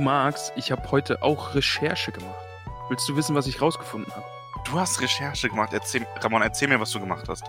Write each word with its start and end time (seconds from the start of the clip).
magst, 0.00 0.52
ich 0.56 0.72
habe 0.72 0.90
heute 0.90 1.22
auch 1.22 1.54
Recherche 1.54 2.10
gemacht. 2.12 2.44
Willst 2.88 3.08
du 3.08 3.16
wissen, 3.16 3.34
was 3.36 3.46
ich 3.46 3.60
rausgefunden 3.60 4.12
habe? 4.14 4.24
Du 4.64 4.72
hast 4.72 5.00
Recherche 5.00 5.48
gemacht. 5.48 5.72
Erzähl, 5.72 6.06
Ramon, 6.20 6.42
erzähl 6.42 6.68
mir, 6.68 6.80
was 6.80 6.90
du 6.90 7.00
gemacht 7.00 7.28
hast. 7.28 7.44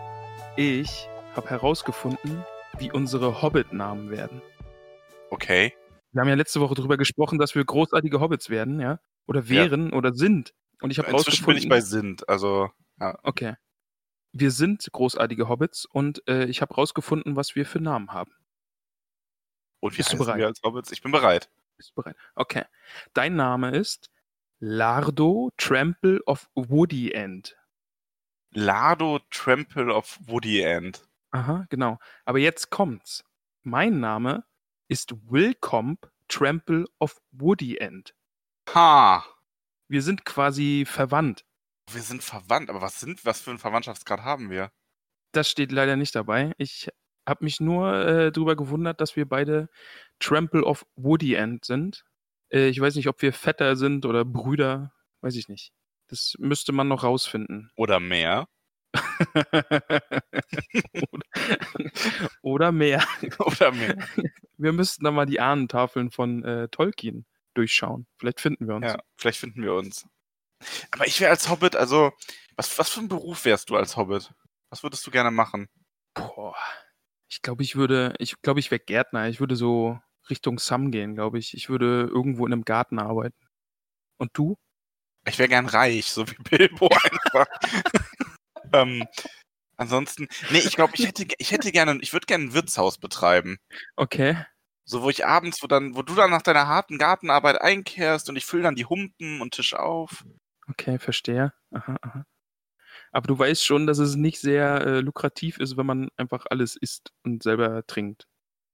Ich 0.56 1.08
habe 1.36 1.50
herausgefunden, 1.50 2.44
wie 2.78 2.92
unsere 2.92 3.42
Hobbit-Namen 3.42 4.12
werden. 4.12 4.42
Okay. 5.30 5.74
Wir 6.12 6.22
haben 6.22 6.28
ja 6.28 6.36
letzte 6.36 6.60
Woche 6.60 6.76
darüber 6.76 6.98
gesprochen, 6.98 7.40
dass 7.40 7.56
wir 7.56 7.64
großartige 7.64 8.20
Hobbits 8.20 8.50
werden, 8.50 8.80
ja? 8.80 9.00
Oder 9.28 9.48
wären 9.48 9.94
oder 9.94 10.14
sind. 10.14 10.54
Und 10.82 10.92
ich 10.92 11.00
habe 11.00 11.10
Inzwischen 11.10 11.46
bin 11.46 11.58
ich 11.58 11.70
bei 11.70 11.80
Sind. 11.80 12.28
Also, 12.28 12.70
ja. 13.00 13.18
Okay. 13.24 13.56
Wir 14.34 14.52
sind 14.52 14.88
großartige 14.92 15.48
Hobbits 15.48 15.86
und 15.86 16.28
äh, 16.28 16.46
ich 16.46 16.62
habe 16.62 16.74
rausgefunden, 16.74 17.36
was 17.36 17.56
wir 17.56 17.66
für 17.66 17.80
Namen 17.80 18.12
haben. 18.12 18.32
Und 19.80 19.94
wie 19.94 19.98
Bist 19.98 20.10
du 20.10 20.14
heißen 20.14 20.26
bereit? 20.26 20.40
wir 20.40 20.48
als 20.48 20.62
Hobbits? 20.64 20.92
Ich 20.92 21.02
bin 21.02 21.12
bereit. 21.12 21.50
Bist 21.82 21.98
du 21.98 22.04
bereit? 22.04 22.16
Okay. 22.36 22.64
Dein 23.14 23.36
Name 23.36 23.72
ist 23.72 24.12
Lardo 24.60 25.50
Trample 25.58 26.22
of 26.28 26.48
Woody 26.54 27.12
End. 27.12 27.58
Lardo 28.52 29.20
Trample 29.32 29.92
of 29.92 30.20
Woody 30.28 30.62
End. 30.62 31.02
Aha, 31.32 31.66
genau. 31.70 31.98
Aber 32.24 32.38
jetzt 32.38 32.70
kommt's. 32.70 33.24
Mein 33.64 34.00
Name 34.00 34.44
ist 34.90 35.16
Willcomb 35.32 36.08
Trample 36.28 36.86
of 37.00 37.20
Woody 37.32 37.78
End. 37.78 38.14
Ha! 38.76 39.26
Wir 39.88 40.04
sind 40.04 40.24
quasi 40.24 40.86
verwandt. 40.86 41.46
Wir 41.92 42.04
sind 42.04 42.24
verwandt, 42.24 42.70
aber 42.70 42.82
was 42.82 43.00
sind, 43.00 43.26
was 43.26 43.42
für 43.42 43.50
einen 43.50 43.58
Verwandtschaftsgrad 43.58 44.22
haben 44.22 44.52
wir? 44.52 44.72
Das 45.32 45.50
steht 45.50 45.72
leider 45.72 45.96
nicht 45.96 46.14
dabei. 46.14 46.54
Ich 46.60 46.90
habe 47.28 47.44
mich 47.44 47.60
nur 47.60 47.94
äh, 48.06 48.32
darüber 48.32 48.56
gewundert, 48.56 49.02
dass 49.02 49.16
wir 49.16 49.28
beide 49.28 49.70
Trample 50.22 50.64
of 50.64 50.86
Woody 50.96 51.34
End 51.34 51.66
sind. 51.66 52.06
Äh, 52.52 52.70
ich 52.70 52.80
weiß 52.80 52.96
nicht, 52.96 53.08
ob 53.08 53.22
wir 53.22 53.34
Vetter 53.34 53.76
sind 53.76 54.06
oder 54.06 54.24
Brüder. 54.24 54.94
Weiß 55.22 55.36
ich 55.36 55.50
nicht. 55.50 55.74
Das 56.08 56.36
müsste 56.40 56.72
man 56.72 56.88
noch 56.88 57.04
rausfinden. 57.04 57.72
Oder 57.76 58.00
mehr? 58.00 58.48
oder, 61.12 61.24
oder 62.42 62.72
mehr. 62.74 63.08
Oder 63.40 63.72
mehr? 63.72 63.96
Wir 64.58 64.74
müssten 64.74 65.06
dann 65.06 65.16
mal 65.16 65.26
die 65.26 65.40
Ahnentafeln 65.40 66.12
von 66.12 66.44
äh, 66.44 66.68
Tolkien 66.68 67.26
durchschauen. 67.54 68.06
Vielleicht 68.18 68.42
finden 68.42 68.68
wir 68.68 68.76
uns. 68.76 68.88
Ja, 68.88 69.00
vielleicht 69.16 69.40
finden 69.40 69.64
wir 69.64 69.74
uns. 69.76 70.06
Aber 70.92 71.08
ich 71.08 71.22
wäre 71.22 71.32
als 71.32 71.50
Hobbit, 71.50 71.78
also, 71.78 72.12
was, 72.58 72.78
was 72.78 72.90
für 72.90 73.00
ein 73.00 73.08
Beruf 73.08 73.46
wärst 73.46 73.70
du 73.70 73.78
als 73.78 73.96
Hobbit? 73.96 74.34
Was 74.70 74.84
würdest 74.84 75.08
du 75.08 75.12
gerne 75.12 75.32
machen? 75.32 75.70
Boah. 76.14 76.58
Ich 77.30 77.42
glaube, 77.42 77.64
ich 77.64 77.78
würde, 77.78 78.14
ich 78.20 78.42
glaube, 78.42 78.60
ich 78.60 78.72
wäre 78.72 78.82
Gärtner. 78.82 79.30
Ich 79.30 79.40
würde 79.40 79.56
so 79.56 79.98
Richtung 80.30 80.60
Sam 80.60 80.92
gehen, 80.92 81.16
glaube 81.16 81.40
ich. 81.40 81.54
Ich 81.54 81.70
würde 81.70 82.10
irgendwo 82.12 82.46
in 82.46 82.54
einem 82.54 82.66
Garten 82.66 83.00
arbeiten. 83.00 83.48
Und 84.18 84.32
du? 84.34 84.58
Ich 85.26 85.40
wäre 85.40 85.50
gern 85.50 85.68
reich, 85.68 86.08
so 86.08 86.28
wie 86.28 86.36
Bilbo 86.50 86.88
einfach. 86.88 87.48
ähm, 88.74 89.06
ansonsten, 89.78 90.28
nee, 90.52 90.60
ich 90.60 90.76
glaube, 90.76 90.94
ich 90.96 91.08
hätte, 91.08 91.26
ich 91.38 91.52
hätte 91.52 91.72
gerne, 91.72 91.98
ich 92.02 92.14
würde 92.14 92.26
gerne 92.26 92.46
ein 92.46 92.54
Wirtshaus 92.54 92.98
betreiben. 92.98 93.58
Okay. 93.96 94.38
So, 94.84 95.04
wo 95.04 95.10
ich 95.10 95.26
abends, 95.26 95.62
wo 95.64 95.68
dann, 95.68 95.96
wo 95.96 96.02
du 96.02 96.16
dann 96.16 96.32
nach 96.32 96.42
deiner 96.42 96.68
harten 96.68 96.98
Gartenarbeit 96.98 97.62
einkehrst 97.62 98.30
und 98.30 98.36
ich 98.36 98.46
fülle 98.46 98.64
dann 98.64 98.76
die 98.76 98.86
Humpen 98.86 99.42
und 99.42 99.54
Tisch 99.54 99.74
auf. 99.74 100.26
Okay, 100.68 101.00
verstehe. 101.00 101.54
Aha, 101.72 101.98
aha. 102.02 102.26
Aber 103.12 103.28
du 103.28 103.38
weißt 103.38 103.66
schon, 103.66 103.88
dass 103.88 104.00
es 104.00 104.16
nicht 104.16 104.40
sehr 104.40 104.82
äh, 104.82 105.00
lukrativ 105.02 105.58
ist, 105.58 105.78
wenn 105.78 105.86
man 105.86 106.10
einfach 106.16 106.46
alles 106.50 106.76
isst 106.76 107.12
und 107.24 107.44
selber 107.44 107.86
trinkt. 107.86 108.28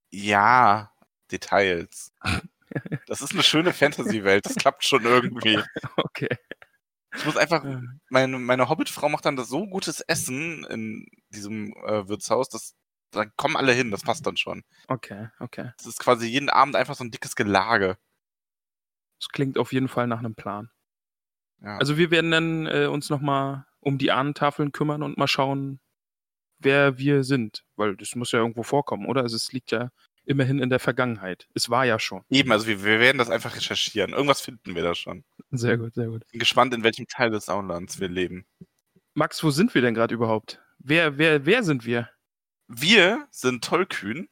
Ja, 0.09 0.91
Details. 1.31 2.13
Das 3.07 3.21
ist 3.21 3.31
eine 3.31 3.43
schöne 3.43 3.71
Fantasy-Welt, 3.71 4.45
das 4.45 4.55
klappt 4.55 4.83
schon 4.83 5.03
irgendwie. 5.03 5.57
Okay. 5.95 6.27
Ich 7.15 7.25
muss 7.25 7.37
einfach, 7.37 7.63
Äh, 7.63 7.79
meine, 8.09 8.37
meine 8.37 8.67
Hobbit-Frau 8.69 9.07
macht 9.07 9.25
dann 9.25 9.37
das 9.37 9.47
so 9.47 9.65
gutes 9.65 10.01
Essen 10.01 10.65
in 10.65 11.07
diesem 11.29 11.73
äh, 11.85 12.07
Wirtshaus, 12.07 12.49
dass 12.49 12.75
da 13.11 13.25
kommen 13.25 13.55
alle 13.55 13.71
hin, 13.71 13.89
das 13.89 14.03
passt 14.03 14.27
dann 14.27 14.35
schon. 14.37 14.63
Okay, 14.89 15.29
okay. 15.39 15.71
Das 15.77 15.87
ist 15.87 15.99
quasi 15.99 16.27
jeden 16.27 16.49
Abend 16.49 16.75
einfach 16.75 16.95
so 16.95 17.05
ein 17.05 17.09
dickes 17.09 17.35
Gelage. 17.35 17.97
Das 19.19 19.29
klingt 19.29 19.57
auf 19.57 19.71
jeden 19.71 19.87
Fall 19.87 20.07
nach 20.07 20.19
einem 20.19 20.35
Plan. 20.35 20.69
Ja. 21.61 21.77
Also 21.77 21.97
wir 21.97 22.11
werden 22.11 22.31
dann 22.31 22.67
äh, 22.67 22.87
uns 22.87 23.09
nochmal 23.09 23.65
um 23.79 23.97
die 23.97 24.11
Ahnentafeln 24.11 24.71
kümmern 24.73 25.01
und 25.03 25.17
mal 25.17 25.27
schauen, 25.27 25.79
wer 26.59 26.97
wir 26.97 27.23
sind. 27.23 27.63
Weil 27.77 27.95
das 27.95 28.13
muss 28.15 28.31
ja 28.33 28.39
irgendwo 28.39 28.63
vorkommen, 28.63 29.05
oder? 29.07 29.21
Also 29.21 29.35
es 29.37 29.51
liegt 29.53 29.71
ja 29.71 29.89
immerhin 30.27 30.59
in 30.59 30.69
der 30.69 30.79
Vergangenheit. 30.79 31.47
Es 31.53 31.69
war 31.69 31.85
ja 31.85 31.99
schon. 31.99 32.23
Eben, 32.29 32.51
also 32.51 32.67
wir, 32.67 32.83
wir 32.83 32.99
werden 32.99 33.17
das 33.17 33.29
einfach 33.29 33.55
recherchieren. 33.55 34.11
Irgendwas 34.11 34.41
finden 34.41 34.75
wir 34.75 34.83
da 34.83 34.93
schon. 34.93 35.23
Sehr 35.51 35.77
gut, 35.77 35.95
sehr 35.95 36.07
gut. 36.07 36.27
Bin 36.31 36.39
gespannt, 36.39 36.73
in 36.73 36.83
welchem 36.83 37.07
Teil 37.07 37.31
des 37.31 37.49
Auenlands 37.49 37.99
wir 37.99 38.09
leben. 38.09 38.45
Max, 39.13 39.43
wo 39.43 39.49
sind 39.49 39.73
wir 39.73 39.81
denn 39.81 39.93
gerade 39.93 40.13
überhaupt? 40.13 40.61
Wer, 40.79 41.17
wer, 41.17 41.45
wer 41.45 41.63
sind 41.63 41.85
wir? 41.85 42.09
Wir 42.67 43.27
sind 43.31 43.63
Tollkühn, 43.63 44.27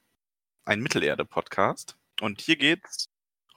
ein 0.66 0.82
Mittelerde-Podcast. 0.82 1.98
Und 2.22 2.42
hier 2.42 2.58
geht's 2.58 3.08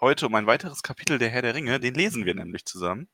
heute 0.01 0.27
um 0.27 0.35
ein 0.37 0.47
weiteres 0.47 0.83
Kapitel 0.83 1.19
der 1.19 1.29
Herr 1.29 1.43
der 1.43 1.55
Ringe. 1.55 1.81
Den 1.81 1.95
lesen 1.95 2.25
wir 2.25 2.35
nämlich 2.35 2.65
zusammen. 2.65 3.09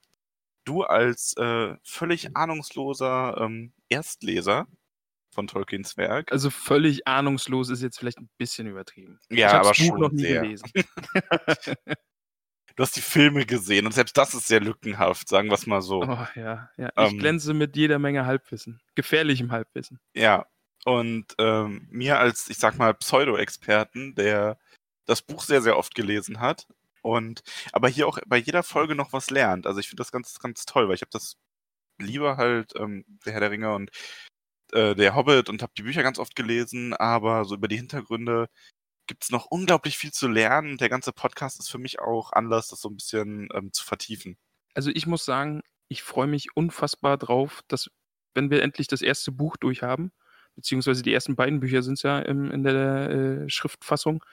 Du 0.65 0.83
als 0.83 1.35
äh, 1.37 1.75
völlig 1.83 2.37
ahnungsloser 2.37 3.39
ähm, 3.39 3.73
Erstleser 3.89 4.67
von 5.35 5.47
Tolkiens 5.47 5.97
Werk. 5.97 6.33
Also 6.33 6.51
völlig 6.51 7.07
ahnungslos 7.07 7.69
ist 7.71 7.83
jetzt 7.83 7.99
vielleicht 7.99 8.19
ein 8.19 8.31
bisschen 8.39 8.67
übertrieben. 8.67 9.21
Ja, 9.31 9.49
ich 9.49 9.55
aber 9.55 9.69
Buch 9.69 9.75
schon 9.75 10.01
noch 10.01 10.13
nie 10.13 10.23
sehr. 10.23 10.43
gelesen. 10.43 10.73
Du 12.77 12.83
hast 12.83 12.97
die 12.97 13.03
Filme 13.03 13.47
gesehen 13.47 13.87
und 13.87 13.93
selbst 13.93 14.17
das 14.17 14.35
ist 14.35 14.49
sehr 14.49 14.59
lückenhaft, 14.61 15.29
sagen 15.29 15.49
wir 15.49 15.55
es 15.55 15.67
mal 15.67 15.81
so. 15.81 16.03
Oh, 16.03 16.27
ja, 16.35 16.71
ja. 16.77 16.89
Ich 16.97 17.13
Ähm. 17.13 17.19
glänze 17.19 17.55
mit 17.55 17.77
jeder 17.77 18.01
Menge 18.01 18.27
Halbwissen. 18.27 18.81
Gefährlichem 18.97 19.53
Halbwissen. 19.53 20.01
Ja, 20.13 20.47
und 20.85 21.27
ähm, 21.39 21.87
mir 21.91 22.19
als, 22.19 22.51
ich 22.51 22.59
sag 22.59 22.77
mal, 22.77 22.93
Pseudo-Experten, 22.95 24.17
der 24.17 24.59
das 25.07 25.23
Buch 25.23 25.45
sehr, 25.45 25.63
sehr 25.63 25.79
oft 25.79 25.95
gelesen 25.95 26.41
hat 26.41 26.67
und 27.03 27.43
aber 27.73 27.89
hier 27.89 28.09
auch 28.09 28.19
bei 28.27 28.39
jeder 28.39 28.65
Folge 28.65 28.97
noch 28.97 29.13
was 29.13 29.31
lernt. 29.31 29.67
Also 29.69 29.79
ich 29.79 29.89
finde 29.89 30.01
das 30.01 30.11
ganz, 30.11 30.39
ganz 30.41 30.65
toll, 30.67 30.89
weil 30.89 30.97
ich 30.97 31.03
habe 31.03 31.11
das 31.13 31.37
lieber 32.01 32.37
halt 32.39 32.73
ähm, 32.77 33.05
der 33.25 33.35
Herr 33.35 33.41
der 33.41 33.51
Ringe 33.53 33.73
und 33.75 33.91
äh, 34.73 34.95
der 34.95 35.15
Hobbit 35.15 35.49
und 35.49 35.63
habe 35.63 35.73
die 35.77 35.83
Bücher 35.83 36.03
ganz 36.03 36.19
oft 36.19 36.37
gelesen, 36.37 36.95
aber 36.95 37.45
so 37.45 37.55
über 37.55 37.69
die 37.69 37.77
Hintergründe 37.77 38.49
gibt's 39.07 39.31
noch 39.31 39.47
unglaublich 39.47 39.99
viel 39.99 40.13
zu 40.13 40.29
lernen. 40.29 40.73
Und 40.73 40.81
Der 40.81 40.89
ganze 40.89 41.13
Podcast 41.13 41.61
ist 41.61 41.71
für 41.71 41.79
mich 41.79 42.01
auch 42.01 42.33
Anlass, 42.33 42.69
das 42.69 42.81
so 42.81 42.89
ein 42.89 42.97
bisschen 42.97 43.49
ähm, 43.55 43.73
zu 43.73 43.85
vertiefen. 43.85 44.37
Also 44.75 44.91
ich 44.91 45.07
muss 45.07 45.25
sagen, 45.25 45.63
ich 45.89 46.03
freue 46.03 46.27
mich 46.27 46.57
unfassbar 46.57 47.19
drauf, 47.19 47.63
dass, 47.69 47.91
wenn 48.35 48.51
wir 48.51 48.63
endlich 48.63 48.89
das 48.89 49.03
erste 49.03 49.33
Buch 49.33 49.57
durchhaben, 49.57 50.13
beziehungsweise 50.57 51.03
die 51.03 51.13
ersten 51.13 51.37
beiden 51.37 51.61
Bücher 51.61 51.83
sind 51.83 51.95
es 51.95 52.03
ja 52.03 52.19
im, 52.19 52.51
in 52.51 52.65
der 52.65 53.11
äh, 53.11 53.49
Schriftfassung, 53.51 54.25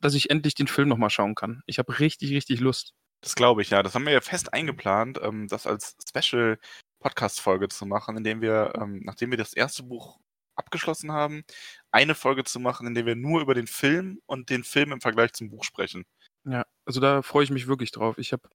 dass 0.00 0.14
ich 0.14 0.30
endlich 0.30 0.54
den 0.54 0.68
Film 0.68 0.88
nochmal 0.88 1.10
schauen 1.10 1.34
kann. 1.34 1.62
Ich 1.66 1.78
habe 1.78 1.98
richtig, 1.98 2.30
richtig 2.32 2.60
Lust. 2.60 2.94
Das 3.20 3.34
glaube 3.34 3.62
ich, 3.62 3.70
ja. 3.70 3.82
Das 3.82 3.94
haben 3.94 4.04
wir 4.04 4.12
ja 4.12 4.20
fest 4.20 4.52
eingeplant, 4.52 5.18
ähm, 5.22 5.48
das 5.48 5.66
als 5.66 5.96
Special 6.06 6.58
Podcast-Folge 7.04 7.68
zu 7.68 7.84
machen, 7.84 8.16
indem 8.16 8.40
wir, 8.40 8.72
ähm, 8.80 9.02
nachdem 9.04 9.30
wir 9.30 9.36
das 9.36 9.52
erste 9.52 9.82
Buch 9.82 10.18
abgeschlossen 10.56 11.12
haben, 11.12 11.44
eine 11.90 12.14
Folge 12.14 12.44
zu 12.44 12.58
machen, 12.60 12.86
in 12.86 12.94
der 12.94 13.04
wir 13.04 13.14
nur 13.14 13.42
über 13.42 13.54
den 13.54 13.66
Film 13.66 14.20
und 14.24 14.48
den 14.48 14.64
Film 14.64 14.90
im 14.90 15.02
Vergleich 15.02 15.34
zum 15.34 15.50
Buch 15.50 15.64
sprechen. 15.64 16.06
Ja, 16.44 16.64
also 16.86 17.00
da 17.00 17.20
freue 17.20 17.44
ich 17.44 17.50
mich 17.50 17.66
wirklich 17.66 17.90
drauf. 17.90 18.16
Ich 18.16 18.32
habe 18.32 18.48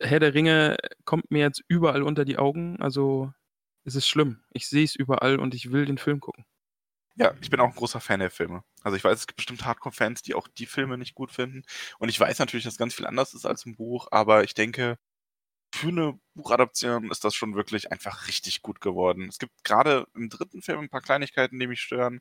Herr 0.00 0.20
der 0.20 0.34
Ringe 0.34 0.76
kommt 1.04 1.30
mir 1.30 1.40
jetzt 1.40 1.62
überall 1.66 2.02
unter 2.02 2.24
die 2.24 2.38
Augen, 2.38 2.80
also 2.80 3.32
es 3.84 3.96
ist 3.96 4.06
schlimm. 4.06 4.44
Ich 4.52 4.68
sehe 4.68 4.84
es 4.84 4.94
überall 4.94 5.38
und 5.40 5.54
ich 5.54 5.72
will 5.72 5.84
den 5.84 5.98
Film 5.98 6.20
gucken. 6.20 6.44
Ja, 7.16 7.34
ich 7.40 7.50
bin 7.50 7.60
auch 7.60 7.68
ein 7.68 7.74
großer 7.74 8.00
Fan 8.00 8.20
der 8.20 8.30
Filme. 8.30 8.62
Also 8.82 8.96
ich 8.96 9.04
weiß, 9.04 9.18
es 9.18 9.26
gibt 9.26 9.36
bestimmt 9.36 9.64
Hardcore-Fans, 9.64 10.22
die 10.22 10.34
auch 10.34 10.48
die 10.48 10.66
Filme 10.66 10.98
nicht 10.98 11.14
gut 11.14 11.32
finden. 11.32 11.62
Und 11.98 12.08
ich 12.08 12.18
weiß 12.18 12.38
natürlich, 12.38 12.64
dass 12.64 12.76
ganz 12.76 12.94
viel 12.94 13.06
anders 13.06 13.34
ist 13.34 13.46
als 13.46 13.66
im 13.66 13.76
Buch, 13.76 14.08
aber 14.10 14.44
ich 14.44 14.54
denke, 14.54 14.98
für 15.74 15.88
eine 15.88 16.18
Buchadaption 16.34 17.10
ist 17.10 17.24
das 17.24 17.34
schon 17.34 17.56
wirklich 17.56 17.90
einfach 17.90 18.28
richtig 18.28 18.62
gut 18.62 18.80
geworden. 18.80 19.28
Es 19.28 19.38
gibt 19.38 19.64
gerade 19.64 20.06
im 20.14 20.28
dritten 20.30 20.62
Film 20.62 20.80
ein 20.80 20.88
paar 20.88 21.00
Kleinigkeiten, 21.00 21.58
die 21.58 21.66
mich 21.66 21.80
stören. 21.80 22.20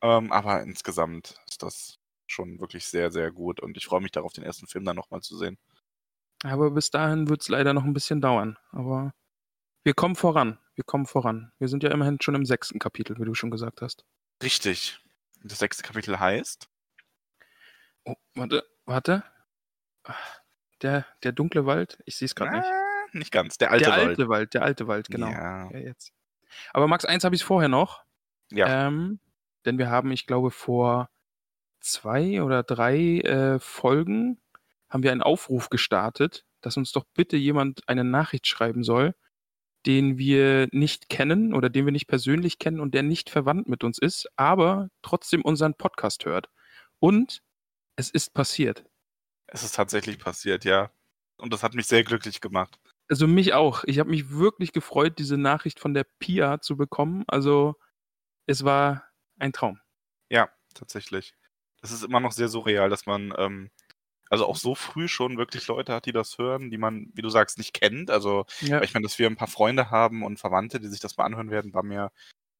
Ähm, 0.00 0.30
aber 0.32 0.62
insgesamt 0.62 1.36
ist 1.48 1.62
das 1.62 1.98
schon 2.26 2.60
wirklich 2.60 2.86
sehr, 2.86 3.10
sehr 3.10 3.32
gut. 3.32 3.60
Und 3.60 3.76
ich 3.76 3.86
freue 3.86 4.00
mich 4.00 4.12
darauf, 4.12 4.32
den 4.32 4.44
ersten 4.44 4.68
Film 4.68 4.84
dann 4.84 4.96
nochmal 4.96 5.22
zu 5.22 5.36
sehen. 5.36 5.58
Aber 6.44 6.70
bis 6.70 6.90
dahin 6.90 7.28
wird 7.28 7.42
es 7.42 7.48
leider 7.48 7.74
noch 7.74 7.84
ein 7.84 7.94
bisschen 7.94 8.20
dauern. 8.20 8.56
Aber 8.70 9.12
wir 9.82 9.94
kommen 9.94 10.16
voran. 10.16 10.58
Wir 10.74 10.84
kommen 10.84 11.06
voran. 11.06 11.52
Wir 11.58 11.68
sind 11.68 11.82
ja 11.82 11.90
immerhin 11.90 12.18
schon 12.20 12.36
im 12.36 12.46
sechsten 12.46 12.78
Kapitel, 12.78 13.18
wie 13.18 13.24
du 13.24 13.34
schon 13.34 13.50
gesagt 13.50 13.82
hast. 13.82 14.04
Richtig. 14.42 15.00
Das 15.42 15.58
sechste 15.58 15.82
Kapitel 15.82 16.18
heißt. 16.18 16.68
Oh, 18.04 18.14
warte, 18.34 18.64
warte. 18.84 19.24
Der, 20.82 21.06
der 21.22 21.32
dunkle 21.32 21.66
Wald, 21.66 21.98
ich 22.06 22.16
sehe 22.16 22.26
es 22.26 22.34
gerade 22.34 22.56
nicht. 22.56 22.66
Äh, 22.66 23.18
nicht 23.18 23.32
ganz. 23.32 23.58
Der 23.58 23.70
alte 23.70 23.84
der 23.84 23.92
Wald. 23.92 24.08
alte 24.08 24.28
Wald, 24.28 24.54
der 24.54 24.62
alte 24.62 24.88
Wald, 24.88 25.08
genau. 25.08 25.28
Ja. 25.28 25.70
Ja, 25.70 25.78
jetzt. 25.78 26.12
Aber 26.72 26.86
Max, 26.88 27.04
eins 27.04 27.24
habe 27.24 27.34
ich 27.34 27.44
vorher 27.44 27.68
noch. 27.68 28.02
Ja. 28.50 28.86
Ähm, 28.88 29.20
denn 29.64 29.78
wir 29.78 29.90
haben, 29.90 30.10
ich 30.10 30.26
glaube, 30.26 30.50
vor 30.50 31.10
zwei 31.80 32.42
oder 32.42 32.62
drei 32.62 33.18
äh, 33.20 33.58
Folgen 33.58 34.40
haben 34.88 35.02
wir 35.02 35.12
einen 35.12 35.22
Aufruf 35.22 35.70
gestartet, 35.70 36.44
dass 36.60 36.76
uns 36.76 36.92
doch 36.92 37.04
bitte 37.14 37.36
jemand 37.36 37.88
eine 37.88 38.04
Nachricht 38.04 38.46
schreiben 38.46 38.82
soll, 38.84 39.14
den 39.86 40.18
wir 40.18 40.68
nicht 40.70 41.08
kennen 41.08 41.54
oder 41.54 41.70
den 41.70 41.86
wir 41.86 41.92
nicht 41.92 42.06
persönlich 42.06 42.58
kennen 42.58 42.80
und 42.80 42.94
der 42.94 43.02
nicht 43.02 43.30
verwandt 43.30 43.68
mit 43.68 43.84
uns 43.84 43.98
ist, 43.98 44.28
aber 44.36 44.88
trotzdem 45.02 45.42
unseren 45.42 45.74
Podcast 45.74 46.24
hört. 46.24 46.50
Und 46.98 47.42
es 47.96 48.10
ist 48.10 48.32
passiert. 48.32 48.84
Es 49.52 49.62
ist 49.62 49.74
tatsächlich 49.74 50.18
passiert, 50.18 50.64
ja. 50.64 50.90
Und 51.36 51.52
das 51.52 51.62
hat 51.62 51.74
mich 51.74 51.86
sehr 51.86 52.04
glücklich 52.04 52.40
gemacht. 52.40 52.78
Also 53.08 53.26
mich 53.26 53.52
auch. 53.52 53.84
Ich 53.84 53.98
habe 53.98 54.08
mich 54.10 54.30
wirklich 54.30 54.72
gefreut, 54.72 55.18
diese 55.18 55.36
Nachricht 55.36 55.78
von 55.78 55.92
der 55.92 56.06
Pia 56.18 56.60
zu 56.60 56.76
bekommen. 56.76 57.24
Also 57.26 57.74
es 58.46 58.64
war 58.64 59.04
ein 59.38 59.52
Traum. 59.52 59.78
Ja, 60.30 60.48
tatsächlich. 60.74 61.34
Das 61.82 61.90
ist 61.92 62.02
immer 62.04 62.20
noch 62.20 62.32
sehr 62.32 62.48
surreal, 62.48 62.88
dass 62.88 63.04
man 63.06 63.34
ähm, 63.36 63.70
also 64.30 64.46
auch 64.46 64.56
so 64.56 64.74
früh 64.74 65.08
schon 65.08 65.36
wirklich 65.36 65.66
Leute 65.66 65.92
hat, 65.92 66.06
die 66.06 66.12
das 66.12 66.38
hören, 66.38 66.70
die 66.70 66.78
man, 66.78 67.10
wie 67.12 67.20
du 67.20 67.28
sagst, 67.28 67.58
nicht 67.58 67.74
kennt. 67.74 68.10
Also 68.10 68.46
Ja. 68.60 68.80
ich 68.82 68.94
meine, 68.94 69.04
dass 69.04 69.18
wir 69.18 69.26
ein 69.26 69.36
paar 69.36 69.48
Freunde 69.48 69.90
haben 69.90 70.22
und 70.22 70.38
Verwandte, 70.40 70.80
die 70.80 70.88
sich 70.88 71.00
das 71.00 71.18
mal 71.18 71.24
anhören 71.24 71.50
werden, 71.50 71.74
war 71.74 71.82
mir, 71.82 72.10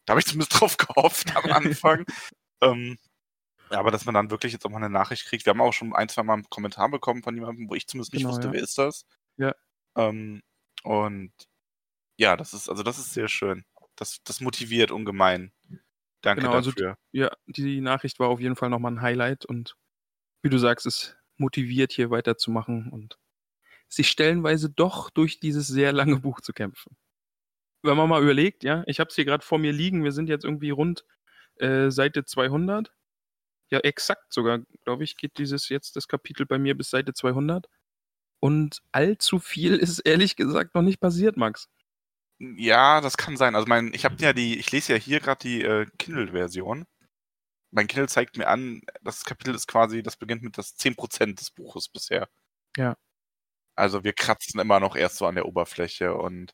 da 0.05 0.13
habe 0.13 0.21
ich 0.21 0.27
zumindest 0.27 0.53
drauf 0.61 0.77
gehofft 0.77 1.35
am 1.37 1.51
Anfang. 1.53 2.05
ähm, 2.63 2.99
aber 3.73 3.91
dass 3.91 4.05
man 4.05 4.15
dann 4.15 4.31
wirklich 4.31 4.53
jetzt 4.53 4.65
auch 4.65 4.71
mal 4.71 4.79
eine 4.79 4.91
Nachricht 4.91 5.27
kriegt. 5.27 5.47
Wir 5.47 5.51
haben 5.51 5.61
auch 5.61 5.73
schon 5.73 5.95
ein, 5.95 6.09
zwei 6.09 6.23
Mal 6.23 6.35
einen 6.35 6.51
Kommentar 6.51 6.91
bekommen 6.91 7.23
von 7.23 7.35
jemandem, 7.35 7.69
wo 7.69 7.75
ich 7.75 7.87
zumindest 7.87 8.13
nicht 8.13 8.23
Genau, 8.23 8.33
wusste, 8.35 8.49
ja. 8.49 8.53
wer 8.53 8.63
ist 8.63 8.79
das. 8.79 9.05
Ja. 9.37 9.55
Ähm, 9.97 10.43
und 10.83 11.33
ja, 12.17 12.37
das 12.37 12.55
ist, 12.55 12.69
also 12.69 12.83
das 12.83 12.99
ist 12.99 13.15
sehr 13.15 13.29
schön. 13.29 13.65
Das, 13.97 14.23
das 14.25 14.41
motiviert 14.41 14.91
ungemein. 14.91 15.53
Danke 16.23 16.43
Genau, 16.43 16.55
also 16.55 16.71
dafür. 16.71 16.97
Ja, 17.11 17.31
die 17.47 17.81
Nachricht 17.81 18.21
war 18.21 18.29
auf 18.29 18.41
jeden 18.41 18.57
Fall 18.57 18.71
nochmal 18.71 18.93
ein 18.93 19.03
Highlight 19.03 19.45
und 19.45 19.77
wie 20.43 20.51
du 20.51 20.59
sagst, 20.59 20.87
es 20.87 21.17
motiviert 21.37 21.93
hier 21.93 22.11
weiterzumachen 22.11 22.91
und 22.91 23.19
sich 23.89 24.09
stellenweise 24.09 24.71
doch 24.71 25.11
durch 25.11 25.41
dieses 25.41 25.67
sehr 25.67 25.93
lange 25.93 26.21
Buch 26.21 26.41
zu 26.41 26.53
kämpfen. 26.53 26.97
Wenn 27.83 27.97
man 27.97 28.09
mal 28.09 28.23
überlegt, 28.23 28.63
ja, 28.63 28.85
ich 28.87 29.01
habe 29.01 29.09
es 29.09 29.17
hier 29.17 29.25
gerade 29.25 29.45
vor 29.45 29.59
mir 29.59 29.73
liegen, 29.73 30.05
wir 30.05 30.13
sind 30.13 30.29
jetzt 30.29 30.45
irgendwie 30.45 30.71
rund 30.71 31.05
äh, 31.57 31.91
Seite 31.91 32.25
200. 32.25 32.93
Ja, 33.73 33.79
exakt 33.81 34.35
sogar, 34.35 34.59
glaube 34.85 35.03
ich, 35.03 35.17
geht 35.17 35.39
dieses 35.39 35.71
jetzt 35.71 35.97
das 35.97 36.07
Kapitel 36.07 36.45
bei 36.45 36.59
mir 36.59 36.77
bis 36.77 36.91
Seite 36.91 37.15
200. 37.15 37.71
Und 38.39 38.83
allzu 38.93 39.39
viel 39.39 39.77
ist 39.77 40.01
ehrlich 40.01 40.37
gesagt 40.37 40.75
noch 40.75 40.83
nicht 40.83 41.01
passiert, 41.01 41.39
Max. 41.39 41.71
Ja, 42.39 43.01
das 43.01 43.17
kann 43.17 43.39
sein. 43.39 43.55
Also 43.55 43.67
mein, 43.69 43.95
ich 43.95 44.05
habe 44.05 44.17
ja 44.19 44.35
die, 44.35 44.59
ich 44.59 44.71
lese 44.73 44.93
ja 44.93 44.99
hier 44.99 45.21
gerade 45.21 45.39
die 45.39 45.63
äh, 45.63 45.87
Kindle-Version. 45.99 46.85
Mein 47.71 47.87
Kindle 47.87 48.09
zeigt 48.09 48.37
mir 48.37 48.49
an, 48.49 48.83
das 49.01 49.25
Kapitel 49.25 49.55
ist 49.55 49.69
quasi, 49.69 50.03
das 50.03 50.19
beginnt 50.19 50.43
mit 50.43 50.59
das 50.59 50.77
10% 50.77 51.39
des 51.39 51.51
Buches 51.51 51.89
bisher. 51.89 52.29
Ja. 52.77 52.99
Also 53.75 54.05
wir 54.05 54.13
kratzen 54.13 54.61
immer 54.61 54.81
noch 54.81 54.97
erst 54.97 55.17
so 55.17 55.27
an 55.27 55.37
der 55.37 55.47
Oberfläche 55.47 56.15
und 56.15 56.53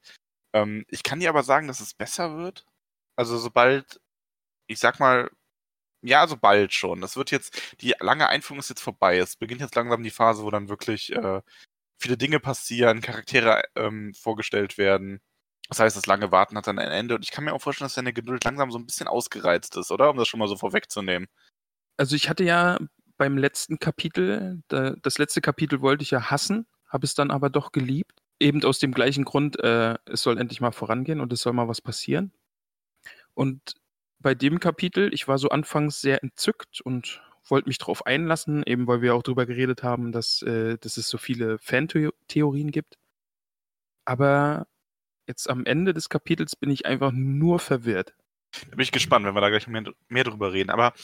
ähm, 0.53 0.85
ich 0.89 1.03
kann 1.03 1.19
dir 1.19 1.31
aber 1.31 1.43
sagen, 1.43 1.67
dass 1.67 1.81
es 1.81 1.95
besser 1.95 2.37
wird. 2.37 2.65
Also 3.17 3.39
sobald, 3.39 4.01
ich 4.69 4.79
sag 4.79 5.01
mal, 5.01 5.31
ja, 6.03 6.27
so 6.27 6.37
bald 6.37 6.73
schon. 6.73 7.03
Es 7.03 7.17
wird 7.17 7.31
jetzt, 7.31 7.61
die 7.81 7.95
lange 8.01 8.29
Einführung 8.29 8.61
ist 8.61 8.69
jetzt 8.69 8.83
vorbei. 8.83 9.19
Es 9.19 9.37
beginnt 9.37 9.61
jetzt 9.61 9.75
langsam 9.75 10.03
die 10.03 10.11
Phase, 10.11 10.43
wo 10.43 10.51
dann 10.51 10.69
wirklich 10.69 11.13
äh, 11.13 11.41
viele 11.99 12.17
Dinge 12.17 12.41
passieren, 12.41 13.01
Charaktere 13.01 13.63
ähm, 13.77 14.15
vorgestellt 14.15 14.79
werden. 14.79 15.21
Das 15.69 15.81
heißt, 15.81 15.97
das 15.97 16.07
lange 16.07 16.33
Warten 16.33 16.57
hat 16.57 16.67
dann 16.67 16.79
ein 16.79 16.91
Ende 16.91 17.15
und 17.15 17.25
ich 17.25 17.31
kann 17.31 17.45
mir 17.45 17.53
auch 17.53 17.61
vorstellen, 17.61 17.87
dass 17.87 17.95
deine 17.95 18.13
Geduld 18.13 18.45
langsam 18.45 18.71
so 18.71 18.79
ein 18.79 18.87
bisschen 18.87 19.09
ausgereizt 19.09 19.77
ist, 19.77 19.91
oder? 19.91 20.11
Um 20.11 20.17
das 20.17 20.29
schon 20.29 20.41
mal 20.41 20.49
so 20.49 20.57
vorwegzunehmen. 20.57 21.29
Also 21.99 22.17
ich 22.17 22.29
hatte 22.31 22.45
ja 22.45 22.79
beim 23.19 23.37
letzten 23.37 23.79
Kapitel, 23.79 24.63
da, 24.69 24.95
das 25.03 25.19
letzte 25.19 25.41
Kapitel 25.41 25.83
wollte 25.83 26.05
ich 26.05 26.11
ja 26.11 26.31
hassen, 26.31 26.67
habe 26.87 27.05
es 27.05 27.15
dann 27.15 27.31
aber 27.31 27.51
doch 27.51 27.73
geliebt. 27.73 28.23
Eben 28.41 28.65
aus 28.65 28.79
dem 28.79 28.93
gleichen 28.93 29.25
Grund, 29.25 29.59
äh, 29.59 29.97
es 30.07 30.23
soll 30.23 30.39
endlich 30.39 30.61
mal 30.61 30.73
vorangehen 30.73 31.21
und 31.21 31.33
es 31.33 31.41
soll 31.43 31.53
mal 31.53 31.69
was 31.69 31.83
passieren. 31.83 32.33
Und 33.35 33.75
bei 34.21 34.35
dem 34.35 34.61
Kapitel, 34.61 35.13
ich 35.15 35.29
war 35.29 35.39
so 35.39 35.49
anfangs 35.49 36.01
sehr 36.01 36.23
entzückt 36.23 36.81
und 36.81 37.23
wollte 37.51 37.69
mich 37.69 37.79
drauf 37.79 38.07
einlassen, 38.07 38.63
eben 38.67 38.87
weil 38.87 39.01
wir 39.01 39.15
auch 39.15 39.23
drüber 39.23 39.47
geredet 39.47 39.83
haben, 39.83 40.13
dass, 40.13 40.43
äh, 40.43 40.77
dass 40.79 40.97
es 40.97 41.09
so 41.09 41.19
viele 41.19 41.59
Fantheorien 41.59 42.71
gibt. 42.71 42.99
Aber 44.05 44.67
jetzt 45.27 45.49
am 45.49 45.65
Ende 45.67 45.95
des 45.95 46.09
Kapitels 46.09 46.57
bin 46.57 46.71
ich 46.71 46.87
einfach 46.87 47.13
nur 47.13 47.59
verwirrt. 47.59 48.15
Da 48.71 48.71
bin 48.71 48.81
ich 48.81 48.93
gespannt, 48.93 49.27
wenn 49.27 49.35
wir 49.35 49.41
da 49.41 49.51
gleich 49.51 49.67
mehr, 49.67 49.85
mehr 50.09 50.25
drüber 50.25 50.53
reden. 50.53 50.71
Aber 50.71 50.95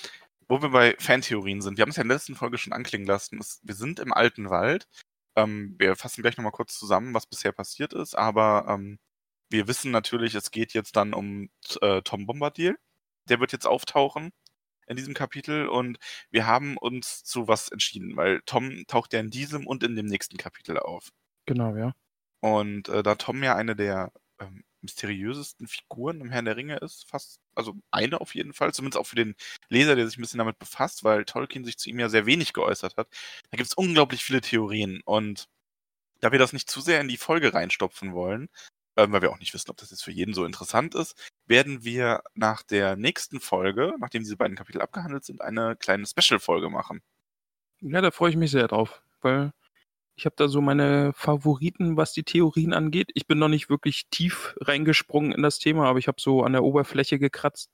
wo 0.49 0.61
wir 0.63 0.71
bei 0.71 0.97
Fantheorien 0.99 1.63
sind, 1.63 1.77
wir 1.77 1.83
haben 1.83 1.91
es 1.91 1.97
ja 1.97 2.03
in 2.03 2.09
der 2.09 2.17
letzten 2.17 2.35
Folge 2.35 2.59
schon 2.59 2.73
anklingen 2.73 3.07
lassen, 3.07 3.39
ist, 3.39 3.61
wir 3.63 3.75
sind 3.75 4.01
im 4.01 4.13
alten 4.13 4.51
Wald. 4.51 4.89
Ähm, 5.37 5.75
wir 5.79 5.97
fassen 5.97 6.23
gleich 6.23 6.37
nochmal 6.37 6.53
kurz 6.53 6.79
zusammen, 6.79 7.15
was 7.15 7.27
bisher 7.27 7.53
passiert 7.53 7.93
ist, 7.93 8.17
aber 8.17 8.67
ähm, 8.69 8.99
wir 9.51 9.69
wissen 9.69 9.91
natürlich, 9.91 10.35
es 10.35 10.51
geht 10.51 10.73
jetzt 10.75 10.97
dann 10.97 11.13
um 11.15 11.51
äh, 11.81 12.03
Tom 12.03 12.27
Bombadil. 12.27 12.77
Der 13.29 13.41
wird 13.41 13.53
jetzt 13.53 13.67
auftauchen 13.67 14.33
in 14.87 14.97
diesem 14.97 15.15
Kapitel 15.15 15.69
und 15.69 15.99
wir 16.31 16.47
haben 16.47 16.77
uns 16.77 17.25
zu 17.25 17.49
was 17.49 17.69
entschieden, 17.71 18.17
weil 18.17 18.43
Tom 18.47 18.85
taucht 18.87 19.13
ja 19.13 19.21
in 19.21 19.31
diesem 19.31 19.67
und 19.67 19.83
in 19.83 19.97
dem 19.97 20.07
nächsten 20.07 20.37
Kapitel 20.37 20.79
auf. 20.79 21.09
Genau, 21.47 21.75
ja. 21.77 21.93
Und 22.41 22.89
äh, 22.89 23.03
da 23.03 23.15
Tom 23.15 23.43
ja 23.43 23.57
eine 23.57 23.75
der 23.77 24.13
ähm, 24.39 24.65
mysteriösesten 24.83 25.67
Figuren 25.67 26.21
im 26.21 26.31
Herrn 26.31 26.45
der 26.45 26.57
Ringe 26.57 26.77
ist, 26.77 27.09
fast, 27.09 27.41
also 27.55 27.75
eine 27.91 28.21
auf 28.21 28.35
jeden 28.35 28.53
Fall, 28.53 28.73
zumindest 28.75 28.99
auch 29.01 29.07
für 29.07 29.17
den 29.17 29.35
Leser, 29.69 29.97
der 29.97 30.07
sich 30.07 30.19
ein 30.19 30.21
bisschen 30.21 30.39
damit 30.39 30.59
befasst, 30.59 31.05
weil 31.05 31.25
Tolkien 31.25 31.65
sich 31.65 31.79
zu 31.79 31.89
ihm 31.89 31.99
ja 31.99 32.09
sehr 32.09 32.27
wenig 32.27 32.53
geäußert 32.53 32.97
hat. 32.97 33.09
Da 33.51 33.57
gibt 33.57 33.69
es 33.69 33.75
unglaublich 33.75 34.23
viele 34.23 34.43
Theorien 34.43 35.01
und 35.05 35.49
da 36.21 36.33
wir 36.33 36.39
das 36.39 36.53
nicht 36.53 36.71
zu 36.71 36.81
sehr 36.81 37.01
in 37.01 37.09
die 37.09 37.17
Folge 37.17 37.55
reinstopfen 37.55 38.15
wollen, 38.15 38.49
äh, 38.97 39.07
weil 39.11 39.23
wir 39.23 39.31
auch 39.31 39.39
nicht 39.39 39.55
wissen, 39.55 39.71
ob 39.71 39.77
das 39.77 39.91
jetzt 39.91 40.05
für 40.05 40.13
jeden 40.13 40.35
so 40.35 40.45
interessant 40.45 40.95
ist, 40.95 41.31
werden 41.47 41.85
wir 41.85 42.23
nach 42.35 42.63
der 42.63 42.97
nächsten 42.97 43.41
Folge, 43.41 43.95
nachdem 43.99 44.23
diese 44.23 44.37
beiden 44.37 44.57
Kapitel 44.57 44.81
abgehandelt 44.81 45.25
sind, 45.25 45.41
eine 45.41 45.77
kleine 45.77 46.07
Special-Folge 46.07 46.71
machen. 46.71 47.03
Ja, 47.81 48.01
da 48.01 48.11
freue 48.11 48.31
ich 48.31 48.37
mich 48.37 48.51
sehr 48.51 48.69
drauf, 48.69 49.03
weil 49.21 49.53
ich 50.17 50.27
habe 50.27 50.37
da 50.37 50.49
so 50.49 50.61
meine 50.61 51.13
Favoriten, 51.15 51.97
was 51.97 52.13
die 52.13 52.23
Theorien 52.23 52.73
angeht. 52.73 53.11
Ich 53.15 53.27
bin 53.27 53.39
noch 53.39 53.49
nicht 53.49 53.69
wirklich 53.69 54.05
tief 54.11 54.55
reingesprungen 54.61 55.33
in 55.33 55.43
das 55.43 55.59
Thema, 55.59 55.87
aber 55.89 55.99
ich 55.99 56.07
habe 56.09 56.21
so 56.21 56.45
an 56.45 56.53
der 56.53 56.63
Oberfläche 56.63 57.19
gekratzt. 57.19 57.71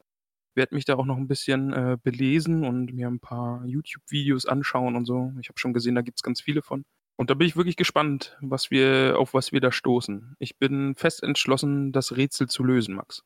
Werde 0.55 0.75
mich 0.75 0.85
da 0.85 0.97
auch 0.97 1.05
noch 1.05 1.17
ein 1.19 1.29
bisschen 1.29 1.73
äh, 1.73 1.97
belesen 2.03 2.65
und 2.65 2.95
mir 2.95 3.09
ein 3.09 3.21
paar 3.21 3.65
YouTube-Videos 3.67 4.47
anschauen 4.47 4.97
und 4.97 5.05
so. 5.05 5.33
Ich 5.41 5.49
habe 5.49 5.61
schon 5.61 5.75
gesehen, 5.75 5.95
da 5.95 6.03
gibt 6.03 6.19
es 6.19 6.23
ganz 6.23 6.41
viele 6.41 6.63
von. 6.63 6.85
Und 7.21 7.29
da 7.29 7.35
bin 7.35 7.47
ich 7.47 7.55
wirklich 7.55 7.77
gespannt, 7.77 8.35
was 8.41 8.71
wir, 8.71 9.17
auf 9.19 9.35
was 9.35 9.53
wir 9.53 9.61
da 9.61 9.71
stoßen. 9.73 10.37
Ich 10.39 10.57
bin 10.57 10.95
fest 10.95 11.23
entschlossen, 11.23 11.93
das 11.93 12.17
Rätsel 12.17 12.49
zu 12.49 12.65
lösen, 12.65 12.95
Max. 12.95 13.25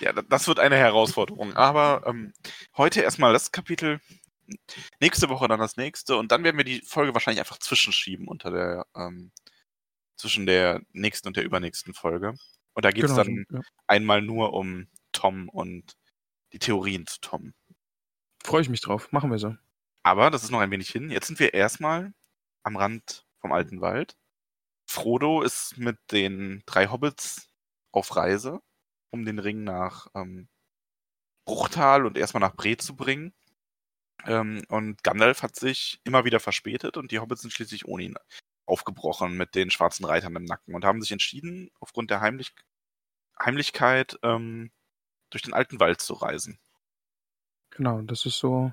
Ja, 0.00 0.12
da- 0.12 0.22
das 0.22 0.48
wird 0.48 0.58
eine 0.58 0.74
Herausforderung. 0.76 1.52
Aber 1.54 2.02
ähm, 2.08 2.32
heute 2.76 3.02
erstmal 3.02 3.32
das 3.32 3.52
Kapitel, 3.52 4.00
nächste 4.98 5.28
Woche 5.28 5.46
dann 5.46 5.60
das 5.60 5.76
nächste 5.76 6.16
und 6.16 6.32
dann 6.32 6.42
werden 6.42 6.56
wir 6.56 6.64
die 6.64 6.80
Folge 6.80 7.14
wahrscheinlich 7.14 7.38
einfach 7.38 7.58
zwischenschieben 7.58 8.26
unter 8.26 8.50
der 8.50 8.84
ähm, 8.96 9.30
zwischen 10.16 10.44
der 10.44 10.82
nächsten 10.92 11.28
und 11.28 11.36
der 11.36 11.44
übernächsten 11.44 11.94
Folge. 11.94 12.34
Und 12.74 12.84
da 12.84 12.90
geht 12.90 13.04
es 13.04 13.12
Genau, 13.12 13.22
dann 13.22 13.44
ja. 13.48 13.60
einmal 13.86 14.22
nur 14.22 14.54
um 14.54 14.88
Tom 15.12 15.48
und 15.48 15.92
die 16.52 16.58
Theorien 16.58 17.06
zu 17.06 17.20
Tom. 17.20 17.54
Freue 18.42 18.62
ich 18.62 18.68
mich 18.68 18.80
drauf. 18.80 19.12
Machen 19.12 19.30
wir 19.30 19.38
so. 19.38 19.54
Aber 20.02 20.30
das 20.30 20.42
ist 20.42 20.50
noch 20.50 20.58
ein 20.58 20.72
wenig 20.72 20.90
hin. 20.90 21.12
Jetzt 21.12 21.28
sind 21.28 21.38
wir 21.38 21.54
erstmal 21.54 22.12
am 22.62 22.76
Rand 22.76 23.26
vom 23.40 23.52
alten 23.52 23.80
Wald. 23.80 24.16
Frodo 24.86 25.42
ist 25.42 25.78
mit 25.78 25.98
den 26.10 26.62
drei 26.66 26.88
Hobbits 26.88 27.48
auf 27.92 28.16
Reise, 28.16 28.60
um 29.10 29.24
den 29.24 29.38
Ring 29.38 29.64
nach 29.64 30.08
ähm, 30.14 30.48
Bruchtal 31.44 32.06
und 32.06 32.18
erstmal 32.18 32.40
nach 32.40 32.54
Bre 32.54 32.76
zu 32.76 32.96
bringen. 32.96 33.32
Ähm, 34.26 34.62
und 34.68 35.02
Gandalf 35.02 35.42
hat 35.42 35.56
sich 35.56 36.00
immer 36.04 36.24
wieder 36.24 36.40
verspätet 36.40 36.96
und 36.96 37.10
die 37.10 37.18
Hobbits 37.18 37.42
sind 37.42 37.52
schließlich 37.52 37.86
ohne 37.86 38.04
ihn 38.04 38.16
aufgebrochen 38.66 39.36
mit 39.36 39.54
den 39.54 39.70
schwarzen 39.70 40.04
Reitern 40.04 40.36
im 40.36 40.44
Nacken 40.44 40.74
und 40.74 40.84
haben 40.84 41.00
sich 41.02 41.12
entschieden, 41.12 41.70
aufgrund 41.80 42.10
der 42.10 42.20
Heimlich 42.20 42.54
Heimlichkeit 43.42 44.18
ähm, 44.22 44.70
durch 45.30 45.42
den 45.42 45.54
alten 45.54 45.80
Wald 45.80 46.00
zu 46.00 46.14
reisen. 46.14 46.58
Genau, 47.70 48.02
das 48.02 48.26
ist 48.26 48.38
so 48.38 48.72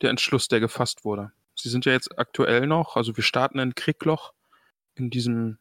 der 0.00 0.10
Entschluss, 0.10 0.48
der 0.48 0.60
gefasst 0.60 1.04
wurde. 1.04 1.32
Sie 1.62 1.68
sind 1.68 1.84
ja 1.84 1.92
jetzt 1.92 2.18
aktuell 2.18 2.66
noch, 2.66 2.96
also 2.96 3.16
wir 3.16 3.24
starten 3.24 3.58
in 3.58 3.74
Kriegloch 3.74 4.32
in 4.94 5.10
diesem 5.10 5.58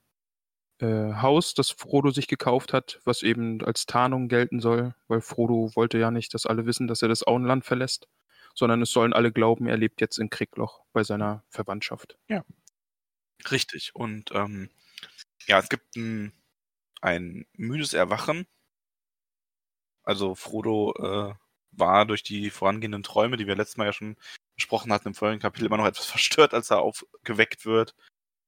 äh, 0.79 1.13
Haus, 1.13 1.53
das 1.53 1.71
Frodo 1.71 2.11
sich 2.11 2.27
gekauft 2.27 2.73
hat, 2.73 2.99
was 3.03 3.23
eben 3.23 3.63
als 3.63 3.85
Tarnung 3.85 4.27
gelten 4.27 4.59
soll, 4.59 4.95
weil 5.07 5.21
Frodo 5.21 5.71
wollte 5.75 5.97
ja 5.97 6.11
nicht, 6.11 6.33
dass 6.33 6.45
alle 6.45 6.65
wissen, 6.65 6.87
dass 6.87 7.01
er 7.01 7.09
das 7.09 7.25
Auenland 7.25 7.65
verlässt, 7.65 8.07
sondern 8.55 8.81
es 8.81 8.91
sollen 8.91 9.13
alle 9.13 9.31
glauben, 9.31 9.67
er 9.67 9.77
lebt 9.77 10.01
jetzt 10.01 10.19
in 10.19 10.29
Kriegloch 10.29 10.81
bei 10.93 11.03
seiner 11.03 11.43
Verwandtschaft. 11.49 12.17
Ja. 12.27 12.43
Richtig. 13.51 13.95
Und 13.95 14.31
ähm, 14.33 14.69
ja, 15.47 15.59
es 15.59 15.69
gibt 15.69 15.95
ein, 15.95 16.33
ein 17.01 17.45
müdes 17.53 17.93
Erwachen. 17.93 18.45
Also 20.03 20.35
Frodo 20.35 20.93
äh, 20.97 21.35
war 21.71 22.05
durch 22.05 22.23
die 22.23 22.49
vorangehenden 22.49 23.03
Träume, 23.03 23.37
die 23.37 23.47
wir 23.47 23.55
letztes 23.55 23.77
Mal 23.77 23.85
ja 23.85 23.93
schon 23.93 24.17
besprochen 24.59 24.93
hatten 24.93 25.09
im 25.09 25.15
vorigen 25.15 25.39
Kapitel, 25.39 25.65
immer 25.65 25.77
noch 25.77 25.87
etwas 25.87 26.05
verstört, 26.17 26.53
als 26.53 26.69
er 26.69 26.79
aufgeweckt 26.81 27.65
wird. 27.65 27.95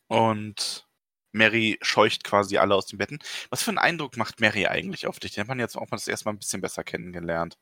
Und 0.07 0.87
Mary 1.31 1.79
scheucht 1.81 2.23
quasi 2.23 2.57
alle 2.57 2.75
aus 2.75 2.85
den 2.85 2.99
Betten. 2.99 3.19
Was 3.49 3.63
für 3.63 3.71
einen 3.71 3.77
Eindruck 3.77 4.17
macht 4.17 4.41
Mary 4.41 4.67
eigentlich 4.67 5.07
auf 5.07 5.19
dich? 5.19 5.33
Den 5.33 5.41
hat 5.41 5.47
man 5.47 5.59
jetzt 5.59 5.77
auch 5.77 5.89
mal 5.89 5.97
das 5.97 6.07
erste 6.07 6.25
Mal 6.25 6.33
ein 6.33 6.39
bisschen 6.39 6.61
besser 6.61 6.83
kennengelernt. 6.83 7.57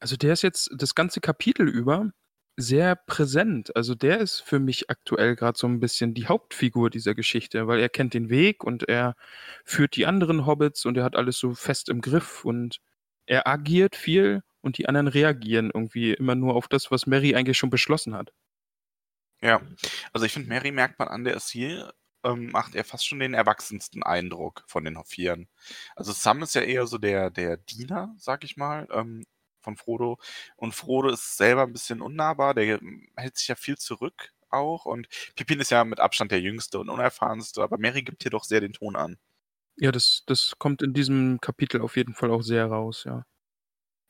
Also 0.00 0.16
der 0.16 0.34
ist 0.34 0.42
jetzt 0.42 0.70
das 0.74 0.94
ganze 0.94 1.20
Kapitel 1.20 1.68
über 1.68 2.10
sehr 2.56 2.96
präsent. 2.96 3.74
Also 3.76 3.94
der 3.94 4.18
ist 4.20 4.40
für 4.40 4.58
mich 4.58 4.90
aktuell 4.90 5.36
gerade 5.36 5.58
so 5.58 5.66
ein 5.66 5.80
bisschen 5.80 6.14
die 6.14 6.26
Hauptfigur 6.26 6.90
dieser 6.90 7.14
Geschichte, 7.14 7.66
weil 7.66 7.80
er 7.80 7.88
kennt 7.88 8.14
den 8.14 8.28
Weg 8.28 8.64
und 8.64 8.88
er 8.88 9.14
führt 9.64 9.96
die 9.96 10.06
anderen 10.06 10.46
Hobbits 10.46 10.84
und 10.84 10.96
er 10.96 11.04
hat 11.04 11.16
alles 11.16 11.38
so 11.38 11.54
fest 11.54 11.88
im 11.88 12.00
Griff 12.00 12.44
und 12.44 12.78
er 13.26 13.46
agiert 13.48 13.96
viel 13.96 14.42
und 14.60 14.78
die 14.78 14.88
anderen 14.88 15.08
reagieren 15.08 15.70
irgendwie 15.72 16.12
immer 16.12 16.34
nur 16.34 16.54
auf 16.54 16.68
das, 16.68 16.90
was 16.90 17.06
Mary 17.06 17.34
eigentlich 17.34 17.58
schon 17.58 17.70
beschlossen 17.70 18.14
hat. 18.14 18.32
Ja, 19.42 19.62
also 20.12 20.26
ich 20.26 20.32
finde, 20.32 20.48
Mary 20.48 20.70
merkt 20.70 20.98
man 20.98 21.08
an, 21.08 21.24
der 21.24 21.34
ist 21.34 21.50
hier, 21.50 21.94
ähm, 22.24 22.50
macht 22.50 22.74
er 22.74 22.84
fast 22.84 23.06
schon 23.06 23.20
den 23.20 23.34
erwachsensten 23.34 24.02
Eindruck 24.02 24.64
von 24.66 24.84
den 24.84 25.02
Vieren. 25.04 25.48
Also 25.96 26.12
Sam 26.12 26.42
ist 26.42 26.54
ja 26.54 26.62
eher 26.62 26.86
so 26.86 26.98
der, 26.98 27.30
der 27.30 27.56
Diener, 27.56 28.14
sag 28.18 28.44
ich 28.44 28.56
mal, 28.56 28.86
ähm, 28.92 29.24
von 29.62 29.76
Frodo. 29.76 30.18
Und 30.56 30.74
Frodo 30.74 31.10
ist 31.10 31.36
selber 31.36 31.62
ein 31.62 31.72
bisschen 31.72 32.00
unnahbar, 32.02 32.54
der 32.54 32.80
hält 33.16 33.36
sich 33.38 33.48
ja 33.48 33.54
viel 33.54 33.78
zurück 33.78 34.32
auch. 34.50 34.84
Und 34.84 35.08
Pippin 35.36 35.60
ist 35.60 35.70
ja 35.70 35.84
mit 35.84 36.00
Abstand 36.00 36.32
der 36.32 36.40
jüngste 36.40 36.78
und 36.78 36.88
unerfahrenste, 36.88 37.62
aber 37.62 37.78
Mary 37.78 38.02
gibt 38.02 38.22
hier 38.22 38.30
doch 38.30 38.44
sehr 38.44 38.60
den 38.60 38.72
Ton 38.72 38.96
an. 38.96 39.18
Ja, 39.76 39.92
das, 39.92 40.24
das 40.26 40.54
kommt 40.58 40.82
in 40.82 40.92
diesem 40.92 41.40
Kapitel 41.40 41.80
auf 41.80 41.96
jeden 41.96 42.14
Fall 42.14 42.30
auch 42.30 42.42
sehr 42.42 42.66
raus, 42.66 43.04
ja. 43.04 43.24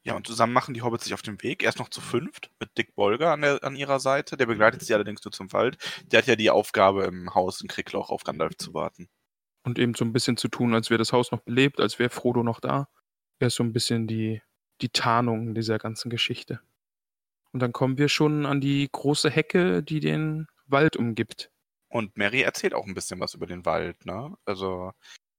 Ja, 0.03 0.17
und 0.17 0.27
zusammen 0.27 0.55
machen 0.55 0.73
die 0.73 0.81
Hobbits 0.83 1.05
sich 1.05 1.15
auf 1.15 1.23
den 1.23 1.43
Weg. 1.43 1.63
Erst 1.63 1.79
noch 1.79 1.91
zu 1.91 2.01
fünft 2.01 2.51
mit 2.59 2.77
Dick 2.79 2.95
Bolger 2.95 3.33
an, 3.33 3.43
der, 3.43 3.63
an 3.63 3.77
ihrer 3.77 4.01
Seite. 4.01 4.37
Der 4.37 4.47
begleitet 4.47 4.83
sie 4.83 4.95
allerdings 4.95 5.23
nur 5.25 5.33
zum 5.33 5.53
Wald. 5.53 5.77
Der 6.11 6.19
hat 6.19 6.27
ja 6.27 6.37
die 6.37 6.51
Aufgabe, 6.51 7.05
im 7.05 7.35
Haus 7.35 7.61
in 7.61 7.69
Kriegloch 7.69 8.09
auf 8.09 8.25
Gandalf 8.25 8.57
zu 8.57 8.73
warten. 8.73 9.09
Und 9.63 9.79
eben 9.79 9.95
so 9.95 10.07
ein 10.07 10.13
bisschen 10.15 10.39
zu 10.39 10.49
tun, 10.49 10.75
als 10.75 10.89
wäre 10.89 10.99
das 10.99 11.13
Haus 11.13 11.33
noch 11.33 11.41
belebt, 11.41 11.81
als 11.81 11.99
wäre 11.99 12.09
Frodo 12.09 12.43
noch 12.43 12.61
da. 12.61 12.89
Er 13.41 13.49
ist 13.49 13.57
so 13.57 13.63
ein 13.63 13.75
bisschen 13.75 14.07
die, 14.07 14.41
die 14.81 14.89
Tarnung 14.89 15.55
dieser 15.55 15.79
ganzen 15.79 16.09
Geschichte. 16.09 16.61
Und 17.53 17.61
dann 17.61 17.73
kommen 17.73 17.99
wir 17.99 18.09
schon 18.09 18.47
an 18.47 18.61
die 18.63 18.89
große 18.91 19.29
Hecke, 19.29 19.83
die 19.83 20.01
den 20.01 20.47
Wald 20.67 20.97
umgibt. 20.97 21.51
Und 21.89 22.17
Mary 22.17 22.41
erzählt 22.43 22.73
auch 22.73 22.87
ein 22.87 22.95
bisschen 22.95 23.21
was 23.21 23.35
über 23.35 23.47
den 23.47 23.67
Wald, 23.67 24.07
ne? 24.07 24.35
Also, 24.45 24.93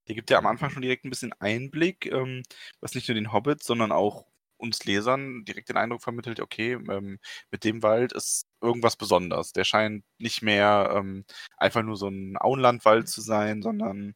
die 0.07 0.15
gibt 0.15 0.29
ja 0.29 0.37
am 0.37 0.45
Anfang 0.45 0.69
schon 0.69 0.81
direkt 0.81 1.05
ein 1.05 1.09
bisschen 1.09 1.33
Einblick, 1.39 2.05
ähm, 2.11 2.43
was 2.81 2.93
nicht 2.93 3.07
nur 3.07 3.15
den 3.15 3.31
Hobbits, 3.31 3.65
sondern 3.65 3.91
auch 3.93 4.25
uns 4.61 4.85
Lesern 4.85 5.43
direkt 5.45 5.69
den 5.69 5.77
Eindruck 5.77 6.03
vermittelt, 6.03 6.39
okay, 6.39 6.73
ähm, 6.73 7.19
mit 7.51 7.63
dem 7.63 7.83
Wald 7.83 8.13
ist 8.13 8.45
irgendwas 8.61 8.95
besonders. 8.95 9.51
Der 9.53 9.63
scheint 9.63 10.03
nicht 10.19 10.41
mehr 10.41 10.93
ähm, 10.95 11.25
einfach 11.57 11.83
nur 11.83 11.97
so 11.97 12.07
ein 12.07 12.37
Auenlandwald 12.39 13.09
zu 13.09 13.21
sein, 13.21 13.61
sondern 13.61 14.15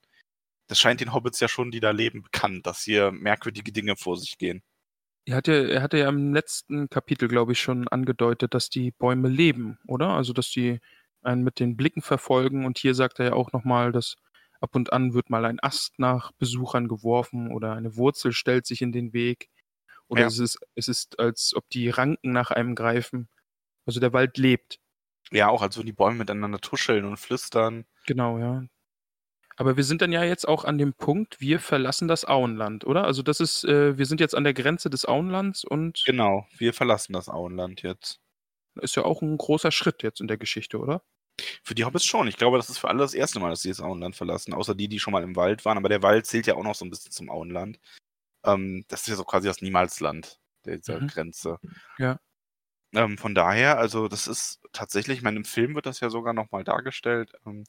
das 0.67 0.79
scheint 0.79 1.01
den 1.01 1.13
Hobbits 1.13 1.39
ja 1.39 1.47
schon, 1.47 1.71
die 1.71 1.79
da 1.79 1.91
leben, 1.91 2.23
bekannt, 2.23 2.65
dass 2.65 2.81
hier 2.81 3.11
merkwürdige 3.11 3.71
Dinge 3.71 3.95
vor 3.97 4.17
sich 4.17 4.37
gehen. 4.37 4.63
Er 5.27 5.37
hatte, 5.37 5.71
er 5.71 5.81
hatte 5.81 5.97
ja 5.97 6.09
im 6.09 6.33
letzten 6.33 6.89
Kapitel, 6.89 7.27
glaube 7.27 7.53
ich, 7.53 7.59
schon 7.59 7.87
angedeutet, 7.87 8.53
dass 8.53 8.69
die 8.69 8.91
Bäume 8.91 9.27
leben, 9.27 9.79
oder? 9.87 10.09
Also, 10.09 10.33
dass 10.33 10.51
die 10.51 10.79
einen 11.23 11.43
mit 11.43 11.59
den 11.59 11.75
Blicken 11.77 12.01
verfolgen. 12.01 12.65
Und 12.65 12.77
hier 12.77 12.93
sagt 12.93 13.19
er 13.19 13.25
ja 13.27 13.33
auch 13.33 13.51
nochmal, 13.51 13.91
dass 13.91 14.15
ab 14.61 14.75
und 14.75 14.93
an 14.93 15.13
wird 15.13 15.29
mal 15.29 15.45
ein 15.45 15.59
Ast 15.61 15.99
nach 15.99 16.31
Besuchern 16.33 16.87
geworfen 16.87 17.51
oder 17.51 17.73
eine 17.73 17.95
Wurzel 17.97 18.33
stellt 18.33 18.65
sich 18.67 18.81
in 18.81 18.91
den 18.91 19.13
Weg. 19.13 19.49
Oder 20.07 20.21
ja. 20.21 20.27
es, 20.27 20.39
ist, 20.39 20.59
es 20.75 20.87
ist, 20.87 21.19
als 21.19 21.53
ob 21.55 21.69
die 21.69 21.89
Ranken 21.89 22.31
nach 22.31 22.51
einem 22.51 22.75
greifen. 22.75 23.27
Also 23.85 23.99
der 23.99 24.13
Wald 24.13 24.37
lebt. 24.37 24.79
Ja, 25.31 25.49
auch 25.49 25.61
als 25.61 25.77
würden 25.77 25.87
die 25.87 25.93
Bäume 25.93 26.19
miteinander 26.19 26.59
tuscheln 26.59 27.05
und 27.05 27.17
flüstern. 27.17 27.85
Genau, 28.05 28.37
ja. 28.37 28.63
Aber 29.57 29.77
wir 29.77 29.83
sind 29.83 30.01
dann 30.01 30.11
ja 30.11 30.23
jetzt 30.23 30.47
auch 30.47 30.65
an 30.65 30.77
dem 30.77 30.93
Punkt, 30.93 31.39
wir 31.39 31.59
verlassen 31.59 32.07
das 32.07 32.25
Auenland, 32.25 32.85
oder? 32.85 33.05
Also 33.05 33.21
das 33.21 33.39
ist, 33.39 33.63
äh, 33.63 33.97
wir 33.97 34.05
sind 34.05 34.19
jetzt 34.19 34.35
an 34.35 34.43
der 34.43 34.53
Grenze 34.53 34.89
des 34.89 35.05
Auenlands 35.05 35.63
und. 35.63 36.03
Genau, 36.05 36.45
wir 36.57 36.73
verlassen 36.73 37.13
das 37.13 37.29
Auenland 37.29 37.81
jetzt. 37.81 38.19
Ist 38.81 38.95
ja 38.95 39.03
auch 39.03 39.21
ein 39.21 39.37
großer 39.37 39.71
Schritt 39.71 40.03
jetzt 40.03 40.19
in 40.19 40.27
der 40.27 40.37
Geschichte, 40.37 40.77
oder? 40.77 41.01
Für 41.63 41.75
die 41.75 41.85
Hobbits 41.85 42.05
schon. 42.05 42.27
Ich 42.27 42.37
glaube, 42.37 42.57
das 42.57 42.69
ist 42.69 42.77
für 42.77 42.89
alle 42.89 42.99
das 42.99 43.13
erste 43.13 43.39
Mal, 43.39 43.49
dass 43.49 43.61
sie 43.61 43.69
das 43.69 43.81
Auenland 43.81 44.15
verlassen, 44.15 44.53
außer 44.53 44.75
die, 44.75 44.89
die 44.89 44.99
schon 44.99 45.13
mal 45.13 45.23
im 45.23 45.35
Wald 45.37 45.63
waren. 45.63 45.77
Aber 45.77 45.89
der 45.89 46.03
Wald 46.03 46.25
zählt 46.25 46.47
ja 46.47 46.55
auch 46.55 46.63
noch 46.63 46.75
so 46.75 46.85
ein 46.85 46.89
bisschen 46.89 47.11
zum 47.11 47.29
Auenland. 47.29 47.79
Ähm, 48.45 48.85
das 48.87 49.01
ist 49.01 49.07
ja 49.07 49.15
so 49.15 49.23
quasi 49.23 49.47
das 49.47 49.61
Niemalsland 49.61 50.39
dieser 50.65 51.01
mhm. 51.01 51.07
Grenze. 51.07 51.59
Ja. 51.97 52.19
Ähm, 52.93 53.17
von 53.17 53.35
daher, 53.35 53.77
also 53.77 54.07
das 54.07 54.27
ist 54.27 54.61
tatsächlich, 54.71 55.17
ich 55.17 55.23
meine, 55.23 55.37
im 55.37 55.45
Film 55.45 55.75
wird 55.75 55.85
das 55.85 55.99
ja 55.99 56.09
sogar 56.09 56.33
nochmal 56.33 56.63
dargestellt, 56.63 57.33
ähm, 57.45 57.65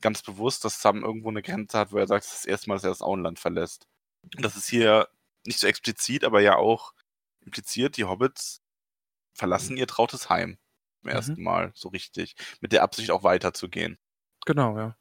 ganz 0.00 0.22
bewusst, 0.22 0.64
dass 0.64 0.80
Sam 0.80 1.04
irgendwo 1.04 1.28
eine 1.28 1.42
Grenze 1.42 1.78
hat, 1.78 1.92
wo 1.92 1.98
er 1.98 2.06
sagt, 2.06 2.24
das 2.24 2.32
ist 2.32 2.44
das 2.44 2.46
erste 2.46 2.68
Mal, 2.68 2.74
dass 2.76 2.84
er 2.84 2.90
das 2.90 3.02
Auenland 3.02 3.38
verlässt. 3.38 3.86
Und 4.34 4.44
das 4.44 4.56
ist 4.56 4.68
hier 4.68 5.08
nicht 5.46 5.58
so 5.58 5.66
explizit, 5.66 6.24
aber 6.24 6.40
ja 6.40 6.56
auch 6.56 6.92
impliziert, 7.44 7.96
die 7.96 8.04
Hobbits 8.04 8.62
verlassen 9.34 9.76
ihr 9.76 9.86
trautes 9.86 10.28
Heim 10.28 10.58
zum 11.00 11.10
mhm. 11.10 11.16
ersten 11.16 11.42
Mal 11.42 11.72
so 11.74 11.88
richtig, 11.88 12.34
mit 12.60 12.72
der 12.72 12.82
Absicht 12.82 13.10
auch 13.10 13.22
weiterzugehen. 13.22 13.98
Genau, 14.46 14.76
ja. 14.78 14.96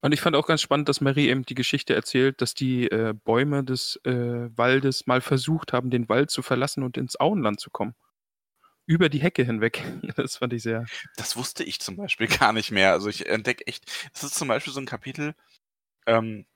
Und 0.00 0.12
ich 0.12 0.20
fand 0.20 0.36
auch 0.36 0.46
ganz 0.46 0.60
spannend, 0.60 0.88
dass 0.88 1.00
Mary 1.00 1.28
eben 1.28 1.44
die 1.44 1.54
Geschichte 1.54 1.94
erzählt, 1.94 2.40
dass 2.40 2.54
die 2.54 2.90
äh, 2.90 3.14
Bäume 3.24 3.64
des 3.64 3.98
äh, 4.04 4.50
Waldes 4.56 5.06
mal 5.06 5.20
versucht 5.20 5.72
haben, 5.72 5.90
den 5.90 6.08
Wald 6.08 6.30
zu 6.30 6.42
verlassen 6.42 6.82
und 6.82 6.96
ins 6.96 7.18
Auenland 7.18 7.60
zu 7.60 7.70
kommen. 7.70 7.94
Über 8.86 9.08
die 9.08 9.20
Hecke 9.20 9.44
hinweg. 9.44 9.82
Das 10.16 10.36
fand 10.36 10.52
ich 10.52 10.62
sehr. 10.62 10.86
Das 11.16 11.36
wusste 11.36 11.64
ich 11.64 11.80
zum 11.80 11.96
Beispiel 11.96 12.28
gar 12.38 12.52
nicht 12.52 12.70
mehr. 12.70 12.92
Also 12.92 13.08
ich 13.08 13.26
entdecke 13.26 13.66
echt, 13.66 13.90
das 14.12 14.22
ist 14.22 14.34
zum 14.34 14.48
Beispiel 14.48 14.72
so 14.72 14.80
ein 14.80 14.86
Kapitel, 14.86 15.34
ähm, 16.06 16.46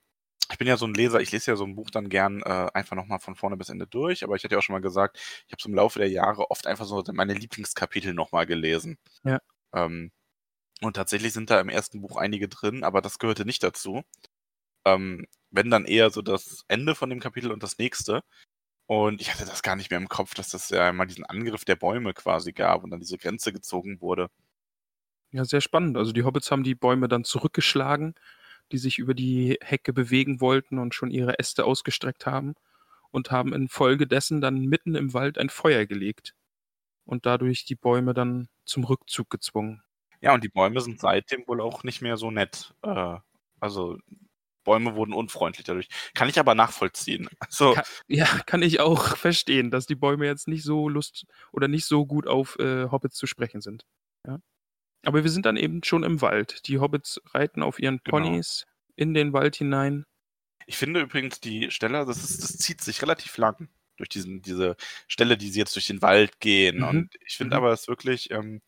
ich 0.51 0.57
bin 0.57 0.67
ja 0.67 0.77
so 0.77 0.85
ein 0.85 0.93
Leser, 0.93 1.21
ich 1.21 1.31
lese 1.31 1.51
ja 1.51 1.57
so 1.57 1.63
ein 1.63 1.75
Buch 1.75 1.89
dann 1.91 2.09
gern 2.09 2.41
äh, 2.41 2.67
einfach 2.73 2.95
nochmal 2.95 3.19
von 3.19 3.35
vorne 3.35 3.57
bis 3.57 3.69
Ende 3.69 3.87
durch, 3.87 4.23
aber 4.23 4.35
ich 4.35 4.43
hatte 4.43 4.55
ja 4.55 4.59
auch 4.59 4.63
schon 4.63 4.73
mal 4.73 4.81
gesagt, 4.81 5.17
ich 5.47 5.53
habe 5.53 5.61
so 5.61 5.69
im 5.69 5.75
Laufe 5.75 5.99
der 5.99 6.09
Jahre 6.09 6.51
oft 6.51 6.67
einfach 6.67 6.85
so 6.85 7.03
meine 7.13 7.33
Lieblingskapitel 7.33 8.13
nochmal 8.13 8.45
gelesen. 8.45 8.97
Ja. 9.23 9.39
Ähm, 9.73 10.11
und 10.81 10.95
tatsächlich 10.95 11.33
sind 11.33 11.49
da 11.49 11.59
im 11.59 11.69
ersten 11.69 12.01
Buch 12.01 12.17
einige 12.17 12.47
drin, 12.49 12.83
aber 12.83 13.01
das 13.01 13.19
gehörte 13.19 13.45
nicht 13.45 13.63
dazu. 13.63 14.03
Ähm, 14.85 15.27
wenn 15.51 15.69
dann 15.69 15.85
eher 15.85 16.09
so 16.11 16.21
das 16.21 16.65
Ende 16.67 16.95
von 16.95 17.09
dem 17.09 17.19
Kapitel 17.19 17.51
und 17.51 17.63
das 17.63 17.77
nächste. 17.77 18.23
Und 18.87 19.21
ich 19.21 19.33
hatte 19.33 19.45
das 19.45 19.63
gar 19.63 19.75
nicht 19.77 19.91
mehr 19.91 19.99
im 19.99 20.09
Kopf, 20.09 20.33
dass 20.35 20.49
das 20.49 20.69
ja 20.69 20.91
mal 20.93 21.07
diesen 21.07 21.25
Angriff 21.25 21.65
der 21.65 21.77
Bäume 21.77 22.13
quasi 22.13 22.53
gab 22.53 22.83
und 22.83 22.91
dann 22.91 22.99
diese 22.99 23.17
Grenze 23.17 23.53
gezogen 23.53 24.01
wurde. 24.01 24.29
Ja, 25.31 25.45
sehr 25.45 25.61
spannend. 25.61 25.97
Also 25.97 26.11
die 26.11 26.23
Hobbits 26.23 26.51
haben 26.51 26.63
die 26.63 26.75
Bäume 26.75 27.07
dann 27.07 27.23
zurückgeschlagen, 27.23 28.15
die 28.71 28.77
sich 28.77 28.99
über 28.99 29.13
die 29.13 29.57
Hecke 29.61 29.93
bewegen 29.93 30.41
wollten 30.41 30.77
und 30.79 30.93
schon 30.95 31.11
ihre 31.11 31.39
Äste 31.39 31.65
ausgestreckt 31.65 32.25
haben 32.25 32.55
und 33.11 33.31
haben 33.31 33.53
infolgedessen 33.53 34.41
dann 34.41 34.65
mitten 34.65 34.95
im 34.95 35.13
Wald 35.13 35.37
ein 35.37 35.49
Feuer 35.49 35.85
gelegt 35.85 36.35
und 37.05 37.25
dadurch 37.25 37.65
die 37.65 37.75
Bäume 37.75 38.13
dann 38.13 38.49
zum 38.65 38.83
Rückzug 38.85 39.29
gezwungen. 39.29 39.83
Ja, 40.21 40.33
und 40.33 40.43
die 40.43 40.49
Bäume 40.49 40.79
sind 40.81 40.99
seitdem 40.99 41.47
wohl 41.47 41.61
auch 41.61 41.83
nicht 41.83 42.01
mehr 42.01 42.17
so 42.17 42.31
nett. 42.31 42.73
Äh, 42.83 43.17
also 43.59 43.97
Bäume 44.63 44.95
wurden 44.95 45.13
unfreundlich 45.13 45.65
dadurch. 45.65 45.87
Kann 46.13 46.29
ich 46.29 46.39
aber 46.39 46.55
nachvollziehen. 46.55 47.27
Also, 47.39 47.73
kann, 47.73 47.83
ja, 48.07 48.25
kann 48.45 48.61
ich 48.61 48.79
auch 48.79 49.17
verstehen, 49.17 49.71
dass 49.71 49.85
die 49.85 49.95
Bäume 49.95 50.25
jetzt 50.25 50.47
nicht 50.47 50.63
so 50.63 50.87
lust 50.87 51.25
oder 51.51 51.67
nicht 51.67 51.85
so 51.85 52.05
gut 52.05 52.27
auf 52.27 52.57
äh, 52.59 52.89
Hobbits 52.89 53.15
zu 53.15 53.27
sprechen 53.27 53.61
sind. 53.61 53.85
Ja? 54.27 54.39
Aber 55.03 55.23
wir 55.23 55.31
sind 55.31 55.45
dann 55.45 55.57
eben 55.57 55.83
schon 55.83 56.03
im 56.03 56.21
Wald. 56.21 56.67
Die 56.67 56.79
Hobbits 56.79 57.19
reiten 57.33 57.63
auf 57.63 57.79
ihren 57.79 57.99
genau. 58.03 58.17
Ponys 58.17 58.65
genau. 58.65 58.93
in 58.97 59.13
den 59.13 59.33
Wald 59.33 59.55
hinein. 59.55 60.05
Ich 60.67 60.77
finde 60.77 61.01
übrigens 61.01 61.39
die 61.39 61.71
Stelle, 61.71 62.05
das, 62.05 62.23
ist, 62.23 62.43
das 62.43 62.57
zieht 62.57 62.81
sich 62.81 63.01
relativ 63.01 63.37
lang 63.37 63.67
durch 63.97 64.09
diesen, 64.09 64.41
diese 64.41 64.75
Stelle, 65.07 65.37
die 65.37 65.49
sie 65.49 65.59
jetzt 65.59 65.75
durch 65.75 65.87
den 65.87 66.01
Wald 66.01 66.39
gehen. 66.39 66.77
Mhm. 66.77 66.87
Und 66.87 67.15
ich 67.25 67.37
finde 67.37 67.55
Mhm. 67.55 67.63
aber 67.63 67.73
es 67.73 67.87
wirklich, 67.87 68.31
ähm, 68.31 68.61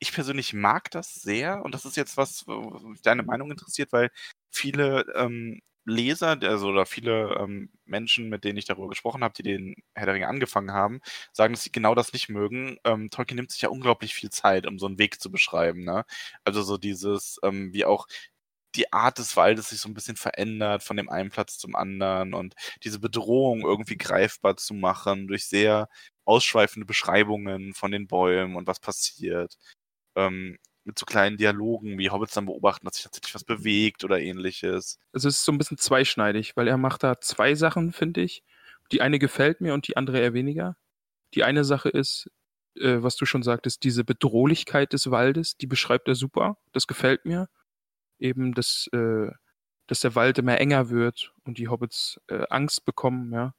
ich 0.00 0.12
persönlich 0.12 0.52
mag 0.54 0.90
das 0.90 1.14
sehr 1.14 1.62
und 1.64 1.74
das 1.74 1.84
ist 1.84 1.96
jetzt 1.96 2.16
was, 2.16 2.46
wo 2.46 2.60
mich 2.88 3.02
deine 3.02 3.22
Meinung 3.22 3.50
interessiert, 3.50 3.92
weil 3.92 4.10
viele 4.50 5.06
ähm, 5.16 5.60
Leser, 5.86 6.38
also 6.42 6.68
oder 6.68 6.86
viele 6.86 7.36
ähm, 7.40 7.70
Menschen, 7.86 8.28
mit 8.28 8.44
denen 8.44 8.58
ich 8.58 8.66
darüber 8.66 8.88
gesprochen 8.88 9.24
habe, 9.24 9.34
die 9.34 9.42
den 9.42 9.74
Herr 9.94 10.06
der 10.06 10.14
Ringe 10.14 10.28
angefangen 10.28 10.72
haben, 10.72 11.00
sagen, 11.32 11.54
dass 11.54 11.64
sie 11.64 11.72
genau 11.72 11.94
das 11.94 12.12
nicht 12.12 12.28
mögen. 12.28 12.78
Ähm, 12.84 13.10
Tolkien 13.10 13.36
nimmt 13.36 13.50
sich 13.50 13.62
ja 13.62 13.70
unglaublich 13.70 14.14
viel 14.14 14.30
Zeit, 14.30 14.66
um 14.66 14.78
so 14.78 14.86
einen 14.86 14.98
Weg 14.98 15.20
zu 15.20 15.30
beschreiben. 15.30 15.84
Ne? 15.84 16.04
Also 16.44 16.62
so 16.62 16.76
dieses, 16.78 17.38
ähm, 17.42 17.72
wie 17.72 17.84
auch 17.86 18.06
die 18.76 18.92
Art 18.92 19.18
des 19.18 19.36
Waldes 19.36 19.70
sich 19.70 19.80
so 19.80 19.88
ein 19.88 19.94
bisschen 19.94 20.16
verändert 20.16 20.82
von 20.84 20.96
dem 20.96 21.08
einen 21.10 21.30
Platz 21.30 21.58
zum 21.58 21.74
anderen 21.76 22.34
und 22.34 22.54
diese 22.84 23.00
Bedrohung 23.00 23.62
irgendwie 23.62 23.96
greifbar 23.98 24.56
zu 24.56 24.74
machen 24.74 25.26
durch 25.28 25.46
sehr 25.46 25.88
ausschweifende 26.24 26.86
Beschreibungen 26.86 27.74
von 27.74 27.90
den 27.90 28.06
Bäumen 28.06 28.54
und 28.56 28.66
was 28.68 28.78
passiert. 28.80 29.56
Ähm, 30.16 30.58
mit 30.84 30.98
so 30.98 31.06
kleinen 31.06 31.36
Dialogen, 31.36 31.98
wie 31.98 32.10
Hobbits 32.10 32.34
dann 32.34 32.46
beobachten, 32.46 32.86
dass 32.86 32.96
sich 32.96 33.04
tatsächlich 33.04 33.34
was 33.34 33.44
bewegt 33.44 34.04
oder 34.04 34.18
ähnliches. 34.18 34.98
Also 35.12 35.28
es 35.28 35.36
ist 35.36 35.44
so 35.44 35.52
ein 35.52 35.58
bisschen 35.58 35.78
zweischneidig, 35.78 36.56
weil 36.56 36.68
er 36.68 36.78
macht 36.78 37.02
da 37.02 37.20
zwei 37.20 37.54
Sachen, 37.54 37.92
finde 37.92 38.22
ich. 38.22 38.42
Die 38.92 39.02
eine 39.02 39.18
gefällt 39.18 39.60
mir 39.60 39.74
und 39.74 39.86
die 39.88 39.96
andere 39.96 40.18
eher 40.20 40.34
weniger. 40.34 40.76
Die 41.34 41.44
eine 41.44 41.64
Sache 41.64 41.90
ist, 41.90 42.30
äh, 42.76 43.02
was 43.02 43.16
du 43.16 43.26
schon 43.26 43.42
sagtest, 43.42 43.84
diese 43.84 44.04
Bedrohlichkeit 44.04 44.92
des 44.92 45.10
Waldes, 45.10 45.56
die 45.56 45.66
beschreibt 45.66 46.08
er 46.08 46.14
super. 46.14 46.56
Das 46.72 46.86
gefällt 46.86 47.24
mir. 47.24 47.48
Eben, 48.18 48.54
dass, 48.54 48.88
äh, 48.92 49.30
dass 49.86 50.00
der 50.00 50.14
Wald 50.14 50.38
immer 50.38 50.58
enger 50.58 50.90
wird 50.90 51.32
und 51.44 51.58
die 51.58 51.68
Hobbits 51.68 52.20
äh, 52.28 52.46
Angst 52.50 52.84
bekommen, 52.84 53.32
ja. 53.32 53.54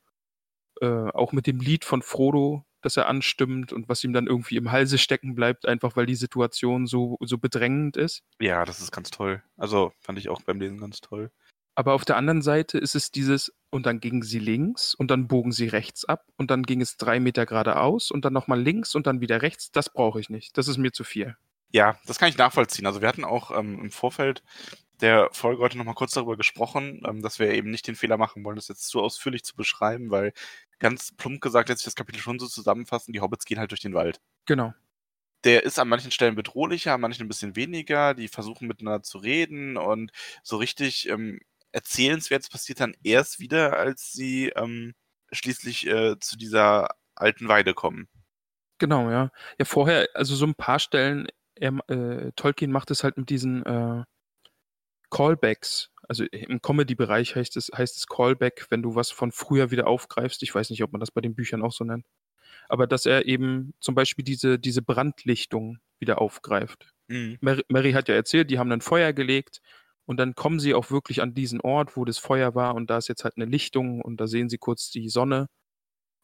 Äh, 0.82 1.12
auch 1.12 1.32
mit 1.32 1.48
dem 1.48 1.60
Lied 1.60 1.86
von 1.86 2.02
Frodo, 2.02 2.66
das 2.82 2.98
er 2.98 3.08
anstimmt 3.08 3.74
und 3.74 3.90
was 3.90 4.04
ihm 4.04 4.14
dann 4.14 4.28
irgendwie 4.28 4.58
im 4.58 4.72
Halse 4.72 4.98
stecken 4.98 5.36
bleibt, 5.36 5.66
einfach 5.66 5.96
weil 5.96 6.06
die 6.06 6.16
Situation 6.16 6.88
so, 6.88 7.18
so 7.22 7.38
bedrängend 7.38 7.98
ist. 7.98 8.24
Ja, 8.40 8.66
das 8.66 8.80
ist 8.80 8.92
ganz 8.92 9.10
toll. 9.10 9.42
Also 9.58 9.94
fand 10.00 10.20
ich 10.20 10.30
auch 10.30 10.42
beim 10.42 10.60
Lesen 10.60 10.80
ganz 10.80 11.02
toll. 11.02 11.32
Aber 11.76 11.94
auf 11.94 12.06
der 12.06 12.18
anderen 12.18 12.42
Seite 12.42 12.78
ist 12.78 12.96
es 12.96 13.12
dieses, 13.12 13.54
und 13.70 13.86
dann 13.86 14.00
gingen 14.00 14.24
sie 14.24 14.40
links 14.40 14.94
und 14.94 15.10
dann 15.10 15.28
bogen 15.28 15.52
sie 15.52 15.68
rechts 15.68 16.04
ab 16.06 16.26
und 16.38 16.52
dann 16.52 16.64
ging 16.64 16.82
es 16.82 16.98
drei 16.98 17.20
Meter 17.20 17.46
geradeaus 17.46 18.12
und 18.12 18.26
dann 18.26 18.34
nochmal 18.34 18.62
links 18.62 18.94
und 18.94 19.08
dann 19.08 19.22
wieder 19.22 19.42
rechts. 19.42 19.72
Das 19.72 19.90
brauche 19.90 20.20
ich 20.20 20.30
nicht. 20.30 20.58
Das 20.58 20.68
ist 20.68 20.78
mir 20.78 20.92
zu 20.92 21.04
viel. 21.04 21.38
Ja, 21.72 21.98
das 22.06 22.20
kann 22.20 22.28
ich 22.28 22.38
nachvollziehen. 22.38 22.86
Also 22.86 23.02
wir 23.02 23.08
hatten 23.08 23.24
auch 23.24 23.58
ähm, 23.58 23.80
im 23.80 23.92
Vorfeld 23.92 24.44
der 25.00 25.30
Folge 25.32 25.62
heute 25.62 25.78
nochmal 25.78 25.96
kurz 25.96 26.12
darüber 26.12 26.38
gesprochen, 26.38 27.02
ähm, 27.08 27.22
dass 27.22 27.40
wir 27.40 27.52
eben 27.54 27.72
nicht 27.72 27.88
den 27.88 27.96
Fehler 27.96 28.18
machen 28.18 28.44
wollen, 28.44 28.58
das 28.58 28.68
jetzt 28.68 28.88
zu 28.88 29.02
ausführlich 29.02 29.44
zu 29.44 29.56
beschreiben, 29.56 30.12
weil 30.12 30.34
ganz 30.82 31.14
plump 31.16 31.40
gesagt 31.40 31.70
lässt 31.70 31.80
sich 31.80 31.86
das 31.86 31.96
Kapitel 31.96 32.20
schon 32.20 32.40
so 32.40 32.48
zusammenfassen, 32.48 33.14
die 33.14 33.22
Hobbits 33.22 33.46
gehen 33.46 33.60
halt 33.60 33.72
durch 33.72 33.82
den 33.82 33.94
Wald. 33.94 34.20
Genau. 34.46 34.74
Der 35.44 35.64
ist 35.64 35.80
an 35.80 35.88
manchen 35.88 36.12
Stellen 36.12 36.36
bedrohlicher, 36.36 36.94
an 36.94 37.02
manchen 37.02 37.26
ein 37.26 37.28
bisschen 37.28 37.56
weniger, 37.56 38.14
die 38.14 38.28
versuchen 38.28 38.68
miteinander 38.68 39.02
zu 39.04 39.20
reden 39.20 39.78
und 39.78 40.12
so 40.44 40.58
richtig 40.58 41.08
ähm, 41.08 41.40
erzählenswertes 41.72 42.50
passiert 42.50 42.80
dann 42.80 42.96
erst 43.04 43.40
wieder, 43.40 43.78
als 43.78 44.12
sie 44.12 44.50
ähm, 44.50 44.94
schließlich 45.32 45.88
äh, 45.88 46.20
zu 46.20 46.38
dieser 46.38 46.90
alten 47.16 47.48
Weide 47.48 47.74
kommen. 47.74 48.10
Genau, 48.80 49.10
ja. 49.10 49.32
Ja, 49.60 49.66
vorher, 49.66 50.10
also 50.16 50.36
so 50.36 50.46
ein 50.46 50.56
paar 50.56 50.80
Stellen, 50.80 51.28
er, 51.56 51.78
äh, 51.90 52.32
Tolkien 52.36 52.72
macht 52.72 52.92
es 52.92 53.04
halt 53.04 53.18
mit 53.18 53.30
diesen 53.30 53.64
äh, 53.66 54.04
Callbacks. 55.12 55.91
Also 56.12 56.26
im 56.26 56.62
Comedy-Bereich 56.62 57.38
heißt 57.38 57.56
es, 57.56 57.72
heißt 57.74 57.96
es 57.96 58.06
Callback, 58.06 58.66
wenn 58.70 58.82
du 58.82 58.96
was 58.96 59.12
von 59.12 59.32
früher 59.32 59.72
wieder 59.72 59.88
aufgreifst. 59.88 60.44
Ich 60.44 60.54
weiß 60.54 60.70
nicht, 60.70 60.84
ob 60.84 60.92
man 60.92 61.00
das 61.00 61.10
bei 61.10 61.22
den 61.22 61.36
Büchern 61.36 61.62
auch 61.62 61.72
so 61.72 61.86
nennt. 61.86 62.06
Aber 62.68 62.86
dass 62.86 63.06
er 63.06 63.28
eben 63.28 63.74
zum 63.80 63.96
Beispiel 63.96 64.26
diese, 64.26 64.60
diese 64.60 64.82
Brandlichtung 64.82 65.78
wieder 66.00 66.20
aufgreift. 66.20 66.92
Mhm. 67.08 67.38
Mary, 67.40 67.64
Mary 67.70 67.94
hat 67.94 68.10
ja 68.10 68.16
erzählt, 68.16 68.52
die 68.52 68.60
haben 68.60 68.70
dann 68.70 68.82
Feuer 68.82 69.14
gelegt 69.14 69.62
und 70.04 70.18
dann 70.18 70.36
kommen 70.36 70.60
sie 70.60 70.74
auch 70.74 70.92
wirklich 70.92 71.22
an 71.22 71.34
diesen 71.34 71.62
Ort, 71.62 71.96
wo 71.96 72.04
das 72.04 72.18
Feuer 72.18 72.56
war 72.56 72.76
und 72.76 72.90
da 72.90 72.98
ist 72.98 73.08
jetzt 73.08 73.24
halt 73.24 73.38
eine 73.38 73.46
Lichtung 73.46 74.02
und 74.02 74.20
da 74.20 74.28
sehen 74.28 74.50
sie 74.50 74.58
kurz 74.58 74.92
die 74.92 75.08
Sonne 75.08 75.48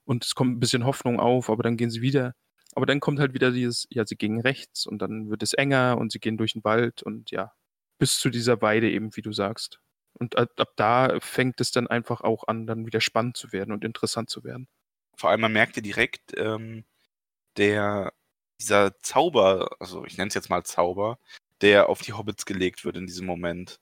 und 0.03 0.25
es 0.25 0.35
kommt 0.35 0.51
ein 0.51 0.59
bisschen 0.59 0.83
Hoffnung 0.83 1.17
auf, 1.17 1.49
aber 1.49 1.63
dann 1.63 1.77
gehen 1.77 1.91
sie 1.91 2.01
wieder. 2.01 2.33
Aber 2.75 2.85
dann 2.85 2.99
kommt 2.99 3.21
halt 3.21 3.33
wieder 3.33 3.51
dieses, 3.51 3.87
ja, 3.89 4.05
sie 4.05 4.17
gingen 4.17 4.41
rechts 4.41 4.85
und 4.85 5.01
dann 5.01 5.29
wird 5.29 5.43
es 5.43 5.53
enger 5.53 5.97
und 5.97 6.11
sie 6.11 6.19
gehen 6.19 6.35
durch 6.35 6.51
den 6.51 6.65
Wald 6.65 7.03
und 7.03 7.31
ja, 7.31 7.53
bis 7.97 8.19
zu 8.19 8.29
dieser 8.29 8.61
Weide 8.61 8.89
eben, 8.89 9.15
wie 9.15 9.21
du 9.21 9.31
sagst. 9.31 9.79
Und 10.13 10.37
ab, 10.37 10.49
ab 10.57 10.69
da 10.75 11.19
fängt 11.19 11.61
es 11.61 11.71
dann 11.71 11.87
einfach 11.87 12.21
auch 12.21 12.47
an, 12.47 12.65
dann 12.65 12.85
wieder 12.85 13.01
spannend 13.01 13.37
zu 13.37 13.51
werden 13.51 13.71
und 13.71 13.83
interessant 13.83 14.29
zu 14.29 14.43
werden. 14.43 14.67
Vor 15.15 15.29
allem, 15.29 15.41
man 15.41 15.53
merkt 15.53 15.75
ja 15.75 15.81
direkt, 15.81 16.33
ähm, 16.37 16.85
der, 17.57 18.13
dieser 18.59 18.99
Zauber, 19.01 19.69
also 19.79 20.05
ich 20.05 20.17
nenne 20.17 20.29
es 20.29 20.33
jetzt 20.33 20.49
mal 20.49 20.63
Zauber, 20.63 21.19
der 21.61 21.89
auf 21.89 22.01
die 22.01 22.13
Hobbits 22.13 22.45
gelegt 22.45 22.85
wird 22.85 22.97
in 22.97 23.07
diesem 23.07 23.25
Moment. 23.25 23.79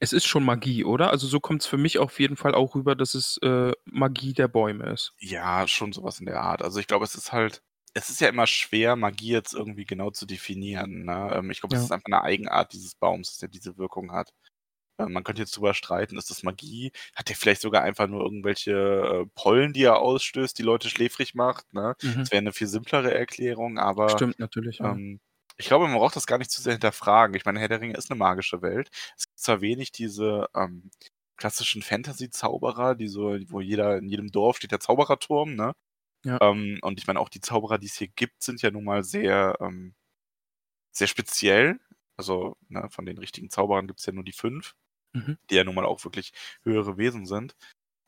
Es 0.00 0.12
ist 0.12 0.26
schon 0.26 0.44
Magie, 0.44 0.84
oder? 0.84 1.10
Also 1.10 1.26
so 1.26 1.40
kommt 1.40 1.62
es 1.62 1.66
für 1.66 1.78
mich 1.78 1.98
auf 1.98 2.20
jeden 2.20 2.36
Fall 2.36 2.54
auch 2.54 2.74
rüber, 2.74 2.94
dass 2.94 3.14
es 3.14 3.38
äh, 3.38 3.72
Magie 3.84 4.32
der 4.32 4.48
Bäume 4.48 4.92
ist. 4.92 5.12
Ja, 5.18 5.66
schon 5.66 5.92
sowas 5.92 6.20
in 6.20 6.26
der 6.26 6.40
Art. 6.40 6.62
Also 6.62 6.78
ich 6.78 6.86
glaube, 6.86 7.04
es 7.04 7.14
ist 7.14 7.32
halt, 7.32 7.62
es 7.94 8.10
ist 8.10 8.20
ja 8.20 8.28
immer 8.28 8.46
schwer, 8.46 8.96
Magie 8.96 9.32
jetzt 9.32 9.54
irgendwie 9.54 9.84
genau 9.84 10.10
zu 10.10 10.26
definieren. 10.26 11.04
Ne? 11.04 11.32
Ähm, 11.34 11.50
ich 11.50 11.60
glaube, 11.60 11.74
es 11.74 11.80
Ja. 11.82 11.84
ist 11.86 11.92
einfach 11.92 12.06
eine 12.06 12.22
Eigenart 12.22 12.72
dieses 12.72 12.94
Baums, 12.94 13.28
dass 13.30 13.38
der 13.38 13.48
diese 13.48 13.76
Wirkung 13.78 14.12
hat. 14.12 14.30
Äh, 14.98 15.06
Man 15.06 15.24
könnte 15.24 15.42
jetzt 15.42 15.56
drüber 15.56 15.74
streiten, 15.74 16.18
ist 16.18 16.30
das 16.30 16.42
Magie? 16.42 16.92
Hat 17.16 17.28
der 17.28 17.36
vielleicht 17.36 17.62
sogar 17.62 17.82
einfach 17.82 18.06
nur 18.08 18.22
irgendwelche 18.24 18.72
äh, 18.72 19.26
Pollen, 19.34 19.72
die 19.72 19.84
er 19.84 19.98
ausstößt, 20.00 20.58
die 20.58 20.62
Leute 20.64 20.90
schläfrig 20.90 21.34
macht? 21.34 21.72
Ne? 21.74 21.94
Mhm. 22.02 22.14
Das 22.20 22.30
wäre 22.32 22.38
eine 22.40 22.52
viel 22.52 22.66
simplere 22.68 23.14
Erklärung, 23.14 23.78
aber 23.78 24.10
Stimmt 24.10 24.38
natürlich. 24.38 24.78
Ja. 24.78 24.92
ähm, 24.92 25.20
ich 25.56 25.66
glaube, 25.66 25.88
man 25.88 25.96
braucht 25.98 26.16
das 26.16 26.26
gar 26.28 26.38
nicht 26.38 26.50
zu 26.52 26.62
sehr 26.62 26.74
hinterfragen. 26.74 27.34
Ich 27.36 27.44
meine, 27.44 27.58
Herr 27.60 27.68
der 27.68 27.80
Ringe 27.80 27.96
ist 27.96 28.10
eine 28.10 28.18
magische 28.18 28.62
Welt. 28.62 28.90
Es 29.16 29.26
gibt 29.26 29.40
zwar 29.40 29.60
wenig 29.60 29.90
diese 29.92 30.46
ähm, 30.54 30.90
klassischen 31.36 31.82
Fantasy-Zauberer, 31.82 32.94
die 32.94 33.08
so, 33.08 33.36
wo 33.48 33.60
jeder, 33.60 33.98
in 33.98 34.08
jedem 34.08 34.28
Dorf 34.30 34.56
steht 34.58 34.72
der 34.72 34.80
Zaubererturm, 34.80 35.54
ne? 35.56 35.72
Ja. 36.24 36.38
Ähm, 36.42 36.78
und 36.82 36.98
ich 36.98 37.06
meine, 37.06 37.20
auch 37.20 37.28
die 37.28 37.40
Zauberer, 37.40 37.78
die 37.78 37.86
es 37.86 37.96
hier 37.96 38.08
gibt, 38.08 38.42
sind 38.42 38.62
ja 38.62 38.70
nun 38.70 38.84
mal 38.84 39.04
sehr, 39.04 39.56
ähm, 39.60 39.94
sehr 40.92 41.06
speziell. 41.06 41.80
Also, 42.16 42.56
ne, 42.68 42.88
von 42.90 43.06
den 43.06 43.18
richtigen 43.18 43.50
Zauberern 43.50 43.86
gibt 43.86 44.00
es 44.00 44.06
ja 44.06 44.12
nur 44.12 44.24
die 44.24 44.32
fünf, 44.32 44.74
Mhm. 45.14 45.38
die 45.50 45.56
ja 45.56 45.64
nun 45.64 45.74
mal 45.74 45.86
auch 45.86 46.04
wirklich 46.04 46.32
höhere 46.64 46.98
Wesen 46.98 47.26
sind. 47.26 47.56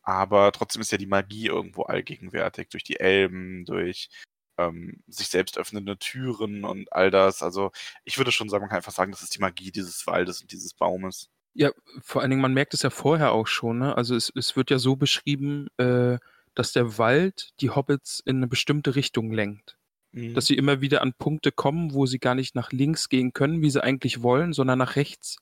Aber 0.03 0.53
trotzdem 0.53 0.83
ist 0.83 0.93
ja 0.93 0.99
die 0.99 1.07
Magie 1.07 1.47
irgendwo 1.49 1.85
allgegenwärtig, 1.85 2.69
durch 2.71 2.85
die 2.85 3.01
Elben, 3.01 3.65
durch 3.67 4.11
ähm, 4.59 5.03
sich 5.09 5.29
selbst 5.29 5.59
öffnende 5.59 5.99
Türen 5.99 6.65
und 6.65 6.93
all 6.93 7.11
das. 7.11 7.43
Also 7.43 7.73
ich 8.05 8.19
würde 8.19 8.33
schon 8.33 8.49
sagen, 8.51 8.63
man 8.63 8.71
kann 8.71 8.79
einfach 8.79 8.93
sagen, 8.93 9.13
das 9.13 9.23
ist 9.23 9.35
die 9.37 9.41
Magie 9.41 9.73
dieses 9.73 10.07
Waldes 10.07 10.43
und 10.43 10.53
dieses 10.53 10.75
Baumes. 10.75 11.31
Ja, 11.55 11.73
vor 12.03 12.23
allen 12.23 12.31
Dingen, 12.31 12.43
man 12.43 12.55
merkt 12.55 12.75
es 12.75 12.83
ja 12.83 12.91
vorher 12.91 13.33
auch 13.33 13.47
schon, 13.49 13.79
ne? 13.81 13.97
Also 13.97 14.15
es, 14.17 14.33
es 14.37 14.57
wird 14.57 14.71
ja 14.71 14.79
so 14.79 14.97
beschrieben, 14.97 15.69
äh, 15.79 16.19
dass 16.55 16.73
der 16.73 16.99
Wald 16.99 17.51
die 17.61 17.71
Hobbits 17.71 18.21
in 18.25 18.37
eine 18.37 18.47
bestimmte 18.49 18.97
Richtung 18.97 19.33
lenkt. 19.33 19.77
Mhm. 20.13 20.35
Dass 20.35 20.47
sie 20.47 20.57
immer 20.57 20.81
wieder 20.81 21.03
an 21.03 21.13
Punkte 21.15 21.53
kommen, 21.53 21.95
wo 21.95 22.07
sie 22.07 22.19
gar 22.19 22.35
nicht 22.35 22.55
nach 22.55 22.73
links 22.73 23.09
gehen 23.09 23.33
können, 23.33 23.63
wie 23.63 23.71
sie 23.71 23.83
eigentlich 23.83 24.23
wollen, 24.23 24.53
sondern 24.53 24.79
nach 24.79 24.97
rechts, 24.97 25.37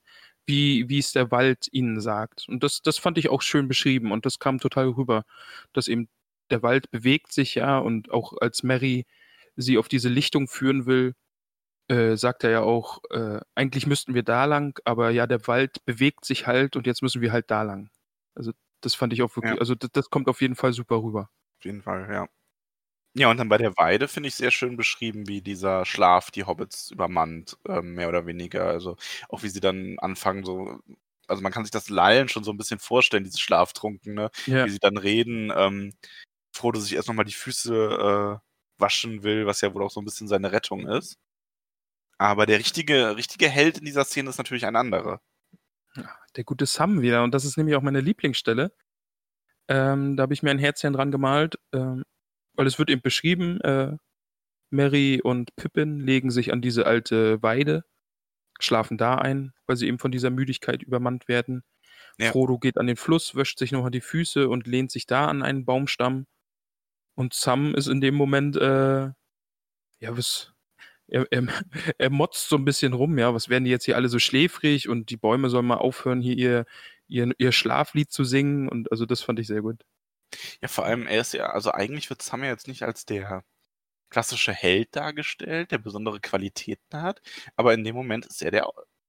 wie, 0.46 0.88
wie 0.88 0.98
es 0.98 1.12
der 1.12 1.30
Wald 1.30 1.68
ihnen 1.72 2.00
sagt. 2.00 2.46
Und 2.48 2.62
das, 2.62 2.82
das 2.82 2.98
fand 2.98 3.18
ich 3.18 3.28
auch 3.30 3.42
schön 3.42 3.68
beschrieben 3.68 4.12
und 4.12 4.26
das 4.26 4.38
kam 4.38 4.58
total 4.58 4.88
rüber, 4.88 5.24
dass 5.72 5.88
eben 5.88 6.08
der 6.50 6.62
Wald 6.62 6.90
bewegt 6.90 7.32
sich 7.32 7.54
ja 7.54 7.78
und 7.78 8.10
auch 8.10 8.34
als 8.40 8.62
Mary 8.62 9.06
sie 9.56 9.78
auf 9.78 9.88
diese 9.88 10.08
Lichtung 10.08 10.48
führen 10.48 10.86
will, 10.86 11.14
äh, 11.88 12.16
sagt 12.16 12.44
er 12.44 12.50
ja 12.50 12.60
auch, 12.62 13.00
äh, 13.10 13.40
eigentlich 13.54 13.86
müssten 13.86 14.14
wir 14.14 14.22
da 14.22 14.44
lang, 14.44 14.78
aber 14.84 15.10
ja, 15.10 15.26
der 15.26 15.46
Wald 15.46 15.84
bewegt 15.84 16.24
sich 16.24 16.46
halt 16.46 16.76
und 16.76 16.86
jetzt 16.86 17.02
müssen 17.02 17.22
wir 17.22 17.32
halt 17.32 17.50
da 17.50 17.62
lang. 17.62 17.90
Also 18.34 18.52
das 18.80 18.94
fand 18.94 19.12
ich 19.12 19.22
auch 19.22 19.34
wirklich, 19.36 19.54
Ja. 19.54 19.60
also 19.60 19.74
das, 19.74 19.90
das 19.92 20.10
kommt 20.10 20.28
auf 20.28 20.40
jeden 20.40 20.56
Fall 20.56 20.72
super 20.72 20.96
rüber. 21.02 21.30
Auf 21.58 21.64
jeden 21.64 21.82
Fall, 21.82 22.08
ja. 22.12 22.28
Ja, 23.16 23.30
und 23.30 23.38
dann 23.38 23.48
bei 23.48 23.58
der 23.58 23.76
Weide 23.76 24.08
finde 24.08 24.28
ich 24.28 24.34
sehr 24.36 24.50
schön 24.52 24.76
beschrieben, 24.76 25.28
wie 25.28 25.42
dieser 25.42 25.84
Schlaf 25.86 26.30
die 26.30 26.44
Hobbits 26.44 26.90
übermannt, 26.90 27.58
ähm, 27.68 27.94
mehr 27.94 28.08
oder 28.08 28.26
weniger. 28.26 28.66
Also 28.68 28.96
auch 29.28 29.42
wie 29.42 29.48
sie 29.48 29.60
dann 29.60 29.98
anfangen, 29.98 30.44
so, 30.44 30.78
also 31.26 31.42
man 31.42 31.52
kann 31.52 31.64
sich 31.64 31.72
das 31.72 31.88
Lallen 31.90 32.28
schon 32.28 32.44
so 32.44 32.52
ein 32.52 32.56
bisschen 32.58 32.78
vorstellen, 32.80 33.24
dieses 33.24 33.40
Schlaftrunken, 33.40 34.14
ne? 34.14 34.30
Ja, 34.46 34.66
Wie 34.66 34.70
sie 34.70 34.78
dann 34.80 34.96
reden, 34.98 35.52
ähm, 35.56 35.94
Frodo 36.54 36.80
sich 36.80 36.94
erst 36.94 37.08
nochmal 37.08 37.24
die 37.26 37.32
Füße 37.34 38.38
äh, 38.40 38.80
waschen 38.82 39.22
will, 39.24 39.46
was 39.46 39.60
ja 39.62 39.74
wohl 39.74 39.82
auch 39.84 39.90
so 39.90 40.00
ein 40.00 40.04
bisschen 40.06 40.28
seine 40.28 40.52
Rettung 40.52 40.86
ist. 40.88 41.16
Aber 42.18 42.46
der 42.46 42.58
richtige, 42.60 43.16
richtige 43.16 43.48
Held 43.48 43.78
in 43.78 43.84
dieser 43.84 44.04
Szene 44.04 44.30
ist 44.30 44.38
natürlich 44.38 44.66
ein 44.66 44.76
anderer. 44.76 45.20
Der 46.36 46.44
gute 46.44 46.66
Sam 46.66 47.00
wieder 47.02 47.22
und 47.22 47.32
das 47.32 47.44
ist 47.44 47.56
nämlich 47.56 47.76
auch 47.76 47.82
meine 47.82 48.00
Lieblingsstelle. 48.00 48.72
Ähm, 49.68 50.16
da 50.16 50.22
habe 50.22 50.34
ich 50.34 50.42
mir 50.42 50.50
ein 50.50 50.58
Herzchen 50.58 50.92
dran 50.92 51.10
gemalt, 51.10 51.58
ähm, 51.72 52.04
weil 52.54 52.66
es 52.66 52.78
wird 52.78 52.90
eben 52.90 53.02
beschrieben, 53.02 53.60
äh, 53.60 53.96
Mary 54.70 55.20
und 55.22 55.54
Pippin 55.56 56.00
legen 56.00 56.30
sich 56.30 56.52
an 56.52 56.60
diese 56.60 56.86
alte 56.86 57.42
Weide, 57.42 57.84
schlafen 58.60 58.98
da 58.98 59.16
ein, 59.16 59.52
weil 59.66 59.76
sie 59.76 59.86
eben 59.86 59.98
von 59.98 60.10
dieser 60.10 60.30
Müdigkeit 60.30 60.82
übermannt 60.82 61.28
werden. 61.28 61.64
Ja. 62.18 62.32
Frodo 62.32 62.58
geht 62.58 62.78
an 62.78 62.86
den 62.86 62.96
Fluss, 62.96 63.34
wäscht 63.34 63.58
sich 63.58 63.72
nochmal 63.72 63.90
die 63.90 64.00
Füße 64.00 64.48
und 64.48 64.66
lehnt 64.66 64.90
sich 64.90 65.06
da 65.06 65.28
an 65.28 65.42
einen 65.42 65.64
Baumstamm. 65.64 66.26
Und 67.14 67.34
Sam 67.34 67.74
ist 67.74 67.86
in 67.86 68.00
dem 68.00 68.14
Moment, 68.14 68.56
äh, 68.56 69.10
ja, 70.00 70.16
was, 70.16 70.52
er, 71.08 71.26
er, 71.30 71.42
er 71.98 72.10
motzt 72.10 72.48
so 72.48 72.56
ein 72.56 72.64
bisschen 72.64 72.92
rum, 72.92 73.18
ja, 73.18 73.34
was 73.34 73.48
werden 73.48 73.64
die 73.64 73.70
jetzt 73.70 73.84
hier 73.84 73.96
alle 73.96 74.08
so 74.08 74.18
schläfrig 74.18 74.88
und 74.88 75.10
die 75.10 75.16
Bäume 75.16 75.50
sollen 75.50 75.66
mal 75.66 75.76
aufhören, 75.76 76.20
hier 76.20 76.36
ihr, 76.36 76.64
ihr, 77.08 77.32
ihr 77.38 77.52
Schlaflied 77.52 78.10
zu 78.10 78.24
singen 78.24 78.68
und 78.68 78.90
also 78.90 79.06
das 79.06 79.22
fand 79.22 79.38
ich 79.38 79.46
sehr 79.46 79.62
gut. 79.62 79.84
Ja, 80.60 80.68
vor 80.68 80.84
allem, 80.84 81.06
er 81.06 81.20
ist 81.20 81.32
ja, 81.32 81.46
also 81.50 81.72
eigentlich 81.72 82.10
wird 82.10 82.22
Sam 82.22 82.44
ja 82.44 82.50
jetzt 82.50 82.68
nicht 82.68 82.82
als 82.82 83.06
der 83.06 83.44
klassische 84.10 84.52
Held 84.52 84.94
dargestellt, 84.96 85.70
der 85.70 85.78
besondere 85.78 86.20
Qualitäten 86.20 87.02
hat, 87.02 87.20
aber 87.56 87.74
in 87.74 87.84
dem 87.84 87.94
Moment 87.94 88.26
ist 88.26 88.42
er 88.42 88.50
der, 88.50 88.68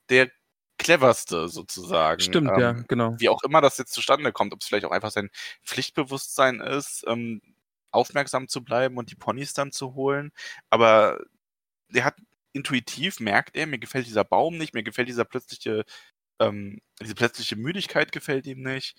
der 0.09 0.29
cleverste 0.77 1.49
sozusagen. 1.49 2.21
Stimmt, 2.21 2.51
ähm, 2.53 2.59
ja, 2.59 2.71
genau. 2.87 3.15
Wie 3.19 3.29
auch 3.29 3.43
immer 3.43 3.61
das 3.61 3.77
jetzt 3.77 3.93
zustande 3.93 4.31
kommt, 4.31 4.53
ob 4.53 4.61
es 4.61 4.67
vielleicht 4.67 4.85
auch 4.85 4.91
einfach 4.91 5.11
sein 5.11 5.29
Pflichtbewusstsein 5.63 6.61
ist, 6.61 7.03
ähm, 7.07 7.41
aufmerksam 7.91 8.47
zu 8.47 8.63
bleiben 8.63 8.97
und 8.97 9.11
die 9.11 9.15
Ponys 9.15 9.53
dann 9.53 9.71
zu 9.71 9.93
holen, 9.93 10.31
aber 10.69 11.19
der 11.89 12.05
hat 12.05 12.15
intuitiv 12.53 13.19
merkt 13.19 13.55
er, 13.55 13.67
mir 13.67 13.79
gefällt 13.79 14.07
dieser 14.07 14.23
Baum 14.23 14.57
nicht, 14.57 14.73
mir 14.73 14.83
gefällt 14.83 15.07
dieser 15.07 15.25
plötzliche, 15.25 15.85
ähm, 16.39 16.81
diese 17.01 17.15
plötzliche 17.15 17.55
Müdigkeit 17.55 18.11
gefällt 18.11 18.47
ihm 18.47 18.63
nicht. 18.63 18.95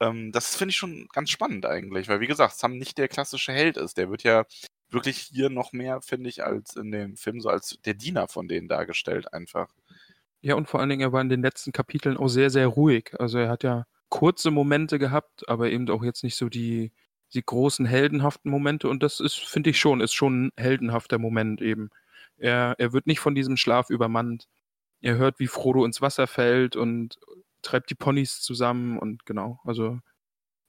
Ähm, 0.00 0.32
das 0.32 0.56
finde 0.56 0.70
ich 0.70 0.76
schon 0.76 1.08
ganz 1.12 1.30
spannend 1.30 1.66
eigentlich, 1.66 2.08
weil 2.08 2.20
wie 2.20 2.26
gesagt, 2.26 2.56
Sam 2.56 2.76
nicht 2.78 2.98
der 2.98 3.08
klassische 3.08 3.52
Held 3.52 3.76
ist. 3.76 3.96
Der 3.98 4.10
wird 4.10 4.22
ja 4.22 4.44
wirklich 4.90 5.18
hier 5.18 5.50
noch 5.50 5.72
mehr, 5.72 6.00
finde 6.00 6.28
ich, 6.28 6.44
als 6.44 6.76
in 6.76 6.90
dem 6.90 7.16
Film 7.16 7.40
so 7.40 7.48
als 7.50 7.78
der 7.84 7.94
Diener 7.94 8.28
von 8.28 8.48
denen 8.48 8.68
dargestellt 8.68 9.32
einfach. 9.32 9.68
Ja, 10.40 10.54
und 10.54 10.68
vor 10.68 10.80
allen 10.80 10.88
Dingen, 10.88 11.02
er 11.02 11.12
war 11.12 11.20
in 11.20 11.28
den 11.28 11.42
letzten 11.42 11.72
Kapiteln 11.72 12.16
auch 12.16 12.28
sehr, 12.28 12.50
sehr 12.50 12.68
ruhig. 12.68 13.10
Also 13.18 13.38
er 13.38 13.48
hat 13.48 13.64
ja 13.64 13.86
kurze 14.08 14.50
Momente 14.50 14.98
gehabt, 14.98 15.48
aber 15.48 15.70
eben 15.70 15.90
auch 15.90 16.04
jetzt 16.04 16.22
nicht 16.22 16.36
so 16.36 16.48
die, 16.48 16.92
die 17.34 17.44
großen 17.44 17.86
heldenhaften 17.86 18.50
Momente. 18.50 18.88
Und 18.88 19.02
das 19.02 19.20
ist, 19.20 19.36
finde 19.36 19.70
ich 19.70 19.78
schon, 19.78 20.00
ist 20.00 20.14
schon 20.14 20.46
ein 20.46 20.52
heldenhafter 20.56 21.18
Moment 21.18 21.60
eben. 21.60 21.90
Er, 22.38 22.74
er 22.78 22.92
wird 22.92 23.06
nicht 23.06 23.20
von 23.20 23.34
diesem 23.34 23.56
Schlaf 23.56 23.90
übermannt. 23.90 24.48
Er 25.00 25.16
hört, 25.16 25.38
wie 25.38 25.46
Frodo 25.46 25.84
ins 25.84 26.00
Wasser 26.00 26.26
fällt 26.26 26.76
und 26.76 27.18
treibt 27.62 27.90
die 27.90 27.94
Ponys 27.94 28.40
zusammen 28.40 28.98
und 28.98 29.26
genau, 29.26 29.60
also 29.64 30.00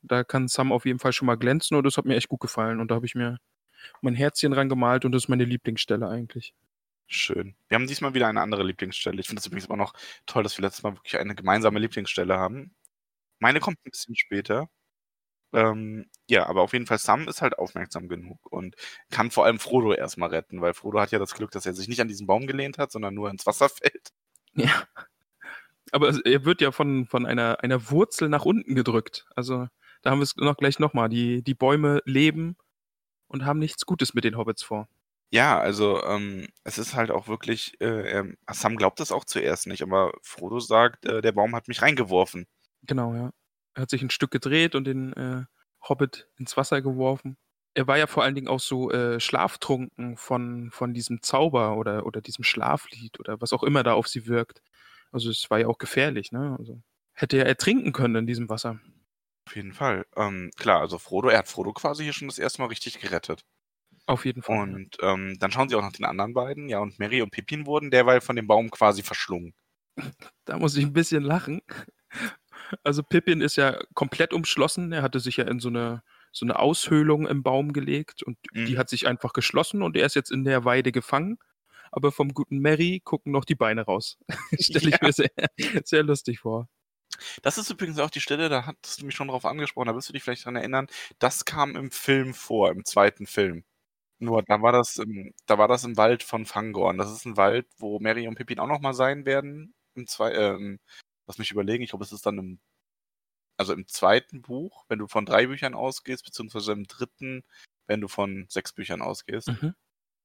da 0.01 0.23
kann 0.23 0.47
Sam 0.47 0.71
auf 0.71 0.85
jeden 0.85 0.99
Fall 0.99 1.13
schon 1.13 1.25
mal 1.25 1.37
glänzen 1.37 1.77
und 1.77 1.83
das 1.83 1.97
hat 1.97 2.05
mir 2.05 2.15
echt 2.15 2.29
gut 2.29 2.39
gefallen 2.39 2.79
und 2.79 2.89
da 2.89 2.95
habe 2.95 3.05
ich 3.05 3.15
mir 3.15 3.37
mein 4.01 4.15
Herzchen 4.15 4.53
rangemalt 4.53 5.05
und 5.05 5.11
das 5.11 5.23
ist 5.23 5.29
meine 5.29 5.45
Lieblingsstelle 5.45 6.07
eigentlich. 6.07 6.53
Schön. 7.07 7.55
Wir 7.67 7.75
haben 7.75 7.87
diesmal 7.87 8.13
wieder 8.13 8.27
eine 8.27 8.41
andere 8.41 8.63
Lieblingsstelle. 8.63 9.19
Ich 9.19 9.27
finde 9.27 9.39
es 9.39 9.47
übrigens 9.47 9.65
immer 9.65 9.77
noch 9.77 9.93
toll, 10.27 10.43
dass 10.43 10.57
wir 10.57 10.63
letztes 10.63 10.83
Mal 10.83 10.95
wirklich 10.95 11.17
eine 11.17 11.33
gemeinsame 11.33 11.79
Lieblingsstelle 11.79 12.37
haben. 12.37 12.75
Meine 13.39 13.59
kommt 13.59 13.79
ein 13.79 13.91
bisschen 13.91 14.15
später. 14.15 14.69
Ähm, 15.51 16.05
ja, 16.29 16.45
aber 16.47 16.61
auf 16.61 16.73
jeden 16.73 16.85
Fall 16.85 16.99
Sam 16.99 17.27
ist 17.27 17.41
halt 17.41 17.57
aufmerksam 17.57 18.07
genug 18.07 18.39
und 18.51 18.75
kann 19.09 19.31
vor 19.31 19.45
allem 19.45 19.59
Frodo 19.59 19.93
erstmal 19.93 20.29
retten, 20.29 20.61
weil 20.61 20.73
Frodo 20.73 20.99
hat 20.99 21.11
ja 21.11 21.19
das 21.19 21.33
Glück, 21.33 21.51
dass 21.51 21.65
er 21.65 21.73
sich 21.73 21.87
nicht 21.87 22.01
an 22.01 22.07
diesen 22.07 22.27
Baum 22.27 22.45
gelehnt 22.45 22.77
hat, 22.77 22.91
sondern 22.91 23.15
nur 23.15 23.29
ins 23.29 23.45
Wasser 23.45 23.69
fällt. 23.69 24.09
Ja. 24.53 24.83
Aber 25.91 26.13
er 26.23 26.45
wird 26.45 26.61
ja 26.61 26.71
von, 26.71 27.07
von 27.07 27.25
einer, 27.25 27.63
einer 27.63 27.89
Wurzel 27.89 28.29
nach 28.29 28.45
unten 28.45 28.75
gedrückt. 28.75 29.25
Also 29.35 29.67
da 30.03 30.11
haben 30.11 30.19
wir 30.19 30.23
es 30.23 30.35
noch 30.35 30.57
gleich 30.57 30.77
nochmal. 30.77 31.09
Die, 31.09 31.43
die 31.43 31.55
Bäume 31.55 32.01
leben 32.05 32.55
und 33.27 33.45
haben 33.45 33.59
nichts 33.59 33.85
Gutes 33.85 34.13
mit 34.13 34.23
den 34.23 34.37
Hobbits 34.37 34.61
vor. 34.61 34.87
Ja, 35.31 35.59
also 35.59 36.03
ähm, 36.03 36.47
es 36.63 36.77
ist 36.77 36.95
halt 36.95 37.11
auch 37.11 37.27
wirklich, 37.27 37.79
äh, 37.81 38.23
Sam 38.51 38.77
glaubt 38.77 38.99
das 38.99 39.11
auch 39.11 39.25
zuerst 39.25 39.67
nicht, 39.67 39.83
aber 39.83 40.11
Frodo 40.23 40.59
sagt, 40.59 41.05
äh, 41.05 41.21
der 41.21 41.31
Baum 41.31 41.55
hat 41.55 41.67
mich 41.67 41.81
reingeworfen. 41.81 42.47
Genau, 42.83 43.13
ja. 43.13 43.31
Er 43.79 43.83
hat 43.83 43.89
sich 43.89 44.01
ein 44.01 44.09
Stück 44.09 44.31
gedreht 44.31 44.75
und 44.75 44.83
den 44.83 45.13
äh, 45.13 45.45
Hobbit 45.87 46.27
ins 46.35 46.57
Wasser 46.57 46.81
geworfen. 46.81 47.37
Er 47.75 47.87
war 47.87 47.97
ja 47.97 48.07
vor 48.07 48.23
allen 48.23 48.35
Dingen 48.35 48.49
auch 48.49 48.59
so 48.59 48.91
äh, 48.91 49.21
schlaftrunken 49.21 50.17
von, 50.17 50.69
von 50.69 50.93
diesem 50.93 51.21
Zauber 51.21 51.77
oder, 51.77 52.05
oder 52.05 52.19
diesem 52.19 52.43
Schlaflied 52.43 53.21
oder 53.21 53.39
was 53.39 53.53
auch 53.53 53.63
immer 53.63 53.81
da 53.83 53.93
auf 53.93 54.09
sie 54.09 54.27
wirkt. 54.27 54.61
Also 55.13 55.29
es 55.29 55.49
war 55.49 55.59
ja 55.59 55.67
auch 55.67 55.77
gefährlich, 55.77 56.33
ne? 56.33 56.57
Also 56.59 56.81
hätte 57.13 57.37
er 57.37 57.45
ertrinken 57.45 57.93
können 57.93 58.15
in 58.15 58.27
diesem 58.27 58.49
Wasser. 58.49 58.81
Auf 59.47 59.55
jeden 59.55 59.71
Fall. 59.71 60.05
Ähm, 60.17 60.51
klar, 60.57 60.81
also 60.81 60.97
Frodo, 60.97 61.29
er 61.29 61.37
hat 61.37 61.47
Frodo 61.47 61.71
quasi 61.71 62.03
hier 62.03 62.11
schon 62.11 62.27
das 62.27 62.37
erste 62.37 62.61
Mal 62.61 62.67
richtig 62.67 62.99
gerettet. 62.99 63.45
Auf 64.07 64.25
jeden 64.25 64.41
Fall. 64.41 64.73
Und 64.75 64.97
ähm, 65.01 65.37
dann 65.39 65.53
schauen 65.53 65.69
sie 65.69 65.75
auch 65.75 65.81
nach 65.81 65.93
den 65.93 66.03
anderen 66.03 66.33
beiden, 66.33 66.67
ja, 66.67 66.79
und 66.79 66.99
Mary 66.99 67.21
und 67.21 67.31
Pippin 67.31 67.65
wurden 67.65 67.91
derweil 67.91 68.19
von 68.19 68.35
dem 68.35 68.47
Baum 68.47 68.71
quasi 68.71 69.03
verschlungen. 69.03 69.53
Da 70.43 70.57
muss 70.57 70.75
ich 70.75 70.83
ein 70.83 70.93
bisschen 70.93 71.23
lachen. 71.23 71.61
Also 72.83 73.03
Pippin 73.03 73.41
ist 73.41 73.55
ja 73.55 73.79
komplett 73.93 74.33
umschlossen. 74.33 74.91
Er 74.91 75.01
hatte 75.01 75.19
sich 75.19 75.37
ja 75.37 75.45
in 75.45 75.59
so 75.59 75.69
eine, 75.69 76.03
so 76.31 76.45
eine 76.45 76.59
Aushöhlung 76.59 77.27
im 77.27 77.43
Baum 77.43 77.73
gelegt 77.73 78.23
und 78.23 78.37
mhm. 78.53 78.65
die 78.65 78.77
hat 78.77 78.89
sich 78.89 79.07
einfach 79.07 79.33
geschlossen 79.33 79.81
und 79.81 79.97
er 79.97 80.05
ist 80.05 80.15
jetzt 80.15 80.31
in 80.31 80.43
der 80.43 80.65
Weide 80.65 80.91
gefangen 80.91 81.39
aber 81.91 82.11
vom 82.11 82.33
guten 82.33 82.59
Mary 82.59 83.01
gucken 83.03 83.31
noch 83.31 83.45
die 83.45 83.55
Beine 83.55 83.83
raus. 83.83 84.17
Stelle 84.59 84.89
ich 84.89 84.97
ja. 85.01 85.07
mir 85.07 85.13
sehr, 85.13 85.31
sehr 85.83 86.03
lustig 86.03 86.39
vor. 86.39 86.67
Das 87.41 87.57
ist 87.57 87.69
übrigens 87.69 87.99
auch 87.99 88.09
die 88.09 88.21
Stelle, 88.21 88.49
da 88.49 88.65
hattest 88.65 89.01
du 89.01 89.05
mich 89.05 89.15
schon 89.15 89.27
drauf 89.27 89.45
angesprochen, 89.45 89.87
da 89.87 89.95
wirst 89.95 90.09
du 90.09 90.13
dich 90.13 90.23
vielleicht 90.23 90.43
daran 90.43 90.55
erinnern, 90.55 90.87
das 91.17 91.43
kam 91.43 91.75
im 91.75 91.91
Film 91.91 92.33
vor, 92.33 92.71
im 92.71 92.85
zweiten 92.85 93.25
Film. 93.25 93.63
Nur, 94.19 94.43
da 94.43 94.61
war 94.61 94.71
das 94.71 94.97
im, 94.97 95.33
da 95.45 95.57
war 95.57 95.67
das 95.67 95.83
im 95.85 95.97
Wald 95.97 96.23
von 96.23 96.45
Fangorn. 96.45 96.97
Das 96.97 97.11
ist 97.11 97.25
ein 97.25 97.37
Wald, 97.37 97.67
wo 97.77 97.99
Mary 97.99 98.27
und 98.27 98.35
Pippin 98.35 98.59
auch 98.59 98.67
nochmal 98.67 98.93
sein 98.93 99.25
werden. 99.25 99.73
Im 99.95 100.07
zwei, 100.07 100.31
äh, 100.31 100.77
lass 101.29 101.37
mich 101.37 101.51
überlegen, 101.51 101.83
ich 101.83 101.91
glaube, 101.91 102.03
es 102.03 102.11
ist 102.11 102.25
dann 102.25 102.37
im, 102.37 102.59
also 103.57 103.73
im 103.73 103.87
zweiten 103.87 104.41
Buch, 104.41 104.85
wenn 104.89 104.99
du 104.99 105.07
von 105.07 105.25
drei 105.25 105.47
Büchern 105.47 105.75
ausgehst, 105.75 106.25
beziehungsweise 106.25 106.71
im 106.73 106.87
dritten, 106.87 107.43
wenn 107.87 108.01
du 108.01 108.07
von 108.07 108.45
sechs 108.49 108.73
Büchern 108.73 109.01
ausgehst. 109.01 109.47
Mhm 109.47 109.75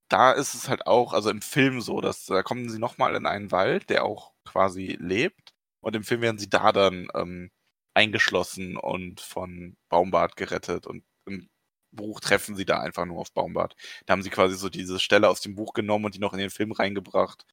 da 0.09 0.33
ist 0.33 0.55
es 0.55 0.69
halt 0.69 0.87
auch, 0.87 1.13
also 1.13 1.31
im 1.31 1.43
Film 1.43 1.81
so, 1.81 2.01
dass 2.01 2.27
da 2.27 2.43
kommen 2.43 2.69
sie 2.69 2.79
nochmal 2.79 3.17
in 3.17 3.27
einen 3.27 3.51
Wald, 3.51 3.91
der 3.91 4.05
auch 4.05 4.33
quasi 4.45 4.97
lebt. 5.01 5.55
Und 5.81 5.97
im 5.97 6.05
Film 6.05 6.21
werden 6.23 6.39
sie 6.39 6.49
da 6.49 6.73
dann 6.73 7.09
ähm, 7.15 7.51
eingeschlossen 7.95 8.77
und 8.77 9.21
von 9.21 9.77
Baumbart 9.89 10.37
gerettet. 10.37 10.87
Und 10.87 11.05
im 11.27 11.49
Buch 11.91 12.21
treffen 12.21 12.57
sie 12.57 12.65
da 12.65 12.81
einfach 12.81 13.05
nur 13.07 13.19
auf 13.19 13.33
Baumbart. 13.33 13.75
Da 14.07 14.13
haben 14.13 14.23
sie 14.23 14.31
quasi 14.31 14.57
so 14.57 14.69
diese 14.69 15.01
Stelle 15.01 15.29
aus 15.29 15.41
dem 15.41 15.55
Buch 15.55 15.73
genommen 15.73 16.05
und 16.05 16.15
die 16.15 16.21
noch 16.21 16.33
in 16.33 16.39
den 16.39 16.51
Film 16.51 16.73
reingebracht. 16.73 17.45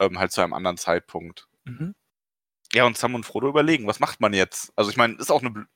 Ähm, 0.00 0.18
halt 0.18 0.32
zu 0.32 0.40
einem 0.40 0.52
anderen 0.52 0.76
Zeitpunkt. 0.76 1.48
Mhm. 1.64 1.94
Ja, 2.72 2.86
und 2.86 2.96
Sam 2.96 3.14
und 3.14 3.26
Frodo 3.26 3.48
überlegen, 3.48 3.86
was 3.86 3.98
macht 4.00 4.20
man 4.20 4.32
jetzt? 4.32 4.72
Also 4.76 4.90
ich 4.90 4.96
meine, 4.96 5.14
ist 5.14 5.30
auch 5.32 5.42
eine 5.42 5.66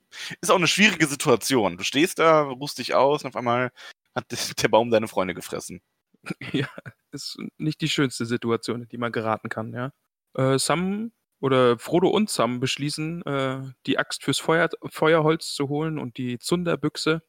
ist 0.41 0.49
auch 0.49 0.55
eine 0.55 0.67
schwierige 0.67 1.07
Situation. 1.07 1.77
Du 1.77 1.83
stehst 1.83 2.19
da, 2.19 2.43
ruhst 2.43 2.77
dich 2.77 2.93
aus 2.95 3.23
und 3.23 3.29
auf 3.29 3.35
einmal 3.35 3.71
hat 4.15 4.25
der 4.63 4.67
Baum 4.69 4.91
deine 4.91 5.07
Freunde 5.07 5.33
gefressen. 5.33 5.81
Ja, 6.53 6.67
ist 7.11 7.37
nicht 7.57 7.81
die 7.81 7.89
schönste 7.89 8.25
Situation, 8.25 8.81
in 8.83 8.87
die 8.89 8.97
man 8.97 9.11
geraten 9.11 9.49
kann, 9.49 9.73
ja. 9.73 9.91
Äh, 10.33 10.57
Sam 10.59 11.11
oder 11.39 11.77
Frodo 11.77 12.09
und 12.09 12.29
Sam 12.31 12.59
beschließen, 12.59 13.23
äh, 13.25 13.61
die 13.85 13.99
Axt 13.99 14.23
fürs 14.23 14.39
Feuer, 14.39 14.69
Feuerholz 14.89 15.53
zu 15.53 15.69
holen 15.69 15.99
und 15.99 16.17
die 16.17 16.39
Zunderbüchse, 16.39 17.21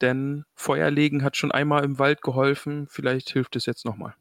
denn 0.00 0.44
Feuerlegen 0.54 1.24
hat 1.24 1.36
schon 1.36 1.52
einmal 1.52 1.84
im 1.84 1.98
Wald 1.98 2.22
geholfen, 2.22 2.86
vielleicht 2.88 3.30
hilft 3.30 3.56
es 3.56 3.66
jetzt 3.66 3.84
nochmal. 3.84 4.14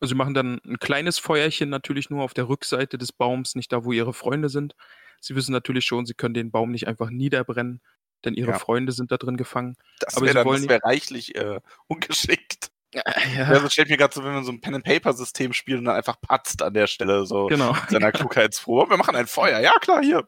Also 0.00 0.10
sie 0.10 0.16
machen 0.16 0.34
dann 0.34 0.60
ein 0.64 0.78
kleines 0.78 1.18
Feuerchen 1.18 1.70
natürlich 1.70 2.10
nur 2.10 2.22
auf 2.22 2.34
der 2.34 2.48
Rückseite 2.48 2.98
des 2.98 3.12
Baums, 3.12 3.54
nicht 3.54 3.72
da, 3.72 3.84
wo 3.84 3.92
ihre 3.92 4.14
Freunde 4.14 4.48
sind. 4.48 4.74
Sie 5.20 5.34
wissen 5.34 5.52
natürlich 5.52 5.84
schon, 5.84 6.06
sie 6.06 6.14
können 6.14 6.34
den 6.34 6.50
Baum 6.50 6.70
nicht 6.70 6.86
einfach 6.86 7.10
niederbrennen, 7.10 7.80
denn 8.24 8.34
ihre 8.34 8.52
ja. 8.52 8.58
Freunde 8.58 8.92
sind 8.92 9.10
da 9.10 9.16
drin 9.16 9.36
gefangen. 9.36 9.76
Das 10.00 10.20
wäre 10.20 10.44
wär 10.44 10.84
reichlich 10.84 11.34
äh, 11.36 11.60
ungeschickt. 11.86 12.70
Ja, 12.94 13.02
ja. 13.36 13.52
ja 13.52 13.60
so 13.60 13.68
stellt 13.68 13.90
mir 13.90 13.98
gerade 13.98 14.14
so, 14.14 14.24
wenn 14.24 14.32
man 14.32 14.44
so 14.44 14.50
ein 14.50 14.62
Pen-and-Paper-System 14.62 15.52
spielt 15.52 15.78
und 15.78 15.84
dann 15.84 15.96
einfach 15.96 16.18
patzt 16.22 16.62
an 16.62 16.72
der 16.72 16.86
Stelle, 16.86 17.26
so 17.26 17.44
genau. 17.44 17.76
seiner 17.90 18.12
Klugheitsprobe. 18.12 18.88
Wir 18.88 18.96
machen 18.96 19.14
ein 19.14 19.26
Feuer. 19.26 19.60
Ja, 19.60 19.72
klar, 19.78 20.02
hier. 20.02 20.26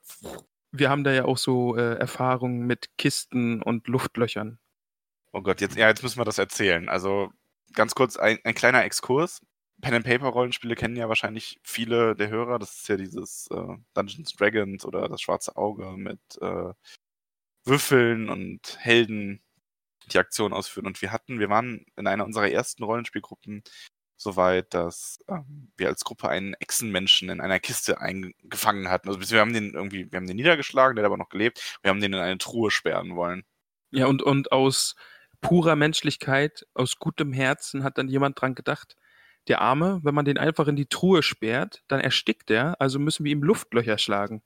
Wir 0.70 0.90
haben 0.90 1.02
da 1.02 1.10
ja 1.10 1.24
auch 1.24 1.38
so 1.38 1.74
äh, 1.76 1.94
Erfahrungen 1.94 2.66
mit 2.66 2.90
Kisten 2.98 3.62
und 3.62 3.88
Luftlöchern. 3.88 4.58
Oh 5.32 5.40
Gott, 5.40 5.62
jetzt, 5.62 5.76
ja, 5.76 5.88
jetzt 5.88 6.02
müssen 6.02 6.20
wir 6.20 6.26
das 6.26 6.36
erzählen. 6.36 6.90
Also 6.90 7.30
ganz 7.72 7.94
kurz 7.94 8.18
ein, 8.18 8.38
ein 8.44 8.54
kleiner 8.54 8.84
Exkurs. 8.84 9.40
Pen-and-Paper-Rollenspiele 9.80 10.74
kennen 10.74 10.96
ja 10.96 11.08
wahrscheinlich 11.08 11.60
viele 11.62 12.14
der 12.14 12.28
Hörer. 12.28 12.58
Das 12.58 12.76
ist 12.76 12.88
ja 12.88 12.96
dieses 12.96 13.48
äh, 13.50 13.76
Dungeons 13.94 14.34
Dragons 14.34 14.84
oder 14.84 15.08
das 15.08 15.20
Schwarze 15.20 15.56
Auge 15.56 15.92
mit 15.96 16.20
äh, 16.40 16.72
Würfeln 17.64 18.28
und 18.28 18.78
Helden 18.78 19.42
die 20.12 20.18
Aktion 20.18 20.52
ausführen. 20.52 20.86
Und 20.86 21.00
wir 21.02 21.12
hatten, 21.12 21.38
wir 21.38 21.50
waren 21.50 21.84
in 21.96 22.06
einer 22.06 22.24
unserer 22.24 22.50
ersten 22.50 22.82
Rollenspielgruppen 22.82 23.62
so 24.16 24.36
weit, 24.36 24.74
dass 24.74 25.18
ähm, 25.28 25.72
wir 25.76 25.88
als 25.88 26.04
Gruppe 26.04 26.28
einen 26.28 26.54
Echsenmenschen 26.54 27.30
in 27.30 27.40
einer 27.40 27.58
Kiste 27.58 28.00
eingefangen 28.00 28.90
hatten. 28.90 29.08
Also 29.08 29.20
wir 29.30 29.40
haben 29.40 29.54
den 29.54 29.72
irgendwie, 29.72 30.10
wir 30.12 30.18
haben 30.18 30.26
den 30.26 30.36
niedergeschlagen, 30.36 30.94
der 30.94 31.04
hat 31.04 31.06
aber 31.06 31.16
noch 31.16 31.30
gelebt. 31.30 31.78
Wir 31.82 31.90
haben 31.90 32.00
den 32.00 32.12
in 32.12 32.18
eine 32.18 32.38
Truhe 32.38 32.70
sperren 32.70 33.16
wollen. 33.16 33.44
Ja, 33.90 34.06
und, 34.06 34.22
und 34.22 34.52
aus 34.52 34.94
purer 35.40 35.74
Menschlichkeit, 35.74 36.66
aus 36.74 36.98
gutem 36.98 37.32
Herzen 37.32 37.82
hat 37.82 37.96
dann 37.96 38.08
jemand 38.08 38.40
dran 38.40 38.54
gedacht, 38.54 38.96
der 39.48 39.60
Arme, 39.60 40.00
wenn 40.02 40.14
man 40.14 40.24
den 40.24 40.38
einfach 40.38 40.68
in 40.68 40.76
die 40.76 40.86
Truhe 40.86 41.22
sperrt, 41.22 41.82
dann 41.88 42.00
erstickt 42.00 42.50
er, 42.50 42.80
also 42.80 42.98
müssen 42.98 43.24
wir 43.24 43.32
ihm 43.32 43.42
Luftlöcher 43.42 43.98
schlagen. 43.98 44.42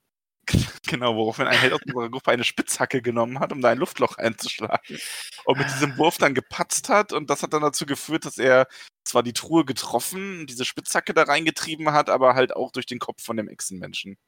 Genau, 0.86 1.16
woraufhin 1.16 1.46
ein 1.46 1.58
Held 1.58 1.72
aus 1.72 1.80
unserer 1.86 2.10
Gruppe 2.10 2.30
eine 2.30 2.44
Spitzhacke 2.44 3.00
genommen 3.00 3.40
hat, 3.40 3.52
um 3.52 3.62
da 3.62 3.70
ein 3.70 3.78
Luftloch 3.78 4.18
einzuschlagen. 4.18 4.98
Und 5.44 5.58
mit 5.58 5.66
diesem 5.68 5.96
Wurf 5.96 6.18
dann 6.18 6.34
gepatzt 6.34 6.90
hat. 6.90 7.14
Und 7.14 7.30
das 7.30 7.42
hat 7.42 7.54
dann 7.54 7.62
dazu 7.62 7.86
geführt, 7.86 8.26
dass 8.26 8.36
er 8.36 8.66
zwar 9.02 9.22
die 9.22 9.32
Truhe 9.32 9.64
getroffen, 9.64 10.46
diese 10.46 10.66
Spitzhacke 10.66 11.14
da 11.14 11.22
reingetrieben 11.22 11.92
hat, 11.92 12.10
aber 12.10 12.34
halt 12.34 12.54
auch 12.54 12.70
durch 12.70 12.84
den 12.84 12.98
Kopf 12.98 13.24
von 13.24 13.36
dem 13.36 13.48
Echsenmenschen. 13.48 14.18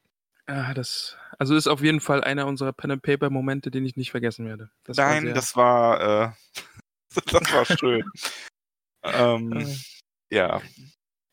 Ah, 0.46 0.74
das, 0.74 1.16
also 1.38 1.56
ist 1.56 1.66
auf 1.66 1.82
jeden 1.82 2.00
Fall 2.00 2.22
einer 2.22 2.46
unserer 2.46 2.72
Pen 2.72 2.92
and 2.92 3.02
Paper 3.02 3.30
Momente, 3.30 3.70
den 3.70 3.84
ich 3.84 3.96
nicht 3.96 4.12
vergessen 4.12 4.46
werde. 4.46 4.70
Das 4.84 4.96
Nein, 4.96 5.26
war 5.26 5.34
das 5.34 5.56
war, 5.56 6.00
äh, 6.00 6.30
das 7.32 7.52
war 7.52 7.64
schön. 7.64 8.04
ähm, 9.02 9.52
äh. 9.52 9.76
Ja. 10.30 10.60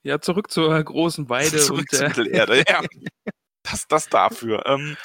Ja, 0.03 0.19
zurück 0.19 0.51
zur 0.51 0.83
großen 0.83 1.29
Weide 1.29 1.57
zurück 1.59 1.87
und 1.91 1.97
zur 1.97 2.07
Mittelerde, 2.07 2.63
ja. 2.67 2.81
Das, 3.65 3.87
das 3.87 4.09
dafür. 4.09 4.65
Ähm, 4.65 4.97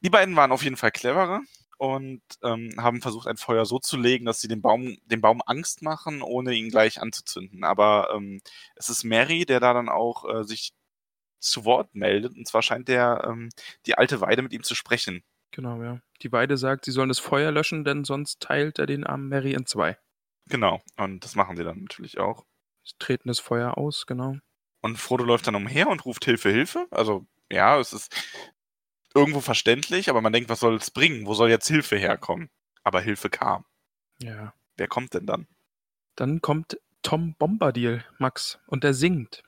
die 0.00 0.10
beiden 0.10 0.34
waren 0.34 0.50
auf 0.50 0.64
jeden 0.64 0.76
Fall 0.76 0.90
cleverer 0.90 1.42
und 1.78 2.20
ähm, 2.42 2.74
haben 2.76 3.00
versucht, 3.00 3.28
ein 3.28 3.36
Feuer 3.36 3.64
so 3.66 3.78
zu 3.78 3.96
legen, 3.96 4.26
dass 4.26 4.40
sie 4.40 4.48
dem 4.48 4.60
Baum, 4.60 4.96
dem 5.04 5.20
Baum 5.20 5.40
Angst 5.46 5.80
machen, 5.82 6.20
ohne 6.20 6.54
ihn 6.54 6.70
gleich 6.70 7.00
anzuzünden. 7.00 7.62
Aber 7.62 8.10
ähm, 8.12 8.40
es 8.74 8.88
ist 8.88 9.04
Mary, 9.04 9.46
der 9.46 9.60
da 9.60 9.72
dann 9.74 9.88
auch 9.88 10.28
äh, 10.28 10.42
sich 10.42 10.72
zu 11.40 11.64
Wort 11.64 11.94
meldet. 11.94 12.36
Und 12.36 12.48
zwar 12.48 12.62
scheint 12.62 12.88
der 12.88 13.24
ähm, 13.28 13.50
die 13.86 13.96
alte 13.96 14.20
Weide 14.20 14.42
mit 14.42 14.52
ihm 14.52 14.64
zu 14.64 14.74
sprechen. 14.74 15.22
Genau, 15.52 15.82
ja. 15.82 16.00
Die 16.22 16.32
Weide 16.32 16.56
sagt, 16.56 16.84
sie 16.84 16.90
sollen 16.90 17.08
das 17.08 17.20
Feuer 17.20 17.52
löschen, 17.52 17.84
denn 17.84 18.04
sonst 18.04 18.40
teilt 18.40 18.78
er 18.80 18.86
den 18.86 19.06
armen 19.06 19.28
Mary 19.28 19.52
in 19.52 19.66
zwei. 19.66 19.96
Genau, 20.48 20.80
und 20.96 21.24
das 21.24 21.36
machen 21.36 21.56
sie 21.56 21.64
dann 21.64 21.80
natürlich 21.80 22.18
auch. 22.18 22.44
Sie 22.88 22.94
treten 22.98 23.28
das 23.28 23.38
Feuer 23.38 23.76
aus, 23.76 24.06
genau. 24.06 24.36
Und 24.80 24.96
Frodo 24.96 25.24
läuft 25.24 25.46
dann 25.46 25.54
umher 25.54 25.88
und 25.88 26.06
ruft 26.06 26.24
Hilfe, 26.24 26.50
Hilfe. 26.50 26.86
Also, 26.90 27.26
ja, 27.50 27.78
es 27.78 27.92
ist 27.92 28.14
irgendwo 29.14 29.40
verständlich, 29.40 30.08
aber 30.08 30.22
man 30.22 30.32
denkt, 30.32 30.48
was 30.48 30.60
soll 30.60 30.76
es 30.76 30.90
bringen? 30.90 31.26
Wo 31.26 31.34
soll 31.34 31.50
jetzt 31.50 31.68
Hilfe 31.68 31.96
herkommen? 31.96 32.48
Aber 32.84 33.00
Hilfe 33.00 33.28
kam. 33.28 33.64
Ja. 34.20 34.54
Wer 34.76 34.88
kommt 34.88 35.12
denn 35.14 35.26
dann? 35.26 35.46
Dann 36.16 36.40
kommt 36.40 36.78
Tom 37.02 37.34
Bombadil, 37.38 38.04
Max, 38.18 38.58
und 38.66 38.84
er 38.84 38.94
singt. 38.94 39.42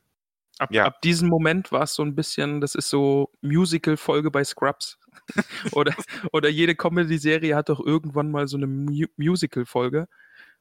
Ab, 0.59 0.70
ja. 0.72 0.85
ab 0.85 1.00
diesem 1.00 1.29
Moment 1.29 1.72
war 1.72 1.85
es 1.85 1.94
so 1.94 2.03
ein 2.03 2.14
bisschen, 2.14 2.61
das 2.61 2.74
ist 2.74 2.90
so 2.90 3.31
Musical-Folge 3.40 4.31
bei 4.31 4.44
Scrubs. 4.44 4.98
oder, 5.72 5.94
oder 6.33 6.48
jede 6.50 6.74
Comedy-Serie 6.74 7.57
hat 7.57 7.70
doch 7.70 7.81
irgendwann 7.81 8.31
mal 8.31 8.46
so 8.46 8.59
eine 8.59 8.66
Mu 8.66 9.07
Musical-Folge. 9.16 10.07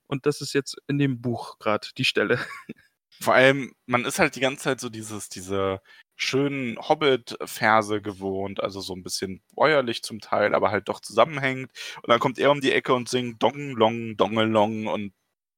Und 0.10 0.26
das 0.26 0.42
ist 0.42 0.54
jetzt 0.54 0.78
in 0.88 0.98
dem 0.98 1.22
Buch 1.22 1.60
gerade 1.60 1.88
die 1.98 2.06
Stelle. 2.06 2.40
Vor 3.22 3.34
allem, 3.34 3.74
man 3.86 4.06
ist 4.06 4.20
halt 4.20 4.36
die 4.36 4.40
ganze 4.40 4.64
Zeit 4.64 4.80
so 4.80 4.90
dieses, 4.90 5.30
diese 5.30 5.82
schönen 6.16 6.78
Hobbit-Verse 6.78 8.02
gewohnt, 8.02 8.62
also 8.62 8.82
so 8.82 8.94
ein 8.94 9.04
bisschen 9.04 9.42
bäuerlich 9.54 10.04
zum 10.04 10.20
Teil, 10.20 10.56
aber 10.56 10.72
halt 10.72 10.90
doch 10.90 11.00
zusammenhängend. 11.00 11.72
Und 11.98 12.10
dann 12.10 12.20
kommt 12.20 12.40
er 12.40 12.52
um 12.52 12.60
die 12.60 12.72
Ecke 12.72 12.94
und 12.94 13.08
singt 13.08 13.42
Dong 13.42 13.72
Long, 13.72 14.18
Dongelong 14.18 14.88
und 14.88 15.14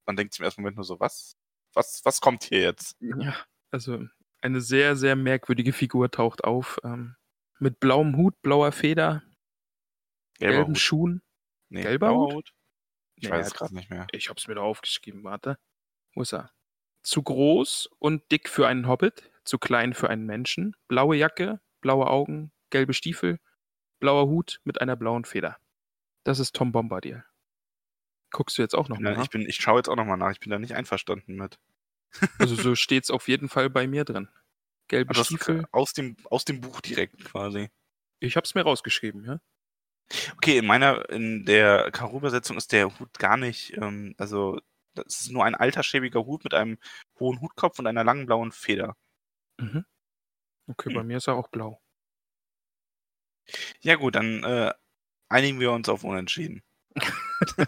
man 0.06 0.16
denkt 0.16 0.38
im 0.38 0.46
ersten 0.46 0.62
Moment 0.62 0.78
nur 0.78 0.86
so, 0.86 1.00
was? 1.00 1.36
Was, 1.74 2.02
was 2.04 2.20
kommt 2.20 2.44
hier 2.44 2.62
jetzt? 2.62 2.98
Ja, 3.00 3.38
also 3.70 4.06
eine 4.42 4.60
sehr, 4.60 4.98
sehr 4.98 5.16
merkwürdige 5.16 5.72
Figur 5.72 6.12
taucht 6.12 6.44
auf. 6.44 6.80
Ähm, 6.84 7.16
mit 7.60 7.80
blauem 7.80 8.18
Hut, 8.18 8.34
blauer 8.42 8.72
Feder, 8.72 9.24
Gelber 10.40 10.56
gelben 10.56 10.70
Hut. 10.72 10.80
Schuhen. 10.80 11.22
Nee, 11.70 11.84
Gelber 11.84 12.14
Hut? 12.14 12.34
Hut? 12.34 12.54
Ich 13.22 13.30
nee, 13.30 13.36
weiß 13.36 13.48
es 13.48 13.54
gerade 13.54 13.76
nicht 13.76 13.92
mehr. 13.92 14.08
Ich 14.12 14.30
hab's 14.30 14.48
mir 14.48 14.56
da 14.56 14.62
aufgeschrieben, 14.62 15.24
warte. 15.24 15.60
Wo 16.16 16.24
ist 16.24 16.34
er? 16.34 16.52
Zu 17.04 17.22
groß 17.22 17.88
und 18.00 18.32
dick 18.32 18.50
für 18.50 18.68
einen 18.68 18.88
Hobbit, 18.88 19.32
zu 19.44 19.60
klein 19.60 19.94
für 19.94 20.10
einen 20.10 20.26
Menschen, 20.26 20.76
blaue 20.88 21.16
Jacke, 21.16 21.62
blaue 21.82 22.08
Augen, 22.08 22.52
gelbe 22.72 22.96
Stiefel, 22.96 23.40
blauer 24.00 24.28
Hut 24.28 24.60
mit 24.64 24.82
einer 24.82 24.96
blauen 24.96 25.24
Feder. 25.24 25.58
Das 26.24 26.40
ist 26.40 26.56
Tom 26.56 26.72
Bombadil. 26.72 27.24
Guckst 28.32 28.58
du 28.58 28.64
jetzt 28.64 28.74
auch 28.74 28.90
noch 28.90 28.98
mal 28.98 29.14
nach? 29.14 29.24
Ich, 29.24 29.30
bin, 29.30 29.48
ich 29.48 29.58
schaue 29.58 29.78
jetzt 29.78 29.88
auch 29.88 29.96
noch 29.96 30.06
mal 30.06 30.18
nach. 30.18 30.32
Ich 30.32 30.40
bin 30.40 30.50
da 30.50 30.58
nicht 30.58 30.74
einverstanden 30.74 31.36
mit. 31.36 31.60
Also 32.40 32.56
so 32.56 32.74
steht 32.76 33.04
es 33.04 33.12
auf 33.12 33.28
jeden 33.28 33.50
Fall 33.50 33.70
bei 33.70 33.86
mir 33.86 34.04
drin. 34.04 34.30
Gelbe 34.88 35.14
Stiefel. 35.14 35.68
Aus 35.72 35.94
dem, 35.94 36.18
aus 36.30 36.44
dem 36.44 36.60
Buch 36.60 36.82
direkt 36.82 37.24
quasi. 37.24 37.70
Ich 38.20 38.36
habe 38.36 38.46
es 38.46 38.56
mir 38.56 38.64
rausgeschrieben, 38.64 39.26
ja. 39.26 39.40
Okay, 40.38 40.58
in 40.58 40.65
meiner, 40.65 41.10
in 41.10 41.45
der 41.45 41.91
Karo-Übersetzung 41.91 42.58
ist 42.58 42.71
der 42.71 43.00
Hut 43.00 43.19
gar 43.19 43.38
nicht, 43.38 43.78
ähm, 43.78 44.15
also 44.17 44.60
das 44.93 45.21
ist 45.21 45.32
nur 45.32 45.45
ein 45.45 45.56
alter, 45.56 45.84
schäbiger 45.84 46.26
Hut 46.26 46.43
mit 46.43 46.54
einem 46.54 46.78
hohen 47.19 47.39
Hutkopf 47.41 47.80
und 47.80 47.88
einer 47.88 48.04
langen 48.04 48.26
blauen 48.26 48.52
Feder. 48.52 48.95
Mhm. 49.58 49.86
Okay, 50.67 50.89
hm. 50.89 50.95
bei 50.95 51.04
mir 51.04 51.17
ist 51.17 51.28
er 51.28 51.36
auch 51.36 51.47
blau. 51.47 51.82
Ja 53.82 53.95
gut, 53.95 54.15
dann 54.15 54.43
äh, 54.43 54.74
einigen 55.30 55.60
wir 55.60 55.71
uns 55.71 55.89
auf 55.89 56.04
Unentschieden. 56.04 56.63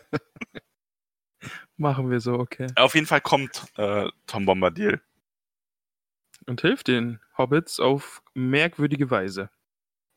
Machen 1.78 2.12
wir 2.12 2.20
so, 2.20 2.36
okay. 2.36 2.68
Auf 2.76 2.94
jeden 2.94 3.08
Fall 3.08 3.22
kommt 3.22 3.66
äh, 3.78 4.10
Tom 4.28 4.46
Bombadil. 4.46 5.02
Und 6.46 6.62
hilft 6.62 6.88
den 6.88 7.20
Hobbits 7.38 7.80
auf 7.80 8.22
merkwürdige 8.34 9.10
Weise. 9.10 9.50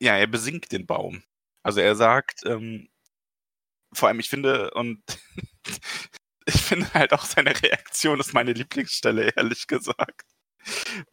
Ja, 0.00 0.16
er 0.16 0.26
besingt 0.26 0.72
den 0.72 0.86
Baum. 0.86 1.22
Also 1.66 1.80
er 1.80 1.96
sagt, 1.96 2.42
ähm, 2.46 2.88
vor 3.92 4.08
allem, 4.08 4.20
ich 4.20 4.28
finde, 4.28 4.70
und 4.74 5.02
ich 6.46 6.62
finde 6.62 6.92
halt 6.94 7.12
auch 7.12 7.24
seine 7.24 7.60
Reaktion 7.60 8.20
ist 8.20 8.34
meine 8.34 8.52
Lieblingsstelle, 8.52 9.32
ehrlich 9.36 9.66
gesagt. 9.66 10.22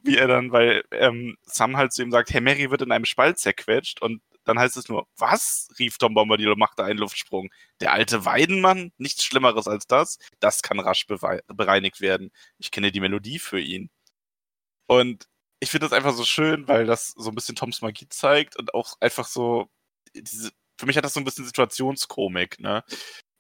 Wie 0.03 0.17
er 0.17 0.27
dann, 0.27 0.51
weil 0.51 0.83
ähm, 0.91 1.37
Sam 1.41 1.75
halt 1.75 1.91
zu 1.93 2.03
ihm 2.03 2.11
sagt, 2.11 2.31
Herr 2.31 2.41
Mary 2.41 2.69
wird 2.69 2.83
in 2.83 2.91
einem 2.91 3.05
Spalt 3.05 3.39
zerquetscht 3.39 4.01
und 4.03 4.21
dann 4.43 4.59
heißt 4.59 4.77
es 4.77 4.89
nur, 4.89 5.07
was? 5.17 5.69
rief 5.79 5.97
Tom 5.97 6.13
Bombadil 6.13 6.51
und 6.51 6.59
machte 6.59 6.83
einen 6.83 6.99
Luftsprung. 6.99 7.49
Der 7.79 7.93
alte 7.93 8.23
Weidenmann? 8.25 8.91
Nichts 8.97 9.25
Schlimmeres 9.25 9.67
als 9.67 9.87
das? 9.87 10.19
Das 10.39 10.61
kann 10.61 10.79
rasch 10.79 11.07
bereinigt 11.07 11.99
werden. 11.99 12.31
Ich 12.59 12.69
kenne 12.69 12.91
die 12.91 12.99
Melodie 12.99 13.39
für 13.39 13.59
ihn. 13.59 13.89
Und 14.87 15.27
ich 15.59 15.71
finde 15.71 15.87
das 15.87 15.93
einfach 15.93 16.13
so 16.13 16.25
schön, 16.25 16.67
weil 16.67 16.85
das 16.85 17.07
so 17.17 17.29
ein 17.29 17.35
bisschen 17.35 17.55
Toms 17.55 17.81
Magie 17.81 18.07
zeigt 18.09 18.55
und 18.57 18.75
auch 18.75 18.95
einfach 18.99 19.25
so, 19.25 19.69
diese, 20.15 20.51
für 20.79 20.85
mich 20.85 20.97
hat 20.97 21.05
das 21.05 21.13
so 21.13 21.19
ein 21.19 21.25
bisschen 21.25 21.45
Situationskomik, 21.45 22.59
ne? 22.59 22.83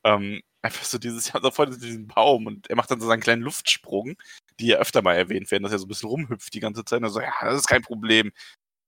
Ähm, 0.05 0.41
einfach 0.61 0.83
so 0.85 0.97
dieses, 0.97 1.31
ja, 1.33 1.41
so 1.41 1.51
vor 1.51 1.67
diesem 1.67 2.07
Baum 2.07 2.47
und 2.47 2.69
er 2.69 2.75
macht 2.75 2.91
dann 2.91 3.01
so 3.01 3.07
seinen 3.07 3.21
kleinen 3.21 3.41
Luftsprung, 3.41 4.15
die 4.59 4.67
ja 4.67 4.77
öfter 4.77 5.01
mal 5.01 5.15
erwähnt 5.15 5.51
werden, 5.51 5.63
dass 5.63 5.71
er 5.73 5.79
so 5.79 5.85
ein 5.85 5.89
bisschen 5.89 6.09
rumhüpft 6.09 6.53
die 6.53 6.59
ganze 6.59 6.85
Zeit. 6.85 6.99
Und 6.99 7.05
er 7.05 7.09
so, 7.09 7.21
ja, 7.21 7.33
das 7.41 7.55
ist 7.61 7.67
kein 7.67 7.81
Problem 7.81 8.31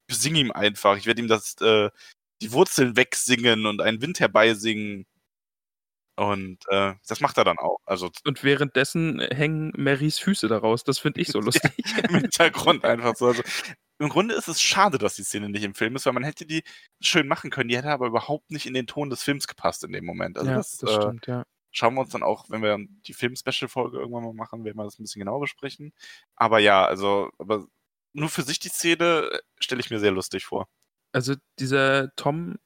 besing 0.07 0.35
ihm 0.35 0.51
einfach. 0.51 0.97
Ich 0.97 1.05
werde 1.05 1.21
ihm 1.21 1.27
das, 1.27 1.55
äh, 1.61 1.89
die 2.41 2.51
Wurzeln 2.51 2.95
wegsingen 2.97 3.65
und 3.65 3.81
einen 3.81 4.01
Wind 4.01 4.19
herbeisingen. 4.19 5.05
Und 6.17 6.59
äh, 6.69 6.93
das 7.07 7.19
macht 7.19 7.37
er 7.37 7.43
dann 7.43 7.57
auch. 7.57 7.79
Also, 7.85 8.09
und 8.25 8.43
währenddessen 8.43 9.19
hängen 9.19 9.73
Marys 9.75 10.17
Füße 10.19 10.47
daraus. 10.47 10.83
Das 10.83 10.99
finde 10.99 11.21
ich 11.21 11.27
so 11.27 11.39
lustig. 11.41 11.71
Im 12.07 12.15
Hintergrund 12.15 12.85
einfach 12.85 13.15
so. 13.15 13.27
Also, 13.27 13.43
Im 13.97 14.09
Grunde 14.09 14.35
ist 14.35 14.47
es 14.47 14.61
schade, 14.61 14.97
dass 14.97 15.15
die 15.15 15.23
Szene 15.23 15.49
nicht 15.49 15.63
im 15.63 15.73
Film 15.73 15.95
ist, 15.95 16.05
weil 16.05 16.13
man 16.13 16.23
hätte 16.23 16.45
die 16.45 16.63
schön 16.99 17.27
machen 17.27 17.49
können. 17.49 17.69
Die 17.69 17.77
hätte 17.77 17.89
aber 17.89 18.07
überhaupt 18.07 18.51
nicht 18.51 18.65
in 18.65 18.73
den 18.73 18.87
Ton 18.87 19.09
des 19.09 19.23
Films 19.23 19.47
gepasst 19.47 19.83
in 19.83 19.93
dem 19.93 20.05
Moment. 20.05 20.37
Also 20.37 20.49
ja, 20.49 20.57
das, 20.57 20.77
das 20.77 20.91
äh, 20.91 21.01
stimmt, 21.01 21.27
ja. 21.27 21.45
Schauen 21.71 21.93
wir 21.95 22.01
uns 22.01 22.11
dann 22.11 22.23
auch, 22.23 22.49
wenn 22.49 22.61
wir 22.61 22.77
die 23.05 23.13
Film-Special-Folge 23.13 23.97
irgendwann 23.97 24.23
mal 24.23 24.33
machen, 24.33 24.63
werden 24.63 24.77
wir 24.77 24.85
das 24.85 24.97
ein 24.97 25.03
bisschen 25.03 25.19
genauer 25.19 25.41
besprechen. 25.41 25.93
Aber 26.35 26.59
ja, 26.59 26.85
also, 26.85 27.31
aber 27.37 27.67
nur 28.13 28.29
für 28.29 28.43
sich 28.43 28.59
die 28.59 28.69
Szene 28.69 29.29
äh, 29.31 29.39
stelle 29.59 29.81
ich 29.81 29.89
mir 29.89 29.99
sehr 29.99 30.11
lustig 30.11 30.45
vor. 30.45 30.67
Also 31.11 31.35
dieser 31.59 32.13
Tom 32.15 32.57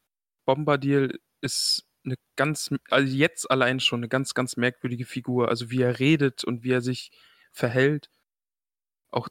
Bombadil 0.45 1.19
ist 1.41 1.85
eine 2.05 2.15
ganz, 2.35 2.69
also 2.89 3.15
jetzt 3.15 3.49
allein 3.49 3.79
schon 3.79 3.99
eine 3.99 4.09
ganz, 4.09 4.33
ganz 4.33 4.57
merkwürdige 4.57 5.05
Figur. 5.05 5.49
Also 5.49 5.69
wie 5.69 5.81
er 5.81 5.99
redet 5.99 6.43
und 6.43 6.63
wie 6.63 6.71
er 6.71 6.81
sich 6.81 7.11
verhält. 7.51 8.09
Auch, 9.11 9.27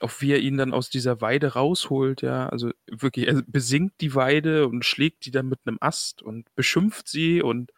auch 0.00 0.20
wie 0.20 0.32
er 0.32 0.38
ihn 0.40 0.56
dann 0.56 0.72
aus 0.72 0.90
dieser 0.90 1.20
Weide 1.20 1.54
rausholt, 1.54 2.22
ja. 2.22 2.48
Also 2.48 2.72
wirklich, 2.86 3.28
er 3.28 3.42
besingt 3.46 3.94
die 4.00 4.14
Weide 4.14 4.66
und 4.68 4.84
schlägt 4.84 5.26
die 5.26 5.30
dann 5.30 5.48
mit 5.48 5.60
einem 5.64 5.78
Ast 5.80 6.22
und 6.22 6.54
beschimpft 6.54 7.08
sie 7.08 7.42
und, 7.42 7.72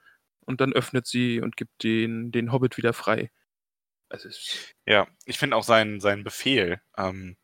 und 0.46 0.60
dann 0.60 0.72
öffnet 0.72 1.06
sie 1.06 1.40
und 1.40 1.56
gibt 1.56 1.82
den, 1.82 2.32
den 2.32 2.52
Hobbit 2.52 2.76
wieder 2.76 2.92
frei. 2.92 3.30
Also 4.08 4.28
ja, 4.86 5.08
ich 5.24 5.38
finde 5.38 5.56
auch 5.56 5.64
seinen, 5.64 6.00
seinen 6.00 6.24
Befehl, 6.24 6.80
ähm, 6.98 7.36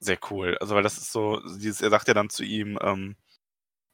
sehr 0.00 0.18
cool. 0.30 0.56
Also, 0.60 0.74
weil 0.74 0.82
das 0.82 0.98
ist 0.98 1.12
so, 1.12 1.40
dieses, 1.58 1.80
er 1.82 1.90
sagt 1.90 2.08
ja 2.08 2.14
dann 2.14 2.30
zu 2.30 2.44
ihm, 2.44 2.78
ähm, 2.82 3.16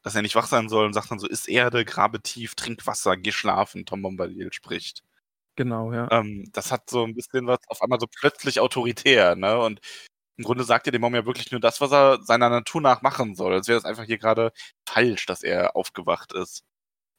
dass 0.03 0.15
er 0.15 0.21
nicht 0.21 0.35
wach 0.35 0.47
sein 0.47 0.69
soll 0.69 0.85
und 0.85 0.93
sagt 0.93 1.11
dann 1.11 1.19
so, 1.19 1.27
ist 1.27 1.49
Erde, 1.49 1.85
grabe 1.85 2.21
tief, 2.21 2.55
trink 2.55 2.87
Wasser, 2.87 3.17
geh 3.17 3.31
schlafen, 3.31 3.85
Tom 3.85 4.01
Bombadil 4.01 4.53
spricht. 4.53 5.03
Genau, 5.57 5.91
ja. 5.91 6.07
Ähm, 6.11 6.47
das 6.53 6.71
hat 6.71 6.87
so 6.89 7.03
ein 7.03 7.15
bisschen 7.15 7.47
was 7.47 7.57
auf 7.67 7.81
einmal 7.81 7.99
so 7.99 8.05
plötzlich 8.07 8.59
autoritär, 8.59 9.35
ne? 9.35 9.57
Und 9.59 9.79
im 10.37 10.43
Grunde 10.43 10.63
sagt 10.63 10.85
er 10.87 10.91
dem 10.91 11.01
Baum 11.01 11.15
ja 11.15 11.25
wirklich 11.25 11.51
nur 11.51 11.59
das, 11.59 11.81
was 11.81 11.91
er 11.91 12.21
seiner 12.23 12.49
Natur 12.49 12.79
nach 12.81 13.01
machen 13.01 13.33
soll. 13.35 13.53
Als 13.53 13.67
wäre 13.67 13.77
das 13.79 13.85
einfach 13.85 14.03
hier 14.03 14.19
gerade 14.19 14.51
falsch, 14.87 15.25
dass 15.25 15.41
er 15.43 15.75
aufgewacht 15.75 16.33
ist. 16.33 16.63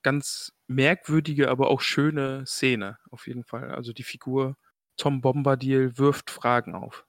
Ganz 0.02 0.52
merkwürdige, 0.68 1.50
aber 1.50 1.70
auch 1.70 1.80
schöne 1.82 2.46
Szene, 2.46 2.98
auf 3.10 3.26
jeden 3.28 3.44
Fall. 3.44 3.72
Also 3.74 3.92
die 3.92 4.04
Figur 4.04 4.56
Tom 4.96 5.20
Bombadil 5.20 5.98
wirft 5.98 6.30
Fragen 6.30 6.74
auf. 6.76 7.06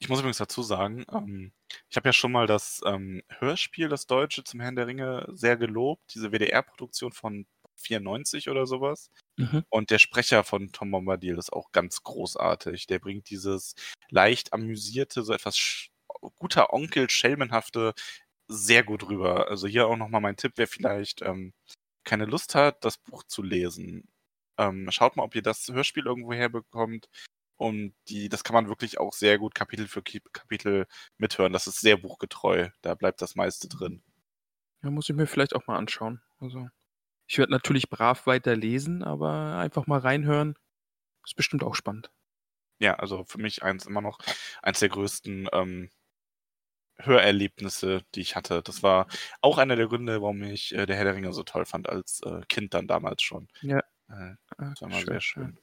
Ich 0.00 0.08
muss 0.08 0.18
übrigens 0.20 0.38
dazu 0.38 0.62
sagen, 0.62 1.04
ähm, 1.12 1.52
ich 1.90 1.96
habe 1.96 2.08
ja 2.08 2.12
schon 2.12 2.32
mal 2.32 2.46
das 2.46 2.82
ähm, 2.86 3.22
Hörspiel, 3.38 3.88
das 3.88 4.06
Deutsche 4.06 4.44
zum 4.44 4.60
Herrn 4.60 4.76
der 4.76 4.86
Ringe, 4.86 5.26
sehr 5.32 5.56
gelobt. 5.56 6.02
Diese 6.14 6.32
WDR-Produktion 6.32 7.12
von 7.12 7.46
94 7.76 8.48
oder 8.48 8.66
sowas. 8.66 9.10
Mhm. 9.36 9.64
Und 9.68 9.90
der 9.90 9.98
Sprecher 9.98 10.44
von 10.44 10.72
Tom 10.72 10.90
Bombadil 10.90 11.38
ist 11.38 11.52
auch 11.52 11.72
ganz 11.72 12.02
großartig. 12.02 12.86
Der 12.86 12.98
bringt 12.98 13.30
dieses 13.30 13.74
leicht 14.10 14.52
amüsierte, 14.52 15.22
so 15.22 15.32
etwas 15.32 15.88
guter 16.36 16.72
Onkel, 16.72 17.10
schelmenhafte 17.10 17.94
sehr 18.48 18.84
gut 18.84 19.08
rüber. 19.08 19.48
Also 19.48 19.66
hier 19.66 19.88
auch 19.88 19.96
nochmal 19.96 20.20
mein 20.20 20.36
Tipp, 20.36 20.52
wer 20.56 20.68
vielleicht 20.68 21.22
ähm, 21.22 21.52
keine 22.04 22.26
Lust 22.26 22.54
hat, 22.54 22.84
das 22.84 22.98
Buch 22.98 23.24
zu 23.24 23.42
lesen. 23.42 24.08
Ähm, 24.58 24.90
schaut 24.90 25.16
mal, 25.16 25.24
ob 25.24 25.34
ihr 25.34 25.42
das 25.42 25.68
Hörspiel 25.68 26.06
irgendwo 26.06 26.32
herbekommt. 26.32 27.08
Und 27.56 27.94
die, 28.08 28.28
das 28.28 28.44
kann 28.44 28.54
man 28.54 28.68
wirklich 28.68 28.98
auch 28.98 29.12
sehr 29.12 29.38
gut 29.38 29.54
Kapitel 29.54 29.86
für 29.86 30.02
Kapitel 30.02 30.86
mithören. 31.18 31.52
Das 31.52 31.66
ist 31.66 31.80
sehr 31.80 31.96
buchgetreu. 31.96 32.68
Da 32.82 32.94
bleibt 32.94 33.22
das 33.22 33.36
meiste 33.36 33.68
drin. 33.68 34.02
Ja, 34.82 34.90
muss 34.90 35.08
ich 35.08 35.16
mir 35.16 35.26
vielleicht 35.26 35.54
auch 35.54 35.66
mal 35.66 35.78
anschauen. 35.78 36.20
Also, 36.40 36.68
ich 37.26 37.38
werde 37.38 37.52
natürlich 37.52 37.90
brav 37.90 38.26
weiter 38.26 38.56
lesen, 38.56 39.02
aber 39.02 39.56
einfach 39.58 39.86
mal 39.86 40.00
reinhören. 40.00 40.56
Ist 41.24 41.36
bestimmt 41.36 41.64
auch 41.64 41.74
spannend. 41.74 42.10
Ja, 42.78 42.94
also 42.96 43.24
für 43.24 43.38
mich 43.38 43.62
eins 43.62 43.86
immer 43.86 44.00
noch 44.02 44.18
eins 44.62 44.80
der 44.80 44.90
größten 44.90 45.48
ähm, 45.52 45.90
Hörerlebnisse, 46.98 48.02
die 48.14 48.20
ich 48.20 48.36
hatte. 48.36 48.62
Das 48.62 48.82
war 48.82 49.06
auch 49.40 49.58
einer 49.58 49.76
der 49.76 49.88
Gründe, 49.88 50.20
warum 50.20 50.42
ich 50.42 50.74
äh, 50.74 50.86
der 50.86 50.96
Herr 50.96 51.04
der 51.04 51.14
Ringe 51.14 51.32
so 51.32 51.42
toll 51.42 51.64
fand 51.64 51.88
als 51.88 52.20
äh, 52.24 52.42
Kind 52.48 52.74
dann 52.74 52.86
damals 52.86 53.22
schon. 53.22 53.48
Ja. 53.62 53.78
Äh, 54.08 54.34
Ah, 54.56 54.70
das 54.70 54.82
war 54.82 54.88
mal 54.88 55.04
sehr 55.04 55.20
schön. 55.20 55.58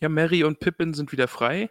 Ja, 0.00 0.08
Mary 0.08 0.44
und 0.44 0.60
Pippin 0.60 0.94
sind 0.94 1.12
wieder 1.12 1.28
frei. 1.28 1.70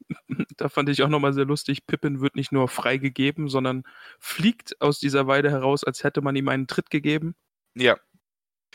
da 0.56 0.68
fand 0.68 0.88
ich 0.88 1.02
auch 1.02 1.08
nochmal 1.08 1.32
sehr 1.32 1.44
lustig. 1.46 1.86
Pippin 1.86 2.20
wird 2.20 2.36
nicht 2.36 2.52
nur 2.52 2.68
freigegeben, 2.68 3.48
sondern 3.48 3.84
fliegt 4.18 4.80
aus 4.80 4.98
dieser 4.98 5.26
Weide 5.26 5.50
heraus, 5.50 5.84
als 5.84 6.04
hätte 6.04 6.20
man 6.20 6.36
ihm 6.36 6.48
einen 6.48 6.66
Tritt 6.66 6.90
gegeben. 6.90 7.34
Ja. 7.74 7.98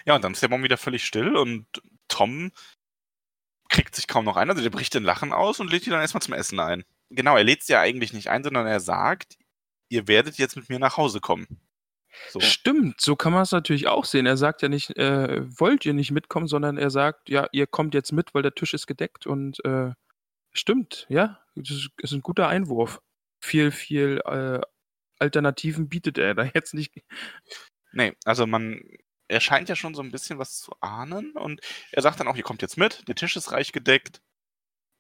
Ja, 0.06 0.16
und 0.16 0.24
dann 0.24 0.34
ist 0.34 0.42
der 0.42 0.48
Baum 0.48 0.64
wieder 0.64 0.78
völlig 0.78 1.06
still 1.06 1.36
und 1.36 1.66
Tom 2.08 2.52
kriegt 3.70 3.96
sich 3.96 4.08
kaum 4.08 4.26
noch 4.26 4.38
ein. 4.38 4.50
Also 4.50 4.62
der 4.62 4.70
bricht 4.70 4.96
in 4.96 5.04
Lachen 5.04 5.32
aus 5.32 5.60
und 5.60 5.72
lädt 5.72 5.86
die 5.86 5.90
dann 5.90 6.02
erstmal 6.02 6.22
zum 6.22 6.34
Essen 6.34 6.60
ein. 6.60 6.84
Genau, 7.10 7.38
er 7.38 7.44
lädt 7.44 7.64
sie 7.64 7.74
ja 7.74 7.82
eigentlich 7.82 8.14
nicht 8.14 8.30
ein, 8.30 8.44
sondern 8.44 8.68
er 8.68 8.80
sagt, 8.80 9.38
ihr 9.90 10.08
werdet 10.08 10.38
jetzt 10.38 10.56
mit 10.56 10.70
mir 10.70 10.80
nach 10.80 10.98
Hause 10.98 11.20
kommen. 11.20 11.60
So. 12.30 12.40
Stimmt, 12.40 13.02
so 13.02 13.16
kann 13.16 13.34
man 13.34 13.44
es 13.44 13.52
natürlich 13.52 13.88
auch 13.88 14.06
sehen. 14.06 14.26
Er 14.26 14.38
sagt 14.38 14.62
ja 14.62 14.70
nicht, 14.70 14.98
äh, 14.98 15.42
wollt 15.60 15.86
ihr 15.86 15.94
nicht 15.94 16.12
mitkommen, 16.12 16.48
sondern 16.48 16.78
er 16.78 16.90
sagt, 16.90 17.30
ja, 17.30 17.48
ihr 17.52 17.68
kommt 17.68 17.94
jetzt 17.94 18.12
mit, 18.12 18.34
weil 18.34 18.42
der 18.42 18.56
Tisch 18.56 18.74
ist 18.74 18.88
gedeckt 18.88 19.28
und 19.28 19.64
äh, 19.64 19.92
stimmt, 20.52 21.06
ja, 21.10 21.40
das 21.56 21.70
ist, 21.70 21.90
ist 21.98 22.12
ein 22.12 22.22
guter 22.22 22.48
Einwurf. 22.48 23.02
Viel, 23.42 23.72
viel 23.72 24.22
äh, 24.26 24.60
Alternativen 25.20 25.90
bietet 25.90 26.18
er 26.18 26.34
da 26.34 26.44
jetzt 26.54 26.74
nicht. 26.74 26.94
Nee, 27.92 28.14
also 28.26 28.48
man, 28.48 28.82
er 29.30 29.42
scheint 29.42 29.70
ja 29.70 29.76
schon 29.78 29.96
so 29.96 30.02
ein 30.04 30.12
bisschen 30.12 30.40
was 30.40 30.60
zu 30.60 30.74
ahnen 30.82 31.34
und 31.34 31.62
er 31.92 32.02
sagt 32.02 32.20
dann 32.20 32.28
auch, 32.28 32.36
ihr 32.38 32.44
kommt 32.44 32.62
jetzt 32.64 32.78
mit, 32.78 33.08
der 33.08 33.16
Tisch 33.16 33.38
ist 33.38 33.52
reich 33.54 33.72
gedeckt. 33.72 34.22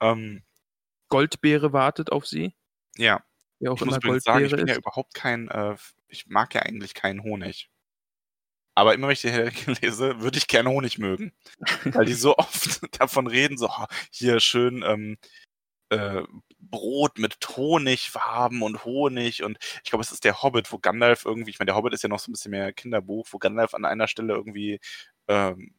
Ähm, 0.01 0.43
Goldbeere 1.09 1.73
wartet 1.73 2.11
auf 2.11 2.27
sie, 2.27 2.55
ja, 3.59 3.71
auch 3.73 3.75
ich 3.77 3.85
muss 3.85 3.97
übrigens 3.97 4.23
sagen, 4.23 4.45
ich 4.45 4.51
bin 4.55 4.67
ja 4.67 4.75
überhaupt 4.77 5.13
kein, 5.13 5.49
äh, 5.49 5.75
ich 6.07 6.27
mag 6.27 6.53
ja 6.55 6.61
eigentlich 6.63 6.93
keinen 6.93 7.23
Honig. 7.23 7.69
Aber 8.75 8.93
immer 8.93 9.07
wenn 9.07 9.13
ich 9.13 9.21
die 9.21 9.27
Ringe 9.29 9.51
lese, 9.81 10.21
würde 10.21 10.37
ich 10.37 10.47
gerne 10.47 10.69
Honig 10.69 10.97
mögen. 10.99 11.33
Weil 11.83 12.05
die 12.05 12.13
so 12.13 12.37
oft 12.37 12.81
davon 12.99 13.27
reden, 13.27 13.57
so 13.57 13.67
"Ah, 13.67 13.87
hier 14.11 14.39
schön 14.39 14.83
ähm, 14.83 15.17
äh, 15.89 16.23
Brot 16.69 17.17
mit 17.19 17.37
Honigfarben 17.57 18.61
und 18.61 18.85
Honig 18.85 19.43
und 19.43 19.57
ich 19.83 19.89
glaube, 19.89 20.03
es 20.03 20.11
ist 20.11 20.23
der 20.23 20.41
Hobbit, 20.41 20.71
wo 20.71 20.77
Gandalf 20.79 21.25
irgendwie, 21.25 21.51
ich 21.51 21.59
meine, 21.59 21.67
der 21.67 21.75
Hobbit 21.75 21.93
ist 21.93 22.03
ja 22.03 22.09
noch 22.09 22.19
so 22.19 22.29
ein 22.29 22.33
bisschen 22.33 22.51
mehr 22.51 22.73
Kinderbuch, 22.73 23.27
wo 23.31 23.37
Gandalf 23.37 23.73
an 23.73 23.85
einer 23.85 24.07
Stelle 24.07 24.33
irgendwie 24.33 24.79
ähm, 25.27 25.73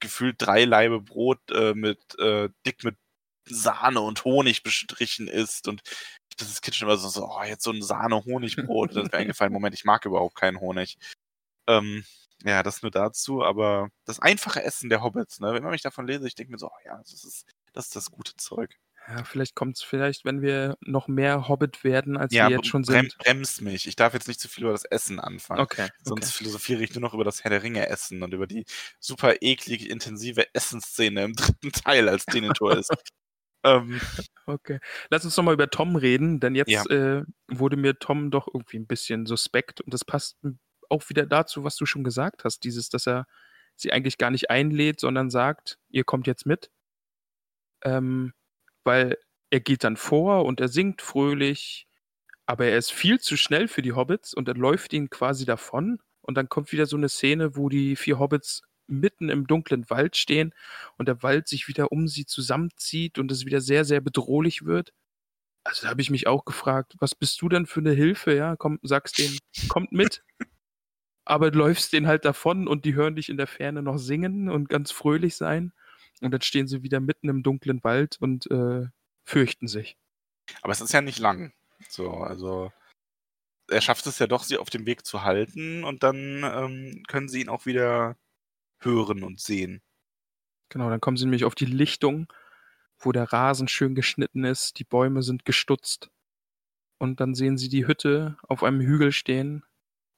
gefühlt 0.00 0.36
drei 0.38 0.64
Laibe 0.64 1.00
Brot 1.00 1.38
äh, 1.52 1.74
mit 1.74 2.18
äh, 2.18 2.48
dick 2.66 2.84
mit 2.84 2.96
Sahne 3.44 4.00
und 4.00 4.24
Honig 4.24 4.62
bestrichen 4.62 5.28
ist 5.28 5.68
und 5.68 5.82
das 6.38 6.48
ist 6.48 6.62
Kind 6.62 6.76
schon 6.76 6.88
immer 6.88 6.96
so, 6.96 7.08
so 7.08 7.28
oh, 7.28 7.42
jetzt 7.44 7.64
so 7.64 7.70
ein 7.72 7.82
Sahne-Honigbrot. 7.82 8.96
Das 8.96 9.04
ist 9.04 9.12
mir 9.12 9.18
eingefallen, 9.18 9.52
Moment, 9.52 9.74
ich 9.74 9.84
mag 9.84 10.04
überhaupt 10.04 10.34
keinen 10.36 10.60
Honig. 10.60 10.98
Ähm, 11.66 12.04
ja, 12.44 12.62
das 12.62 12.82
nur 12.82 12.90
dazu, 12.90 13.44
aber 13.44 13.88
das 14.04 14.20
einfache 14.20 14.62
Essen 14.62 14.90
der 14.90 15.02
Hobbits, 15.02 15.40
ne? 15.40 15.54
Wenn 15.54 15.62
man 15.62 15.72
mich 15.72 15.82
davon 15.82 16.06
lese, 16.06 16.26
ich 16.26 16.34
denke 16.34 16.52
mir 16.52 16.58
so, 16.58 16.68
oh 16.68 16.80
ja, 16.84 16.98
das 16.98 17.24
ist, 17.24 17.46
das 17.72 17.86
ist 17.86 17.96
das 17.96 18.10
gute 18.10 18.36
Zeug. 18.36 18.78
Ja, 19.08 19.24
vielleicht 19.24 19.54
kommt 19.56 19.76
es 19.76 19.82
vielleicht, 19.82 20.24
wenn 20.24 20.42
wir 20.42 20.76
noch 20.80 21.08
mehr 21.08 21.48
Hobbit 21.48 21.82
werden, 21.84 22.16
als 22.16 22.32
ja, 22.32 22.48
wir 22.48 22.56
jetzt 22.56 22.68
schon 22.68 22.82
brem, 22.82 23.02
sind. 23.08 23.18
bremst 23.18 23.60
mich. 23.60 23.88
Ich 23.88 23.96
darf 23.96 24.14
jetzt 24.14 24.28
nicht 24.28 24.40
zu 24.40 24.48
viel 24.48 24.64
über 24.64 24.72
das 24.72 24.84
Essen 24.84 25.18
anfangen. 25.18 25.60
Okay, 25.60 25.88
Sonst 26.04 26.28
okay. 26.28 26.32
philosophiere 26.38 26.82
ich 26.82 26.94
nur 26.94 27.00
noch 27.02 27.12
über 27.14 27.24
das 27.24 27.42
Herr 27.42 27.50
der 27.50 27.62
Ringe 27.62 27.86
Essen 27.88 28.22
und 28.22 28.32
über 28.32 28.46
die 28.46 28.64
super 29.00 29.34
eklige, 29.42 29.88
intensive 29.88 30.54
Essensszene 30.54 31.24
im 31.24 31.32
dritten 31.34 31.72
Teil, 31.72 32.08
als 32.08 32.26
Denethor 32.26 32.76
ist. 32.78 32.90
ähm, 33.64 34.00
Okay. 34.46 34.78
Lass 35.10 35.24
uns 35.24 35.36
noch 35.36 35.44
mal 35.44 35.54
über 35.54 35.68
Tom 35.70 35.96
reden, 35.96 36.40
denn 36.40 36.54
jetzt 36.54 36.70
Ja. 36.70 36.84
äh, 36.86 37.24
wurde 37.48 37.76
mir 37.76 37.98
Tom 37.98 38.30
doch 38.30 38.48
irgendwie 38.52 38.78
ein 38.78 38.86
bisschen 38.86 39.26
suspekt 39.26 39.80
und 39.80 39.92
das 39.92 40.04
passt 40.04 40.36
auch 40.88 41.08
wieder 41.08 41.26
dazu, 41.26 41.64
was 41.64 41.76
du 41.76 41.86
schon 41.86 42.04
gesagt 42.04 42.44
hast, 42.44 42.60
dieses, 42.64 42.88
dass 42.88 43.06
er 43.06 43.26
sie 43.76 43.92
eigentlich 43.92 44.18
gar 44.18 44.30
nicht 44.30 44.50
einlädt, 44.50 45.00
sondern 45.00 45.30
sagt, 45.30 45.78
ihr 45.90 46.04
kommt 46.04 46.26
jetzt 46.26 46.44
mit. 46.46 46.70
Ähm, 47.84 48.32
weil 48.84 49.16
er 49.50 49.60
geht 49.60 49.84
dann 49.84 49.96
vor 49.96 50.44
und 50.44 50.60
er 50.60 50.68
singt 50.68 51.02
fröhlich, 51.02 51.86
aber 52.46 52.66
er 52.66 52.78
ist 52.78 52.92
viel 52.92 53.20
zu 53.20 53.36
schnell 53.36 53.68
für 53.68 53.82
die 53.82 53.92
Hobbits 53.92 54.34
und 54.34 54.48
er 54.48 54.54
läuft 54.54 54.92
ihnen 54.92 55.10
quasi 55.10 55.44
davon 55.44 56.00
und 56.22 56.36
dann 56.36 56.48
kommt 56.48 56.72
wieder 56.72 56.86
so 56.86 56.96
eine 56.96 57.08
Szene, 57.08 57.56
wo 57.56 57.68
die 57.68 57.96
vier 57.96 58.18
Hobbits 58.18 58.62
mitten 58.88 59.28
im 59.30 59.46
dunklen 59.46 59.88
Wald 59.90 60.16
stehen 60.16 60.54
und 60.98 61.08
der 61.08 61.22
Wald 61.22 61.48
sich 61.48 61.68
wieder 61.68 61.92
um 61.92 62.08
sie 62.08 62.26
zusammenzieht 62.26 63.18
und 63.18 63.30
es 63.32 63.46
wieder 63.46 63.60
sehr, 63.60 63.84
sehr 63.84 64.00
bedrohlich 64.00 64.64
wird. 64.64 64.92
Also 65.64 65.82
da 65.84 65.90
habe 65.90 66.02
ich 66.02 66.10
mich 66.10 66.26
auch 66.26 66.44
gefragt, 66.44 66.96
was 66.98 67.14
bist 67.14 67.40
du 67.42 67.48
denn 67.48 67.66
für 67.66 67.80
eine 67.80 67.92
Hilfe, 67.92 68.34
ja? 68.34 68.56
Komm, 68.56 68.78
sagst 68.82 69.18
denen, 69.18 69.38
kommt 69.68 69.92
mit, 69.92 70.24
aber 71.24 71.50
läufst 71.52 71.92
denen 71.92 72.06
halt 72.08 72.24
davon 72.24 72.68
und 72.68 72.84
die 72.84 72.94
hören 72.94 73.16
dich 73.16 73.28
in 73.28 73.36
der 73.36 73.46
Ferne 73.46 73.82
noch 73.82 73.98
singen 73.98 74.50
und 74.50 74.68
ganz 74.68 74.92
fröhlich 74.92 75.36
sein. 75.36 75.72
Und 76.22 76.30
dann 76.30 76.40
stehen 76.40 76.68
sie 76.68 76.82
wieder 76.82 77.00
mitten 77.00 77.28
im 77.28 77.42
dunklen 77.42 77.82
Wald 77.82 78.16
und 78.20 78.50
äh, 78.50 78.86
fürchten 79.24 79.66
sich. 79.66 79.96
aber 80.62 80.72
es 80.72 80.80
ist 80.80 80.92
ja 80.92 81.00
nicht 81.00 81.18
lang. 81.18 81.52
So, 81.88 82.12
also 82.12 82.72
er 83.68 83.80
schafft 83.80 84.06
es 84.06 84.18
ja 84.18 84.26
doch, 84.26 84.44
sie 84.44 84.58
auf 84.58 84.70
dem 84.70 84.86
Weg 84.86 85.04
zu 85.04 85.22
halten 85.22 85.84
und 85.84 86.02
dann 86.02 86.42
ähm, 86.44 87.02
können 87.08 87.28
sie 87.28 87.40
ihn 87.40 87.48
auch 87.48 87.66
wieder 87.66 88.16
hören 88.80 89.22
und 89.22 89.40
sehen. 89.40 89.82
Genau, 90.68 90.90
dann 90.90 91.00
kommen 91.00 91.16
sie 91.16 91.24
nämlich 91.24 91.44
auf 91.44 91.54
die 91.54 91.66
Lichtung, 91.66 92.32
wo 92.98 93.12
der 93.12 93.32
Rasen 93.32 93.68
schön 93.68 93.94
geschnitten 93.94 94.44
ist, 94.44 94.78
die 94.78 94.84
Bäume 94.84 95.22
sind 95.22 95.44
gestutzt. 95.44 96.10
Und 96.98 97.20
dann 97.20 97.34
sehen 97.34 97.58
sie 97.58 97.68
die 97.68 97.86
Hütte 97.86 98.38
auf 98.46 98.62
einem 98.62 98.80
Hügel 98.80 99.12
stehen 99.12 99.64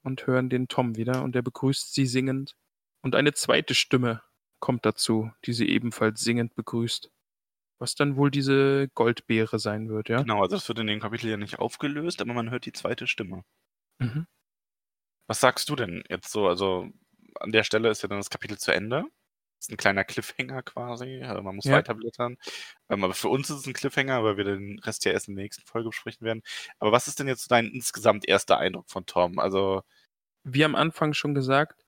und 0.02 0.26
hören 0.26 0.50
den 0.50 0.68
Tom 0.68 0.96
wieder 0.96 1.22
und 1.22 1.34
der 1.34 1.42
begrüßt 1.42 1.94
sie 1.94 2.06
singend. 2.06 2.56
Und 3.00 3.14
eine 3.14 3.32
zweite 3.32 3.74
Stimme 3.74 4.22
kommt 4.60 4.86
dazu, 4.86 5.30
die 5.46 5.52
sie 5.52 5.68
ebenfalls 5.68 6.20
singend 6.22 6.54
begrüßt. 6.54 7.10
Was 7.80 7.94
dann 7.96 8.16
wohl 8.16 8.30
diese 8.30 8.88
Goldbeere 8.94 9.58
sein 9.58 9.88
wird, 9.88 10.08
ja? 10.08 10.22
Genau, 10.22 10.42
also 10.42 10.56
das 10.56 10.68
wird 10.68 10.78
in 10.80 10.86
dem 10.86 11.00
Kapitel 11.00 11.28
ja 11.30 11.36
nicht 11.36 11.58
aufgelöst, 11.58 12.20
aber 12.22 12.34
man 12.34 12.50
hört 12.50 12.66
die 12.66 12.72
zweite 12.72 13.06
Stimme. 13.06 13.44
Mhm. 14.00 14.24
Was 15.28 15.40
sagst 15.40 15.68
du 15.68 15.76
denn 15.76 16.02
jetzt 16.08 16.30
so? 16.30 16.46
Also 16.48 16.88
an 17.40 17.52
der 17.52 17.64
Stelle 17.64 17.88
ist 17.90 18.02
ja 18.02 18.08
dann 18.08 18.18
das 18.18 18.30
Kapitel 18.30 18.58
zu 18.58 18.72
Ende. 18.72 19.04
ist 19.60 19.70
ein 19.72 19.76
kleiner 19.78 20.04
Cliffhanger 20.04 20.62
quasi. 20.62 21.20
äh, 21.22 21.40
Man 21.42 21.56
muss 21.56 21.64
Ja. 21.66 21.78
weiterblättern. 21.78 22.36
Ähm, 22.90 23.04
aber 23.04 23.14
für 23.14 23.28
uns 23.30 23.50
ist 23.50 23.58
es 23.60 23.66
ein 23.66 23.72
Cliffhanger, 23.74 24.22
weil 24.24 24.36
wir 24.36 24.44
den 24.44 24.78
Rest 24.80 25.04
ja 25.06 25.12
erst 25.12 25.28
in 25.28 25.36
der 25.36 25.44
nächsten 25.44 25.64
Folge 25.66 25.88
besprechen 25.90 26.26
werden. 26.26 26.42
Aber 26.78 26.92
was 26.92 27.08
ist 27.08 27.18
denn 27.20 27.28
jetzt 27.28 27.50
dein 27.50 27.66
insgesamt 27.68 28.28
erster 28.28 28.58
Eindruck 28.58 28.90
von 28.90 29.06
Tom? 29.06 29.38
Also, 29.38 29.82
Wie 30.44 30.64
am 30.64 30.74
Anfang 30.76 31.14
schon 31.14 31.34
gesagt, 31.34 31.83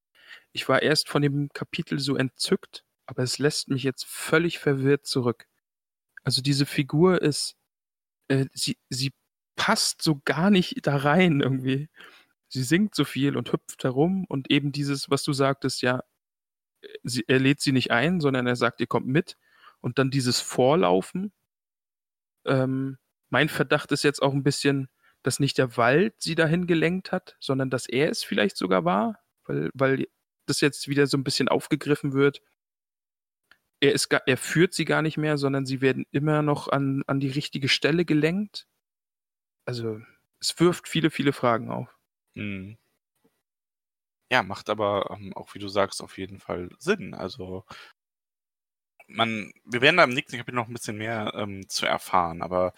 ich 0.53 0.69
war 0.69 0.83
erst 0.83 1.09
von 1.09 1.23
dem 1.23 1.49
Kapitel 1.53 1.99
so 1.99 2.17
entzückt, 2.17 2.85
aber 3.07 3.23
es 3.23 3.39
lässt 3.39 3.69
mich 3.69 3.83
jetzt 3.83 4.07
völlig 4.07 4.59
verwirrt 4.59 5.07
zurück. 5.07 5.47
Also 6.25 6.43
diese 6.43 6.67
Figur 6.67 7.23
ist, 7.23 7.57
äh, 8.29 8.47
sie, 8.53 8.79
sie 8.89 9.13
passt 9.57 10.03
so 10.03 10.21
gar 10.25 10.51
nicht 10.51 10.87
da 10.87 10.97
rein 10.97 11.41
irgendwie. 11.41 11.89
Sie 12.49 12.63
singt 12.63 12.95
so 12.95 13.05
viel 13.05 13.37
und 13.37 13.53
hüpft 13.53 13.85
herum 13.85 14.25
und 14.29 14.51
eben 14.51 14.73
dieses, 14.73 15.11
was 15.11 15.25
du 15.25 15.33
sagtest, 15.33 15.83
ja, 15.83 16.03
sie, 17.03 17.25
er 17.29 17.39
lädt 17.39 17.61
sie 17.61 17.73
nicht 17.73 17.91
ein, 17.91 18.21
sondern 18.21 18.47
er 18.47 18.57
sagt, 18.57 18.81
ihr 18.81 18.87
kommt 18.87 19.07
mit 19.07 19.37
und 19.81 19.99
dann 19.99 20.11
dieses 20.11 20.41
Vorlaufen. 20.41 21.33
Ähm, 22.45 22.99
mein 23.29 23.49
Verdacht 23.49 23.93
ist 23.93 24.05
jetzt 24.05 24.23
auch 24.23 24.33
ein 24.33 24.43
bisschen, 24.45 24.89
dass 25.23 25.41
nicht 25.41 25.59
der 25.59 25.77
Wald 25.77 26.15
sie 26.19 26.35
dahin 26.35 26.67
gelenkt 26.67 27.13
hat, 27.13 27.37
sondern 27.41 27.71
dass 27.71 27.87
er 27.89 28.11
es 28.11 28.23
vielleicht 28.23 28.57
sogar 28.57 28.85
war, 28.85 29.19
weil, 29.45 29.71
weil 29.75 30.07
das 30.47 30.61
jetzt 30.61 30.89
wieder 30.89 31.07
so 31.07 31.17
ein 31.17 31.25
bisschen 31.25 31.49
aufgegriffen 31.49 32.13
wird. 32.13 32.43
Er, 33.81 33.93
ist 33.93 34.11
er 34.11 34.37
führt 34.37 34.75
sie 34.75 34.85
gar 34.85 35.03
nicht 35.03 35.19
mehr, 35.19 35.37
sondern 35.39 35.67
sie 35.67 35.81
werden 35.81 36.07
immer 36.11 36.43
noch 36.43 36.69
an, 36.69 37.03
an 37.07 37.21
die 37.21 37.29
richtige 37.29 37.69
Stelle 37.69 38.05
gelenkt. 38.05 38.67
also 39.67 40.01
es 40.41 40.59
wirft 40.61 40.89
viele, 40.89 41.11
viele 41.11 41.33
Fragen 41.33 41.71
auf. 41.71 41.89
Mhm. 42.35 42.79
Ja, 44.31 44.43
macht 44.43 44.69
aber 44.71 45.11
ähm, 45.11 45.33
auch, 45.37 45.55
wie 45.55 45.59
du 45.61 45.69
sagst, 45.69 46.03
auf 46.03 46.19
jeden 46.19 46.41
Fall 46.41 46.69
Sinn. 46.79 47.15
Also 47.15 47.65
man, 49.09 49.53
wir 49.65 49.81
werden 49.81 49.97
da 49.97 50.05
im 50.05 50.15
nächsten 50.15 50.37
Kapitel 50.37 50.57
noch 50.57 50.69
ein 50.69 50.73
bisschen 50.73 50.97
mehr 50.99 51.33
ähm, 51.35 51.69
zu 51.69 51.87
erfahren, 51.87 52.43
aber 52.43 52.73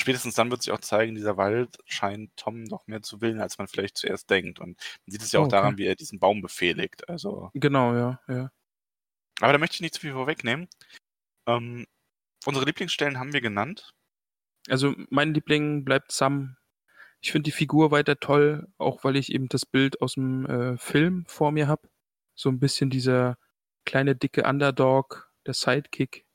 spätestens 0.00 0.34
dann 0.34 0.50
wird 0.50 0.62
sich 0.62 0.72
auch 0.72 0.80
zeigen, 0.80 1.14
dieser 1.14 1.36
Wald 1.36 1.78
scheint 1.86 2.36
Tom 2.36 2.66
doch 2.66 2.86
mehr 2.86 3.02
zu 3.02 3.20
willen, 3.20 3.40
als 3.40 3.58
man 3.58 3.68
vielleicht 3.68 3.96
zuerst 3.96 4.30
denkt. 4.30 4.60
Und 4.60 4.76
man 5.06 5.12
sieht 5.12 5.22
es 5.22 5.32
ja 5.32 5.40
Oh, 5.40 5.44
auch 5.44 5.46
okay. 5.46 5.56
daran, 5.56 5.78
wie 5.78 5.86
er 5.86 5.96
diesen 5.96 6.18
Baum 6.20 6.42
befehligt. 6.42 7.08
Also, 7.08 7.50
Genau, 7.54 7.94
ja, 7.94 8.20
ja. 8.28 8.50
aber 9.40 9.52
da 9.52 9.58
möchte 9.58 9.74
ich 9.76 9.80
nicht 9.80 9.94
zu 9.94 10.00
viel 10.00 10.12
vorwegnehmen. 10.12 10.68
Ähm, 11.46 11.86
unsere 12.46 12.66
Lieblingsstellen 12.66 13.18
haben 13.18 13.32
wir 13.32 13.40
genannt. 13.40 13.92
Also 14.68 14.94
mein 15.10 15.34
Liebling 15.34 15.84
bleibt 15.84 16.12
Sam. 16.12 16.56
Ich 17.22 17.32
finde 17.32 17.44
die 17.44 17.52
Figur 17.52 17.90
weiter 17.90 18.18
toll, 18.20 18.68
auch 18.78 19.04
weil 19.04 19.16
ich 19.16 19.32
eben 19.32 19.48
das 19.48 19.66
Bild 19.66 20.00
aus 20.02 20.14
dem 20.14 20.46
äh, 20.46 20.78
Film 20.78 21.24
vor 21.28 21.52
mir 21.52 21.68
habe. 21.68 21.88
So 22.34 22.48
ein 22.50 22.60
bisschen 22.60 22.90
dieser 22.90 23.38
kleine, 23.86 24.16
dicke 24.16 24.44
Underdog, 24.44 25.30
der 25.46 25.54
Sidekick, 25.54 26.26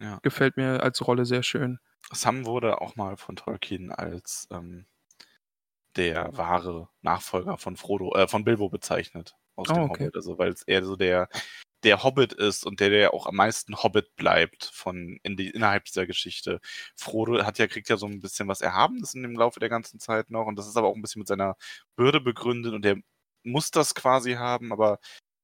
Ja. 0.00 0.18
gefällt 0.22 0.56
mir 0.56 0.82
als 0.82 1.06
Rolle 1.06 1.26
sehr 1.26 1.42
schön. 1.42 1.78
Sam 2.12 2.46
wurde 2.46 2.80
auch 2.80 2.96
mal 2.96 3.16
von 3.16 3.36
Tolkien 3.36 3.90
als 3.92 4.48
ähm, 4.50 4.86
der 5.96 6.36
wahre 6.36 6.88
Nachfolger 7.02 7.58
von 7.58 7.76
Frodo, 7.76 8.14
äh, 8.14 8.28
von 8.28 8.44
Bilbo 8.44 8.68
bezeichnet 8.68 9.36
aus 9.56 9.68
Oh, 9.70 9.74
dem 9.74 9.82
okay. 9.84 10.04
Hobbit. 10.04 10.16
Also 10.16 10.38
weil 10.38 10.50
es 10.50 10.62
eher 10.62 10.84
so 10.84 10.96
der 10.96 11.28
der 11.82 12.02
Hobbit 12.02 12.32
ist 12.32 12.66
und 12.66 12.80
der, 12.80 12.90
der 12.90 13.14
auch 13.14 13.26
am 13.26 13.36
meisten 13.36 13.76
Hobbit 13.82 14.16
bleibt 14.16 14.64
von 14.64 15.18
in 15.22 15.36
die, 15.36 15.50
innerhalb 15.50 15.84
dieser 15.84 16.06
Geschichte. 16.06 16.60
Frodo 16.96 17.44
hat 17.44 17.58
ja, 17.58 17.66
kriegt 17.68 17.88
ja 17.88 17.96
so 17.96 18.06
ein 18.06 18.20
bisschen 18.20 18.48
was 18.48 18.60
Erhabenes 18.60 19.14
in 19.14 19.22
dem 19.22 19.36
Laufe 19.36 19.60
der 19.60 19.68
ganzen 19.68 20.00
Zeit 20.00 20.30
noch 20.30 20.46
und 20.46 20.56
das 20.58 20.66
ist 20.66 20.76
aber 20.76 20.88
auch 20.88 20.96
ein 20.96 21.02
bisschen 21.02 21.20
mit 21.20 21.28
seiner 21.28 21.56
Bürde 21.96 22.20
begründet 22.20 22.74
und 22.74 22.82
der 22.84 22.96
muss 23.44 23.70
das 23.70 23.94
quasi 23.94 24.32
haben, 24.34 24.72
aber 24.72 24.98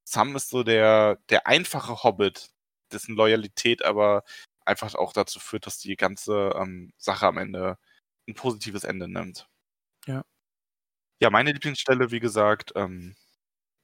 Sam 0.05 0.35
ist 0.37 0.51
so 0.51 0.65
der, 0.65 1.19
der 1.31 1.47
einfache 1.47 2.03
Hobbit, 2.03 2.51
dessen 2.93 3.15
Loyalität 3.15 3.85
aber 3.85 4.25
einfach 4.65 4.95
auch 4.95 5.13
dazu 5.13 5.41
führt, 5.41 5.67
dass 5.67 5.79
die 5.79 5.97
ganze 5.97 6.53
ähm, 6.57 6.93
Sache 6.99 7.27
am 7.27 7.39
Ende 7.39 7.79
ein 8.29 8.35
positives 8.35 8.85
Ende 8.85 9.09
nimmt. 9.09 9.49
Ja. 10.07 10.25
Ja, 11.21 11.31
meine 11.31 11.53
Lieblingsstelle, 11.53 12.11
wie 12.11 12.21
gesagt, 12.21 12.73
ähm, 12.75 13.15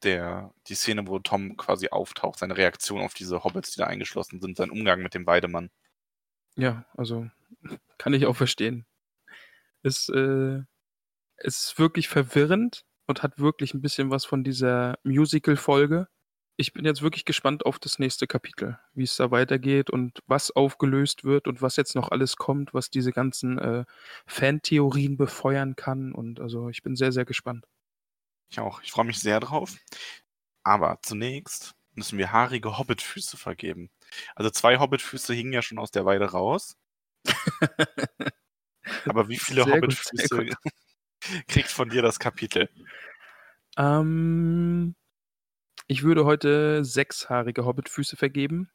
der, 0.03 0.53
die 0.67 0.75
Szene, 0.75 1.07
wo 1.07 1.19
Tom 1.19 1.57
quasi 1.57 1.89
auftaucht, 1.89 2.39
seine 2.39 2.57
Reaktion 2.57 3.01
auf 3.01 3.15
diese 3.15 3.45
Hobbits, 3.45 3.73
die 3.73 3.79
da 3.79 3.87
eingeschlossen 3.87 4.41
sind, 4.41 4.57
sein 4.57 4.71
Umgang 4.71 5.03
mit 5.03 5.15
dem 5.15 5.27
Weidemann. 5.27 5.71
Ja, 6.57 6.85
also 6.97 7.29
kann 7.99 8.15
ich 8.15 8.27
auch 8.27 8.37
verstehen. 8.37 8.87
Es 9.83 10.09
äh, 10.09 10.61
ist 11.39 11.79
wirklich 11.79 12.09
verwirrend 12.09 12.85
und 13.07 13.23
hat 13.23 13.39
wirklich 13.39 13.75
ein 13.75 13.81
bisschen 13.81 14.11
was 14.11 14.25
von 14.25 14.45
dieser 14.45 14.99
Musical-Folge. 15.05 16.09
Ich 16.61 16.73
bin 16.73 16.85
jetzt 16.85 17.03
wirklich 17.03 17.25
gespannt 17.25 17.65
auf 17.65 17.79
das 17.79 18.01
nächste 18.01 18.27
Kapitel, 18.27 18.81
wie 18.93 19.05
es 19.05 19.15
da 19.15 19.31
weitergeht 19.31 19.91
und 19.91 20.19
was 20.27 20.51
aufgelöst 20.51 21.23
wird 21.23 21.47
und 21.47 21.63
was 21.63 21.77
jetzt 21.77 21.95
noch 21.95 22.11
alles 22.11 22.37
kommt, 22.37 22.75
was 22.75 22.91
diese 22.91 23.13
ganzen 23.13 23.59
äh, 23.59 23.85
Fantheorien 24.27 25.17
befeuern 25.17 25.77
kann. 25.77 26.13
Und 26.13 26.41
also 26.41 26.69
ich 26.69 26.83
bin 26.83 26.97
sehr, 26.97 27.13
sehr 27.13 27.25
gespannt. 27.25 27.65
Ich 28.51 28.59
auch. 28.59 28.83
Ich 28.83 28.91
freue 28.91 29.05
mich 29.05 29.21
sehr 29.21 29.39
drauf. 29.39 29.77
Aber 30.65 30.99
zunächst 31.01 31.77
müssen 31.93 32.19
wir 32.19 32.33
haarige 32.33 32.77
Hobbitfüße 32.77 33.37
vergeben. 33.37 33.89
Also 34.35 34.51
zwei 34.51 34.81
Hobbitfüße 34.81 35.35
hingen 35.35 35.53
ja 35.53 35.63
schon 35.63 35.79
aus 35.79 35.93
der 35.93 36.07
Weide 36.07 36.33
raus. 36.33 36.77
Aber 39.05 39.29
wie 39.29 39.39
viele 39.39 39.63
Sehr 39.63 39.81
gut, 39.81 39.93
sehr 39.93 40.39
Hobbitfüße 40.39 40.57
kriegt 41.47 41.71
von 41.71 41.89
dir 41.89 42.03
das 42.03 42.19
Kapitel? 42.19 42.69
Ähm, 43.77 44.97
ich 45.89 46.03
würde 46.03 46.25
heute 46.27 46.85
sechshaarige 46.85 47.65
Hobbitfüße 47.65 48.17
vergeben, 48.17 48.71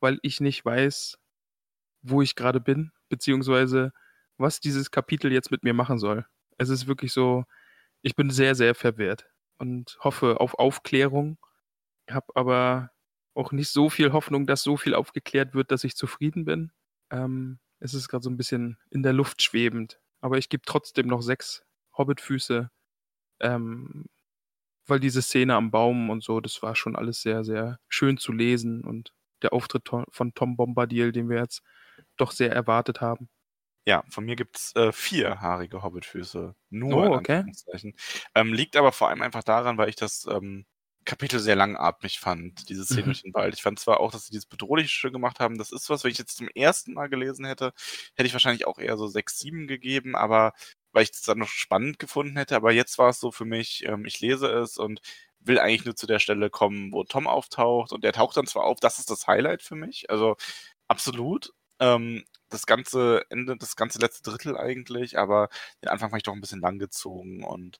weil 0.00 0.18
ich 0.22 0.40
nicht 0.40 0.64
weiß, 0.64 1.18
wo 2.02 2.22
ich 2.22 2.34
gerade 2.34 2.58
bin, 2.60 2.90
beziehungsweise 3.10 3.92
was 4.38 4.58
dieses 4.58 4.90
Kapitel 4.90 5.30
jetzt 5.30 5.50
mit 5.50 5.62
mir 5.62 5.74
machen 5.74 5.98
soll. 5.98 6.26
Es 6.56 6.70
ist 6.70 6.86
wirklich 6.86 7.12
so, 7.12 7.44
ich 8.00 8.16
bin 8.16 8.30
sehr, 8.30 8.54
sehr 8.54 8.74
verwirrt 8.74 9.28
und 9.58 9.98
hoffe 10.00 10.40
auf 10.40 10.54
Aufklärung, 10.54 11.38
habe 12.10 12.34
aber 12.34 12.90
auch 13.34 13.52
nicht 13.52 13.68
so 13.68 13.90
viel 13.90 14.12
Hoffnung, 14.12 14.46
dass 14.46 14.62
so 14.62 14.78
viel 14.78 14.94
aufgeklärt 14.94 15.54
wird, 15.54 15.70
dass 15.70 15.84
ich 15.84 15.96
zufrieden 15.96 16.46
bin. 16.46 16.72
Ähm, 17.10 17.58
es 17.78 17.92
ist 17.92 18.08
gerade 18.08 18.22
so 18.24 18.30
ein 18.30 18.38
bisschen 18.38 18.78
in 18.90 19.02
der 19.02 19.12
Luft 19.12 19.42
schwebend, 19.42 20.00
aber 20.20 20.38
ich 20.38 20.48
gebe 20.48 20.62
trotzdem 20.64 21.08
noch 21.08 21.20
sechs 21.20 21.64
Hobbitfüße, 21.96 22.70
ähm, 23.40 24.06
weil 24.90 25.00
diese 25.00 25.22
Szene 25.22 25.54
am 25.54 25.70
Baum 25.70 26.10
und 26.10 26.22
so, 26.22 26.40
das 26.40 26.62
war 26.62 26.74
schon 26.76 26.96
alles 26.96 27.22
sehr, 27.22 27.44
sehr 27.44 27.78
schön 27.88 28.18
zu 28.18 28.32
lesen 28.32 28.82
und 28.84 29.12
der 29.42 29.52
Auftritt 29.52 29.88
von 30.10 30.34
Tom 30.34 30.56
Bombadil, 30.56 31.12
den 31.12 31.28
wir 31.28 31.38
jetzt 31.38 31.62
doch 32.16 32.32
sehr 32.32 32.52
erwartet 32.52 33.00
haben. 33.00 33.28
Ja, 33.86 34.04
von 34.10 34.24
mir 34.24 34.36
gibt's 34.36 34.74
äh, 34.76 34.92
vier 34.92 35.40
haarige 35.40 35.82
Hobbitfüße. 35.82 36.54
Nur 36.70 37.10
Oh, 37.10 37.14
okay. 37.14 37.44
Ähm, 38.34 38.52
liegt 38.52 38.76
aber 38.76 38.92
vor 38.92 39.08
allem 39.08 39.22
einfach 39.22 39.42
daran, 39.44 39.78
weil 39.78 39.88
ich 39.88 39.96
das 39.96 40.26
ähm, 40.30 40.66
Kapitel 41.04 41.40
sehr 41.40 41.56
langatmig 41.56 42.18
fand, 42.20 42.68
diese 42.68 42.84
Szene 42.84 43.06
Mhm. 43.06 43.06
durch 43.06 43.22
den 43.22 43.32
Wald. 43.34 43.54
Ich 43.54 43.62
fand 43.62 43.78
zwar 43.78 44.00
auch, 44.00 44.12
dass 44.12 44.26
sie 44.26 44.32
dieses 44.32 44.46
Bedrohliche 44.46 44.88
schön 44.90 45.12
gemacht 45.12 45.40
haben. 45.40 45.56
Das 45.58 45.72
ist 45.72 45.88
was, 45.88 46.04
wenn 46.04 46.10
ich 46.10 46.18
jetzt 46.18 46.36
zum 46.36 46.48
ersten 46.54 46.92
Mal 46.94 47.08
gelesen 47.08 47.46
hätte, 47.46 47.72
hätte 48.14 48.26
ich 48.26 48.32
wahrscheinlich 48.34 48.66
auch 48.66 48.78
eher 48.78 48.96
so 48.98 49.06
sechs, 49.06 49.38
sieben 49.38 49.66
gegeben, 49.68 50.16
aber 50.16 50.52
weil 50.92 51.04
ich 51.04 51.10
es 51.12 51.22
dann 51.22 51.38
noch 51.38 51.48
spannend 51.48 51.98
gefunden 51.98 52.36
hätte. 52.36 52.56
Aber 52.56 52.72
jetzt 52.72 52.98
war 52.98 53.10
es 53.10 53.20
so 53.20 53.30
für 53.32 53.44
mich, 53.44 53.84
ähm, 53.86 54.04
ich 54.06 54.20
lese 54.20 54.48
es 54.48 54.78
und 54.78 55.00
will 55.40 55.58
eigentlich 55.58 55.84
nur 55.84 55.96
zu 55.96 56.06
der 56.06 56.18
Stelle 56.18 56.50
kommen, 56.50 56.92
wo 56.92 57.04
Tom 57.04 57.26
auftaucht. 57.26 57.92
Und 57.92 58.04
der 58.04 58.12
taucht 58.12 58.36
dann 58.36 58.46
zwar 58.46 58.64
auf, 58.64 58.80
das 58.80 58.98
ist 58.98 59.10
das 59.10 59.26
Highlight 59.26 59.62
für 59.62 59.76
mich. 59.76 60.10
Also 60.10 60.36
absolut. 60.88 61.52
Ähm, 61.80 62.24
das 62.50 62.66
ganze 62.66 63.24
Ende, 63.30 63.56
das 63.56 63.76
ganze 63.76 63.98
letzte 64.00 64.30
Drittel 64.30 64.56
eigentlich, 64.56 65.18
aber 65.18 65.48
den 65.82 65.90
Anfang 65.90 66.10
fand 66.10 66.20
ich 66.20 66.24
doch 66.24 66.32
ein 66.34 66.40
bisschen 66.40 66.60
langgezogen 66.62 67.44
und 67.44 67.78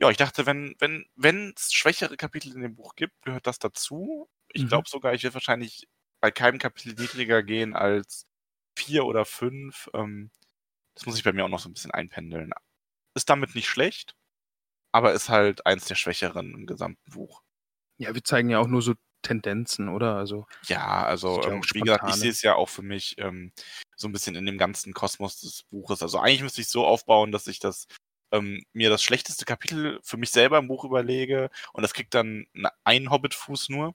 ja, 0.00 0.10
ich 0.10 0.16
dachte, 0.16 0.46
wenn 0.46 0.74
wenn 0.80 1.06
wenn 1.16 1.52
es 1.56 1.72
schwächere 1.72 2.16
Kapitel 2.16 2.52
in 2.54 2.62
dem 2.62 2.74
Buch 2.76 2.96
gibt, 2.96 3.14
gehört 3.22 3.46
das 3.46 3.58
dazu. 3.58 4.28
Ich 4.52 4.66
Mhm. 4.66 4.68
glaube 4.68 4.88
sogar, 4.88 5.14
ich 5.14 5.22
werde 5.22 5.34
wahrscheinlich 5.34 5.88
bei 6.20 6.30
keinem 6.30 6.58
Kapitel 6.58 6.94
niedriger 6.94 7.42
gehen 7.42 7.74
als 7.76 8.26
vier 8.76 9.04
oder 9.06 9.24
fünf. 9.24 9.88
Ähm, 9.94 10.30
das 10.94 11.06
muss 11.06 11.16
ich 11.16 11.24
bei 11.24 11.32
mir 11.32 11.44
auch 11.44 11.48
noch 11.48 11.60
so 11.60 11.68
ein 11.68 11.74
bisschen 11.74 11.90
einpendeln. 11.90 12.52
Ist 13.14 13.30
damit 13.30 13.54
nicht 13.54 13.68
schlecht, 13.68 14.14
aber 14.92 15.12
ist 15.12 15.28
halt 15.28 15.66
eins 15.66 15.86
der 15.86 15.94
schwächeren 15.94 16.54
im 16.54 16.66
gesamten 16.66 17.10
Buch. 17.10 17.42
Ja, 17.98 18.14
wir 18.14 18.24
zeigen 18.24 18.50
ja 18.50 18.58
auch 18.58 18.66
nur 18.66 18.82
so 18.82 18.94
Tendenzen, 19.22 19.88
oder? 19.88 20.16
Also, 20.16 20.46
Ja, 20.66 21.04
also 21.04 21.40
ja 21.42 21.48
ähm, 21.50 21.62
wie 21.72 21.80
gesagt, 21.80 22.08
ich 22.08 22.16
sehe 22.16 22.30
es 22.30 22.42
ja 22.42 22.54
auch 22.54 22.68
für 22.68 22.82
mich 22.82 23.16
ähm, 23.18 23.52
so 23.96 24.06
ein 24.08 24.12
bisschen 24.12 24.36
in 24.36 24.46
dem 24.46 24.58
ganzen 24.58 24.92
Kosmos 24.92 25.40
des 25.40 25.64
Buches. 25.64 26.02
Also 26.02 26.18
eigentlich 26.18 26.42
müsste 26.42 26.60
ich 26.60 26.68
so 26.68 26.84
aufbauen, 26.84 27.32
dass 27.32 27.46
ich 27.46 27.58
das 27.58 27.86
ähm, 28.32 28.64
mir 28.72 28.90
das 28.90 29.02
schlechteste 29.02 29.44
Kapitel 29.44 29.98
für 30.02 30.16
mich 30.16 30.30
selber 30.30 30.58
im 30.58 30.68
Buch 30.68 30.84
überlege 30.84 31.50
und 31.72 31.82
das 31.82 31.94
kriegt 31.94 32.14
dann 32.14 32.46
einen 32.84 33.10
Hobbit-Fuß 33.10 33.70
nur. 33.70 33.94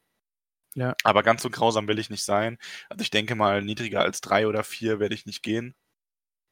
Ja. 0.76 0.96
Aber 1.04 1.24
ganz 1.24 1.42
so 1.42 1.50
grausam 1.50 1.88
will 1.88 2.00
ich 2.00 2.10
nicht 2.10 2.24
sein. 2.24 2.58
Also 2.90 3.02
ich 3.02 3.10
denke 3.10 3.36
mal, 3.36 3.62
niedriger 3.64 4.02
als 4.02 4.22
drei 4.22 4.48
oder 4.48 4.64
vier 4.64 5.00
werde 5.00 5.16
ich 5.16 5.26
nicht 5.26 5.44
gehen. 5.44 5.76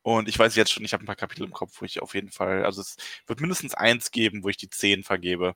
Und 0.08 0.30
ich 0.30 0.39
weiß 0.39 0.55
jetzt 0.55 0.72
schon, 0.72 0.86
ich 0.86 0.93
habe 0.93 1.03
ein 1.03 1.05
paar 1.05 1.18
Kapitel 1.18 1.43
im 1.43 1.51
Kopf, 1.51 1.82
wo 1.82 1.86
ich 1.86 2.01
auf 2.01 2.16
jeden 2.16 2.32
Fall, 2.32 2.64
also 2.64 2.80
es 2.80 2.95
wird 3.26 3.41
mindestens 3.41 3.74
eins 3.74 4.10
geben, 4.10 4.41
wo 4.41 4.47
ich 4.47 4.55
die 4.55 4.70
zehn 4.70 5.03
vergebe. 5.03 5.53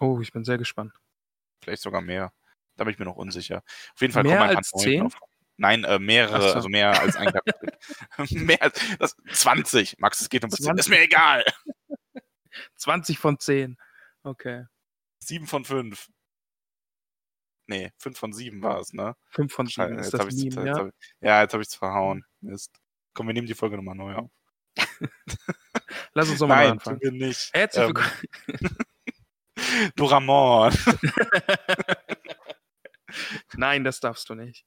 oh, 0.00 0.20
ich 0.22 0.32
bin 0.32 0.42
sehr 0.42 0.56
gespannt. 0.56 0.94
Vielleicht 1.62 1.82
sogar 1.82 2.00
mehr. 2.00 2.32
Da 2.76 2.84
bin 2.84 2.94
ich 2.94 2.98
mir 2.98 3.04
noch 3.04 3.16
unsicher. 3.16 3.62
Auf 3.92 4.00
jeden 4.00 4.14
Fall 4.14 4.22
Mehr 4.22 4.38
kommen 4.38 4.48
ein 4.48 4.54
paar 4.54 4.56
als 4.56 4.70
10? 4.70 5.00
drauf. 5.00 5.18
Nein, 5.58 5.84
äh, 5.84 5.98
mehrere, 5.98 6.48
so. 6.48 6.54
also 6.54 6.68
mehr 6.70 6.98
als 6.98 7.16
ein 7.16 7.30
Kapitel. 7.30 7.68
mehr 8.46 8.62
als 8.62 8.80
das, 8.98 9.16
20. 9.34 9.98
Max, 9.98 10.22
es 10.22 10.30
geht 10.30 10.42
um 10.44 10.48
ein 10.48 10.50
bisschen. 10.50 10.78
Ist 10.78 10.86
20. 10.86 10.88
mir 10.88 11.02
egal. 11.04 11.44
20 12.76 13.18
von 13.18 13.38
10. 13.38 13.76
Okay. 14.22 14.64
7 15.18 15.46
von 15.46 15.66
5. 15.66 16.08
Nee, 17.66 17.92
5 17.98 18.18
von 18.18 18.32
7 18.32 18.62
war 18.62 18.80
es, 18.80 18.94
ne? 18.94 19.14
5 19.28 19.52
von 19.52 19.66
7 19.66 19.72
Scheiße, 19.74 19.94
ist 19.94 20.12
jetzt 20.12 20.24
das 20.24 20.34
Meme, 20.34 20.44
jetzt 20.44 20.54
ja? 20.64 20.78
hab 20.78 20.86
ich- 20.86 21.14
ja, 21.20 21.42
jetzt 21.42 21.52
habe 21.52 21.62
ich 21.62 21.68
es 21.68 21.74
verhauen. 21.74 22.24
Mist. 22.40 22.80
Komm, 23.14 23.28
wir 23.28 23.34
nehmen 23.34 23.46
die 23.46 23.54
Folge 23.54 23.76
nochmal 23.76 23.94
neu 23.94 24.14
auf. 24.14 24.30
Lass 26.14 26.28
uns 26.28 26.38
doch 26.40 26.48
mal 26.48 26.56
neu 26.56 26.62
Nein, 26.62 26.70
anfangen. 26.72 27.00
tun 27.00 27.12
wir 27.20 27.26
nicht. 27.28 27.50
Herzlich 27.52 27.88
Ähm, 27.88 27.94
willkommen. 27.94 28.76
Doramon. 29.96 30.74
Nein, 33.56 33.84
das 33.84 34.00
darfst 34.00 34.28
du 34.28 34.34
nicht. 34.34 34.64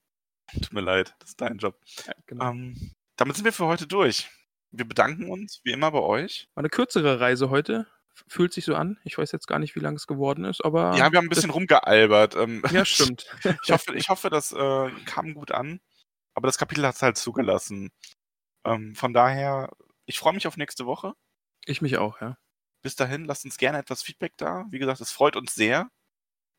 Tut 0.54 0.72
mir 0.74 0.82
leid, 0.82 1.14
das 1.20 1.32
ist 1.32 1.42
dein 1.42 1.58
Job. 1.58 1.78
Ja, 2.06 2.14
genau. 2.26 2.52
Ähm, 2.52 2.94
damit 3.18 3.36
sind 3.36 3.44
wir 3.46 3.52
für 3.52 3.66
heute 3.66 3.86
durch. 3.86 4.30
Wir 4.72 4.86
bedanken 4.88 5.30
uns, 5.30 5.60
wie 5.64 5.72
immer, 5.74 5.92
bei 5.92 6.00
euch. 6.00 6.48
War 6.54 6.62
eine 6.62 6.70
kürzere 6.70 7.20
Reise 7.20 7.50
heute. 7.50 7.88
Fühlt 8.28 8.54
sich 8.54 8.66
so 8.66 8.76
an. 8.76 8.98
Ich 9.04 9.18
weiß 9.18 9.32
jetzt 9.32 9.48
gar 9.48 9.60
nicht, 9.60 9.76
wie 9.76 9.80
lang 9.82 9.96
es 9.96 10.08
geworden 10.08 10.46
ist, 10.46 10.64
aber. 10.64 10.96
ja, 10.98 11.12
wir 11.12 11.18
haben 11.18 11.26
ein 11.26 11.30
bisschen 11.30 11.50
rumgealbert. 11.52 12.36
Ähm, 12.36 12.64
Ja, 12.72 12.86
stimmt. 12.86 13.26
Ich 13.64 13.72
hoffe, 13.72 13.94
ich 13.96 14.10
hoffe 14.10 14.30
das 14.30 14.52
äh, 14.54 14.90
kam 15.06 15.34
gut 15.34 15.52
an. 15.52 15.80
Aber 16.34 16.48
das 16.48 16.58
Kapitel 16.58 16.86
hat 16.86 16.96
es 16.96 17.02
halt 17.02 17.18
zugelassen. 17.18 17.92
Ähm, 18.68 18.96
von 18.96 19.14
daher, 19.14 19.72
ich 20.06 20.20
freue 20.20 20.34
mich 20.34 20.48
auf 20.48 20.58
nächste 20.58 20.86
Woche. 20.86 21.14
Ich 21.66 21.82
mich 21.82 21.98
auch, 21.98 22.22
ja. 22.22 22.38
Bis 22.82 22.96
dahin, 22.96 23.26
lasst 23.26 23.46
uns 23.46 23.58
gerne 23.58 23.80
etwas 23.80 24.04
Feedback 24.04 24.34
da. 24.38 24.66
Wie 24.70 24.80
gesagt, 24.80 25.02
es 25.02 25.12
freut 25.12 25.36
uns 25.36 25.56
sehr. 25.56 25.90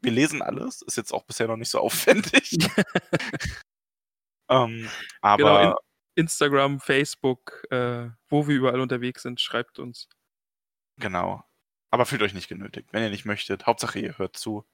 Wir 0.01 0.13
lesen 0.13 0.43
alles. 0.43 0.83
Ist 0.83 0.97
jetzt 0.97 1.13
auch 1.13 1.25
bisher 1.25 1.49
noch 1.49 1.57
nicht 1.57 1.71
so 1.71 1.81
aufwendig. 1.81 2.57
ähm, 4.49 4.89
aber 5.21 5.37
Genau, 5.37 5.71
in, 5.71 5.75
Instagram, 6.25 6.81
Facebook, 6.81 7.65
äh, 7.71 8.09
wo 8.29 8.49
wir 8.49 8.57
überall 8.57 8.81
unterwegs 8.81 9.23
sind, 9.23 9.41
schreibt 9.41 9.79
uns. 9.79 10.09
Genau. 10.99 11.45
Aber 11.91 12.07
fühlt 12.07 12.23
euch 12.23 12.35
nicht 12.35 12.49
genötigt. 12.49 12.93
Wenn 12.93 13.03
ihr 13.03 13.11
nicht 13.11 13.25
möchtet, 13.25 13.67
Hauptsache 13.67 13.99
ihr 13.99 14.19
hört 14.19 14.37
zu. 14.37 14.67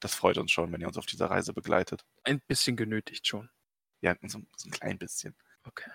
Das 0.00 0.14
freut 0.14 0.38
uns 0.38 0.50
schon, 0.50 0.72
wenn 0.72 0.80
ihr 0.80 0.86
uns 0.86 0.98
auf 0.98 1.06
dieser 1.06 1.30
Reise 1.30 1.52
begleitet. 1.52 2.04
Ein 2.24 2.40
bisschen 2.46 2.76
genötigt 2.76 3.26
schon. 3.26 3.50
Ja, 4.00 4.14
so, 4.22 4.40
so 4.56 4.68
ein 4.68 4.72
klein 4.72 4.98
bisschen. 4.98 5.36
Okay. 5.64 5.90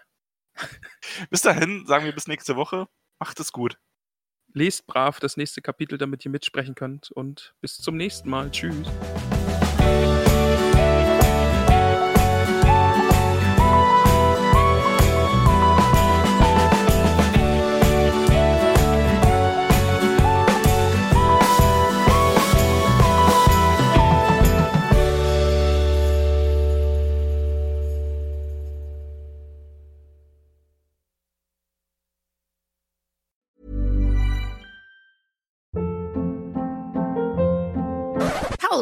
Bis 1.30 1.42
dahin 1.42 1.86
sagen 1.86 2.06
wir 2.06 2.14
bis 2.14 2.28
nächste 2.28 2.56
Woche. 2.56 2.88
Macht 3.20 3.40
es 3.40 3.52
gut. 3.52 3.78
Lest 4.54 4.88
brav 4.88 5.20
das 5.20 5.38
nächste 5.38 5.62
Kapitel, 5.62 5.98
damit 5.98 6.24
ihr 6.26 6.32
mitsprechen 6.32 6.76
könnt. 6.76 7.12
Und 7.12 7.56
bis 7.62 7.78
zum 7.78 7.98
nächsten 7.98 8.30
Mal. 8.30 8.52
Tschüss. 8.52 8.88